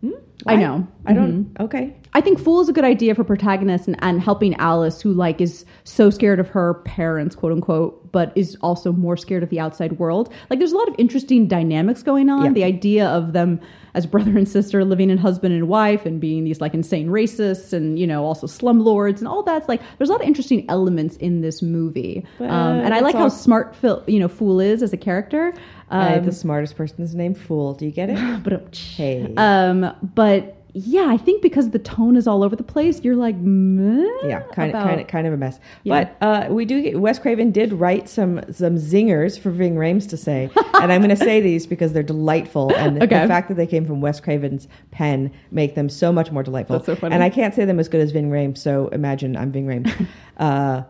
hmm, 0.00 0.10
Mm-hmm. 0.38 0.48
I 0.50 0.54
know. 0.54 0.86
I 1.04 1.12
don't. 1.14 1.56
Okay. 1.58 1.96
I 2.14 2.20
think 2.20 2.38
Fool 2.38 2.60
is 2.60 2.68
a 2.68 2.72
good 2.72 2.84
idea 2.84 3.14
for 3.14 3.24
protagonist 3.24 3.88
and, 3.88 3.96
and 4.00 4.20
helping 4.20 4.54
Alice, 4.54 5.00
who 5.00 5.12
like 5.12 5.40
is 5.40 5.64
so 5.82 6.10
scared 6.10 6.38
of 6.38 6.48
her 6.48 6.74
parents, 6.84 7.34
quote 7.34 7.50
unquote, 7.52 8.12
but 8.12 8.32
is 8.36 8.56
also 8.60 8.92
more 8.92 9.16
scared 9.16 9.42
of 9.42 9.50
the 9.50 9.58
outside 9.58 9.98
world. 9.98 10.32
Like 10.48 10.60
there's 10.60 10.70
a 10.72 10.76
lot 10.76 10.88
of 10.88 10.94
interesting 10.96 11.48
dynamics 11.48 12.04
going 12.04 12.30
on. 12.30 12.44
Yeah. 12.44 12.52
The 12.52 12.64
idea 12.64 13.08
of 13.08 13.32
them 13.32 13.60
as 13.98 14.06
brother 14.06 14.38
and 14.38 14.48
sister 14.48 14.84
living 14.84 15.10
in 15.10 15.18
husband 15.18 15.52
and 15.52 15.68
wife 15.68 16.06
and 16.06 16.20
being 16.20 16.44
these 16.44 16.60
like 16.60 16.72
insane 16.72 17.08
racists 17.08 17.72
and 17.72 17.98
you 17.98 18.06
know 18.06 18.24
also 18.24 18.46
slumlords 18.46 19.18
and 19.18 19.26
all 19.28 19.42
that's 19.42 19.68
like 19.68 19.80
there's 19.98 20.08
a 20.08 20.12
lot 20.12 20.20
of 20.22 20.26
interesting 20.26 20.64
elements 20.70 21.16
in 21.16 21.40
this 21.40 21.60
movie. 21.62 22.24
But 22.38 22.48
um, 22.50 22.78
and 22.80 22.94
I 22.94 23.00
like 23.00 23.14
how 23.16 23.28
smart 23.28 23.74
Phil, 23.76 24.02
you 24.06 24.20
know 24.20 24.28
Fool 24.28 24.60
is 24.60 24.82
as 24.82 24.92
a 24.92 24.96
character. 24.96 25.52
Uh, 25.90 26.16
Um, 26.18 26.24
the 26.26 26.32
smartest 26.32 26.76
person 26.76 27.02
is 27.02 27.14
named 27.14 27.38
Fool. 27.38 27.74
Do 27.74 27.84
you 27.86 27.90
get 27.92 28.10
it? 28.10 28.42
but 28.44 28.76
Hey. 28.76 29.32
um, 29.36 29.94
but 30.14 30.57
yeah, 30.86 31.06
I 31.08 31.16
think 31.16 31.42
because 31.42 31.70
the 31.70 31.78
tone 31.78 32.16
is 32.16 32.26
all 32.26 32.42
over 32.42 32.54
the 32.56 32.62
place, 32.62 33.02
you're 33.02 33.16
like, 33.16 33.36
meh 33.36 34.04
yeah, 34.24 34.40
kind 34.52 34.74
of, 34.74 34.82
kind 34.82 35.00
of, 35.00 35.06
kind 35.06 35.26
of 35.26 35.32
a 35.32 35.36
mess. 35.36 35.60
Yeah. 35.84 36.04
But 36.20 36.26
uh, 36.26 36.52
we 36.52 36.64
do 36.64 36.82
get 36.82 37.00
Wes 37.00 37.18
Craven 37.18 37.50
did 37.50 37.72
write 37.72 38.08
some 38.08 38.40
some 38.52 38.76
zingers 38.76 39.38
for 39.38 39.50
Ving 39.50 39.74
Rhames 39.76 40.08
to 40.10 40.16
say, 40.16 40.50
and 40.74 40.92
I'm 40.92 41.00
going 41.00 41.10
to 41.10 41.16
say 41.16 41.40
these 41.40 41.66
because 41.66 41.92
they're 41.92 42.02
delightful, 42.02 42.74
and 42.76 43.02
Okay. 43.02 43.20
the 43.20 43.28
fact 43.28 43.48
that 43.48 43.54
they 43.54 43.66
came 43.66 43.86
from 43.86 44.00
Wes 44.00 44.20
Craven's 44.20 44.68
pen 44.90 45.30
make 45.50 45.74
them 45.74 45.88
so 45.88 46.12
much 46.12 46.30
more 46.32 46.42
delightful. 46.42 46.76
That's 46.76 46.86
so 46.86 46.96
funny. 46.96 47.14
And 47.14 47.22
I 47.22 47.30
can't 47.30 47.54
say 47.54 47.64
them 47.64 47.78
as 47.78 47.88
good 47.88 48.00
as 48.00 48.10
Ving 48.12 48.30
Rhames, 48.30 48.58
so 48.58 48.88
imagine 48.88 49.36
I'm 49.36 49.52
Ving 49.52 49.66
Rhames. 49.66 50.06
uh, 50.38 50.82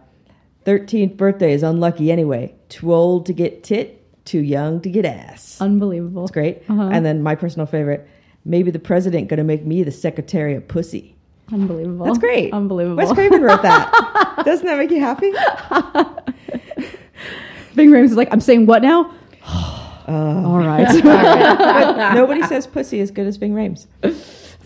Thirteenth 0.64 1.16
birthday 1.16 1.52
is 1.52 1.62
unlucky 1.62 2.12
anyway. 2.12 2.54
Too 2.68 2.92
old 2.92 3.24
to 3.26 3.32
get 3.32 3.64
tit, 3.64 4.04
too 4.26 4.40
young 4.40 4.80
to 4.82 4.90
get 4.90 5.06
ass. 5.06 5.58
Unbelievable. 5.62 6.24
It's 6.24 6.30
great. 6.32 6.58
Uh-huh. 6.68 6.90
And 6.92 7.06
then 7.06 7.22
my 7.22 7.34
personal 7.36 7.64
favorite, 7.66 8.06
maybe 8.48 8.70
the 8.70 8.78
president 8.78 9.28
going 9.28 9.38
to 9.38 9.44
make 9.44 9.64
me 9.64 9.84
the 9.84 9.92
secretary 9.92 10.54
of 10.54 10.66
pussy. 10.66 11.14
Unbelievable. 11.52 12.06
That's 12.06 12.18
great. 12.18 12.52
Unbelievable. 12.52 12.96
Wes 12.96 13.12
Craven 13.12 13.42
wrote 13.42 13.62
that. 13.62 14.40
Doesn't 14.44 14.66
that 14.66 14.78
make 14.78 14.90
you 14.90 15.00
happy? 15.00 15.30
Ving 17.74 17.90
Rhames 17.90 18.06
is 18.06 18.16
like, 18.16 18.28
I'm 18.32 18.40
saying 18.40 18.66
what 18.66 18.82
now? 18.82 19.14
Uh, 20.08 20.42
all 20.46 20.60
right. 20.60 21.04
Nobody 22.14 22.42
says 22.44 22.66
pussy 22.66 23.02
as 23.02 23.10
good 23.10 23.26
as 23.26 23.36
Ving 23.36 23.52
Rhames. 23.52 23.86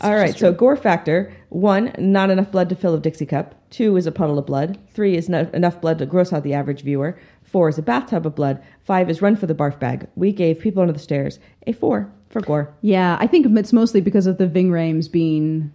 All 0.01 0.14
right, 0.14 0.38
so 0.38 0.53
gore 0.53 0.77
factor 0.77 1.35
one, 1.49 1.92
not 1.99 2.31
enough 2.31 2.53
blood 2.53 2.68
to 2.68 2.77
fill 2.77 2.95
a 2.95 3.01
Dixie 3.01 3.27
cup. 3.27 3.57
Two 3.71 3.97
is 3.97 4.07
a 4.07 4.12
puddle 4.12 4.38
of 4.38 4.47
blood. 4.47 4.79
Three 4.92 5.16
is 5.16 5.29
no- 5.29 5.51
enough 5.53 5.81
blood 5.81 5.99
to 5.99 6.07
gross 6.07 6.33
out 6.33 6.45
the 6.45 6.55
average 6.55 6.83
viewer. 6.83 7.18
Four 7.42 7.68
is 7.68 7.77
a 7.77 7.83
bathtub 7.83 8.25
of 8.25 8.37
blood. 8.37 8.62
Five 8.85 9.11
is 9.11 9.21
run 9.21 9.35
for 9.35 9.47
the 9.47 9.55
barf 9.55 9.81
bag. 9.81 10.07
We 10.14 10.33
gave 10.33 10.61
people 10.61 10.81
under 10.81 10.92
the 10.92 11.01
stairs 11.01 11.40
a 11.66 11.73
four 11.73 12.09
for 12.33 12.40
gore. 12.40 12.75
yeah, 12.81 13.16
I 13.21 13.27
think 13.29 13.47
it's 13.57 13.73
mostly 13.73 14.01
because 14.01 14.27
of 14.27 14.38
the 14.38 14.47
Ving 14.49 14.71
Rhames 14.71 15.11
being 15.11 15.73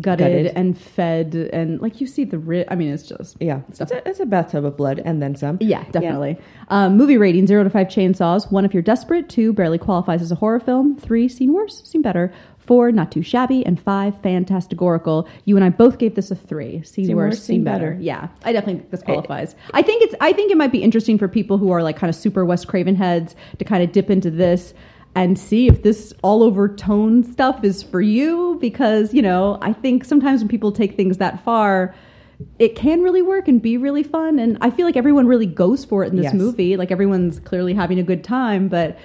gutted, 0.00 0.26
Gutted. 0.46 0.52
and 0.56 0.76
fed, 0.76 1.34
and 1.52 1.80
like 1.80 2.00
you 2.00 2.06
see 2.06 2.24
the 2.24 2.38
ri 2.38 2.64
I 2.68 2.74
mean, 2.74 2.92
it's 2.92 3.04
just 3.04 3.36
Yeah, 3.40 3.60
it's 3.68 3.80
a, 3.80 4.08
it's 4.08 4.20
a 4.20 4.26
bathtub 4.26 4.64
of 4.64 4.76
blood 4.76 5.00
and 5.04 5.22
then 5.22 5.34
some. 5.36 5.58
Yeah, 5.60 5.84
definitely. 5.90 6.36
Um, 6.68 6.96
movie 6.96 7.16
rating 7.16 7.46
zero 7.46 7.64
to 7.64 7.70
five 7.70 7.86
chainsaws. 7.88 8.50
One, 8.52 8.64
if 8.64 8.72
you're 8.74 8.82
desperate. 8.82 9.28
Two, 9.28 9.52
barely 9.52 9.78
qualifies 9.78 10.20
as 10.22 10.30
a 10.32 10.36
horror 10.36 10.60
film. 10.60 10.96
Three, 10.96 11.28
seen 11.28 11.52
worse, 11.52 11.82
seen 11.84 12.02
better. 12.02 12.32
Four, 12.58 12.90
not 12.92 13.12
too 13.12 13.22
shabby. 13.22 13.64
And 13.66 13.78
five, 13.78 14.14
fantastigorical. 14.22 15.28
You 15.44 15.56
and 15.56 15.64
I 15.64 15.68
both 15.68 15.98
gave 15.98 16.14
this 16.14 16.30
a 16.30 16.34
three. 16.34 16.82
Seen, 16.82 17.06
Seen 17.06 17.14
worse, 17.16 17.34
worse, 17.34 17.38
seen 17.42 17.56
seen 17.56 17.64
better. 17.64 17.90
better. 17.92 18.02
Yeah, 18.02 18.28
I 18.42 18.52
definitely 18.52 18.80
think 18.80 18.90
this 18.90 19.02
qualifies. 19.02 19.54
I 19.74 19.82
think 19.82 20.02
it's. 20.02 20.14
I 20.20 20.32
think 20.32 20.50
it 20.50 20.56
might 20.56 20.72
be 20.72 20.82
interesting 20.82 21.18
for 21.18 21.28
people 21.28 21.58
who 21.58 21.70
are 21.70 21.82
like 21.82 21.96
kind 21.96 22.08
of 22.08 22.16
super 22.16 22.44
Wes 22.44 22.64
Craven 22.64 22.94
heads 22.96 23.36
to 23.58 23.64
kind 23.64 23.82
of 23.84 23.92
dip 23.92 24.10
into 24.10 24.30
this 24.30 24.72
and 25.14 25.38
see 25.38 25.68
if 25.68 25.82
this 25.82 26.12
all 26.22 26.42
over 26.42 26.68
tone 26.68 27.22
stuff 27.24 27.62
is 27.64 27.82
for 27.82 28.00
you 28.00 28.58
because 28.60 29.14
you 29.14 29.22
know 29.22 29.58
I 29.62 29.72
think 29.72 30.04
sometimes 30.04 30.40
when 30.40 30.48
people 30.48 30.72
take 30.72 30.96
things 30.96 31.18
that 31.18 31.42
far 31.44 31.94
it 32.58 32.74
can 32.74 33.00
really 33.02 33.22
work 33.22 33.46
and 33.46 33.62
be 33.62 33.76
really 33.76 34.02
fun 34.02 34.38
and 34.40 34.58
I 34.60 34.70
feel 34.70 34.86
like 34.86 34.96
everyone 34.96 35.26
really 35.28 35.46
goes 35.46 35.84
for 35.84 36.02
it 36.04 36.08
in 36.10 36.16
this 36.16 36.24
Yes. 36.24 36.34
movie 36.34 36.76
like 36.76 36.90
everyone's 36.90 37.38
clearly 37.40 37.74
having 37.74 37.98
a 37.98 38.02
good 38.02 38.24
time 38.24 38.68
but 38.68 38.98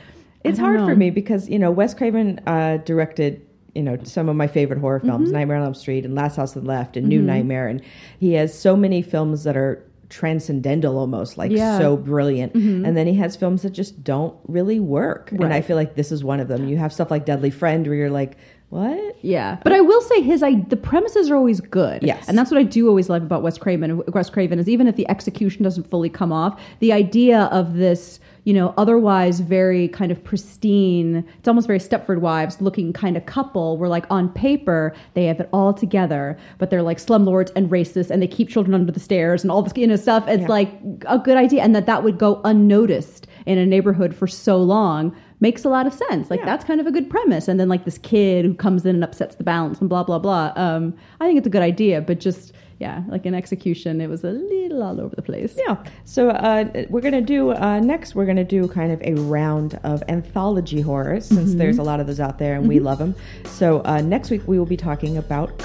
It's 0.43 0.57
hard 0.57 0.79
for 0.79 0.95
me 0.95 1.09
because 1.11 1.47
you 1.47 1.59
know 1.59 1.69
Wes 1.71 1.93
Craven 1.93 2.39
uh, 2.47 2.77
directed 2.77 3.45
you 3.75 3.83
know 3.83 3.97
some 4.03 4.27
of 4.29 4.35
my 4.35 4.47
favorite 4.47 4.79
horror 4.79 4.99
films, 4.99 5.27
Mm-hmm. 5.29 5.37
Nightmare 5.37 5.57
on 5.57 5.63
Elm 5.63 5.73
Street 5.75 6.05
and 6.05 6.15
Last 6.15 6.37
House 6.37 6.57
on 6.57 6.63
the 6.63 6.67
Left 6.69 6.97
and 6.97 7.07
New 7.07 7.21
Nightmare, 7.21 7.67
and 7.67 7.81
he 8.19 8.33
has 8.33 8.57
so 8.57 8.75
many 8.75 9.03
films 9.03 9.43
that 9.43 9.55
are 9.55 9.85
transcendental 10.09 10.97
almost 10.97 11.37
like 11.37 11.51
Yeah. 11.51 11.73
Mm-hmm. 11.73 11.81
so 11.81 11.97
brilliant 11.97 12.53
and 12.55 12.97
then 12.97 13.07
he 13.07 13.13
has 13.15 13.35
films 13.35 13.61
that 13.61 13.71
just 13.71 14.03
don't 14.03 14.35
really 14.47 14.79
work 14.79 15.31
and 15.31 15.53
i 15.53 15.61
feel 15.61 15.75
like 15.77 15.95
this 15.95 16.11
is 16.11 16.23
one 16.23 16.39
of 16.39 16.47
them 16.47 16.67
you 16.67 16.77
have 16.77 16.91
stuff 16.91 17.09
like 17.11 17.25
deadly 17.25 17.49
friend 17.51 17.85
where 17.87 17.95
you're 17.95 18.09
like 18.09 18.35
What? 18.69 19.15
Yeah, 19.21 19.57
but 19.63 19.73
I 19.73 19.81
will 19.81 20.01
say 20.01 20.21
his 20.21 20.43
I 20.43 20.55
the 20.69 20.77
premises 20.77 21.29
are 21.31 21.35
always 21.35 21.59
good. 21.59 22.03
Yes. 22.03 22.27
and 22.27 22.37
that's 22.37 22.51
what 22.51 22.59
I 22.59 22.63
do 22.63 22.87
always 22.87 23.09
love 23.09 23.23
about 23.23 23.41
Wes 23.41 23.57
Craven. 23.57 24.01
Wes 24.13 24.29
Craven 24.29 24.59
is 24.59 24.69
even 24.69 24.87
if 24.87 24.95
the 24.95 25.09
execution 25.09 25.63
doesn't 25.63 25.89
fully 25.89 26.09
come 26.09 26.31
off, 26.31 26.53
the 26.79 26.93
idea 26.93 27.49
of 27.51 27.73
this 27.75 28.19
you 28.45 28.53
know 28.53 28.73
otherwise 28.77 29.39
very 29.39 29.87
kind 29.89 30.11
of 30.11 30.23
pristine, 30.23 31.23
it's 31.37 31.47
almost 31.47 31.67
very 31.67 31.79
Stepford 31.79 32.19
Wives 32.19 32.61
looking 32.61 32.93
kind 32.93 33.17
of 33.17 33.25
couple. 33.25 33.77
Where 33.77 33.89
like 33.89 34.05
on 34.09 34.29
paper 34.29 34.93
they 35.13 35.25
have 35.25 35.39
it 35.39 35.49
all 35.51 35.73
together, 35.73 36.37
but 36.57 36.69
they're 36.69 36.81
like 36.81 36.97
slumlords 36.97 37.51
and 37.55 37.69
racist, 37.69 38.09
and 38.09 38.21
they 38.21 38.27
keep 38.27 38.49
children 38.49 38.73
under 38.73 38.91
the 38.91 38.99
stairs 38.99 39.43
and 39.43 39.51
all 39.51 39.61
this 39.61 39.73
you 39.75 39.87
know 39.87 39.95
stuff. 39.95 40.27
It's 40.27 40.41
Yeah. 40.41 40.47
like 40.47 40.71
a 41.07 41.17
good 41.19 41.37
idea, 41.37 41.61
and 41.63 41.75
that 41.75 41.85
that 41.85 42.03
would 42.03 42.17
go 42.17 42.41
unnoticed 42.45 43.27
in 43.45 43.57
a 43.57 43.65
neighborhood 43.65 44.13
for 44.15 44.27
so 44.27 44.57
long 44.57 45.15
makes 45.41 45.63
a 45.63 45.69
lot 45.69 45.87
of 45.87 45.93
sense. 45.93 46.29
Like 46.29 46.41
Yeah. 46.41 46.45
that's 46.45 46.65
kind 46.65 46.81
of 46.81 46.87
a 46.87 46.91
good 46.91 47.09
premise. 47.09 47.47
And 47.47 47.59
then 47.59 47.69
like 47.69 47.85
this 47.85 47.97
kid 47.99 48.43
who 48.45 48.53
comes 48.53 48.85
in 48.85 48.95
and 48.95 49.03
upsets 49.03 49.35
the 49.35 49.43
balance 49.43 49.79
and 49.79 49.89
blah 49.89 50.03
blah 50.03 50.19
blah. 50.19 50.51
Um, 50.55 50.93
I 51.21 51.25
think 51.27 51.37
it's 51.37 51.47
a 51.47 51.49
good 51.49 51.61
idea, 51.61 52.01
but 52.01 52.19
just 52.19 52.51
yeah, 52.79 53.03
like 53.07 53.25
in 53.25 53.33
execution, 53.33 53.99
it 53.99 54.07
was 54.07 54.23
a 54.23 54.31
little 54.31 54.81
all 54.81 55.01
over 55.01 55.13
the 55.15 55.21
place. 55.21 55.53
Yeah. 55.57 55.83
So 56.05 56.29
uh, 56.29 56.85
we're 56.89 57.01
gonna 57.01 57.21
do 57.21 57.51
uh, 57.51 57.79
next. 57.79 58.15
We're 58.15 58.25
gonna 58.25 58.45
do 58.45 58.67
kind 58.69 58.91
of 58.91 59.01
a 59.01 59.15
round 59.15 59.79
of 59.83 60.01
anthology 60.07 60.79
horrors, 60.79 61.25
since 61.25 61.55
there's 61.55 61.77
a 61.77 61.83
lot 61.83 61.99
of 61.99 62.07
those 62.07 62.21
out 62.21 62.39
there, 62.39 62.55
and 62.55 62.67
we 62.67 62.79
love 62.79 62.97
them. 62.97 63.15
So 63.45 63.81
uh, 63.83 64.01
next 64.01 64.29
week 64.29 64.47
we 64.47 64.57
will 64.57 64.65
be 64.65 64.77
talking 64.77 65.17
about 65.17 65.57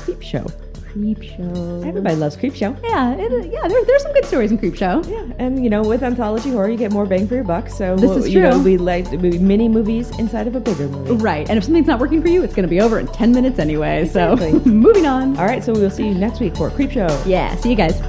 Creepshow. 0.95 1.35
Creepshow. 1.35 1.87
Everybody 1.87 2.17
loves 2.17 2.37
Creepshow. 2.37 2.81
Yeah, 2.83 3.15
it, 3.17 3.51
yeah. 3.53 3.67
There, 3.69 3.85
there's 3.85 4.03
some 4.03 4.13
good 4.13 4.25
stories 4.25 4.51
in 4.51 4.59
Creepshow. 4.59 5.09
Yeah, 5.09 5.35
and 5.39 5.63
you 5.65 5.71
know, 5.71 5.83
with 5.83 6.03
anthology 6.03 6.51
horror, 6.51 6.69
you 6.69 6.77
get 6.77 6.93
more 6.93 7.07
bang 7.07 7.27
for 7.27 7.35
your 7.35 7.45
buck. 7.45 7.69
So 7.69 7.97
This 7.97 8.11
we'll- 8.11 8.19
is 8.25 8.29
You 8.33 8.41
know, 8.43 8.53
true. 8.53 8.63
we 8.63 8.77
like 8.77 9.11
we- 9.11 9.39
mini 9.39 9.69
movies 9.69 10.11
inside 10.19 10.47
of 10.47 10.55
a 10.57 10.61
bigger 10.61 10.89
movie. 10.89 11.13
Right, 11.15 11.49
and 11.49 11.59
if 11.59 11.65
something's 11.65 11.87
not 11.87 11.99
working 12.01 12.23
for 12.23 12.29
you, 12.29 12.43
it's 12.43 12.55
going 12.55 12.65
to 12.67 12.71
be 12.71 12.81
over 12.81 12.99
in 12.99 13.07
ten 13.09 13.33
minutes 13.33 13.59
anyway. 13.59 14.09
So 14.09 14.37
moving 14.65 15.07
on. 15.07 15.37
All 15.39 15.47
right, 15.47 15.63
so 15.65 15.73
we 15.73 15.81
will 15.81 15.91
see 15.91 16.07
you 16.09 16.15
next 16.15 16.41
week 16.41 16.57
for 16.57 16.71
Creepshow. 16.71 17.27
Yeah, 17.27 17.55
see 17.57 17.71
you 17.71 17.77
guys. 17.77 18.01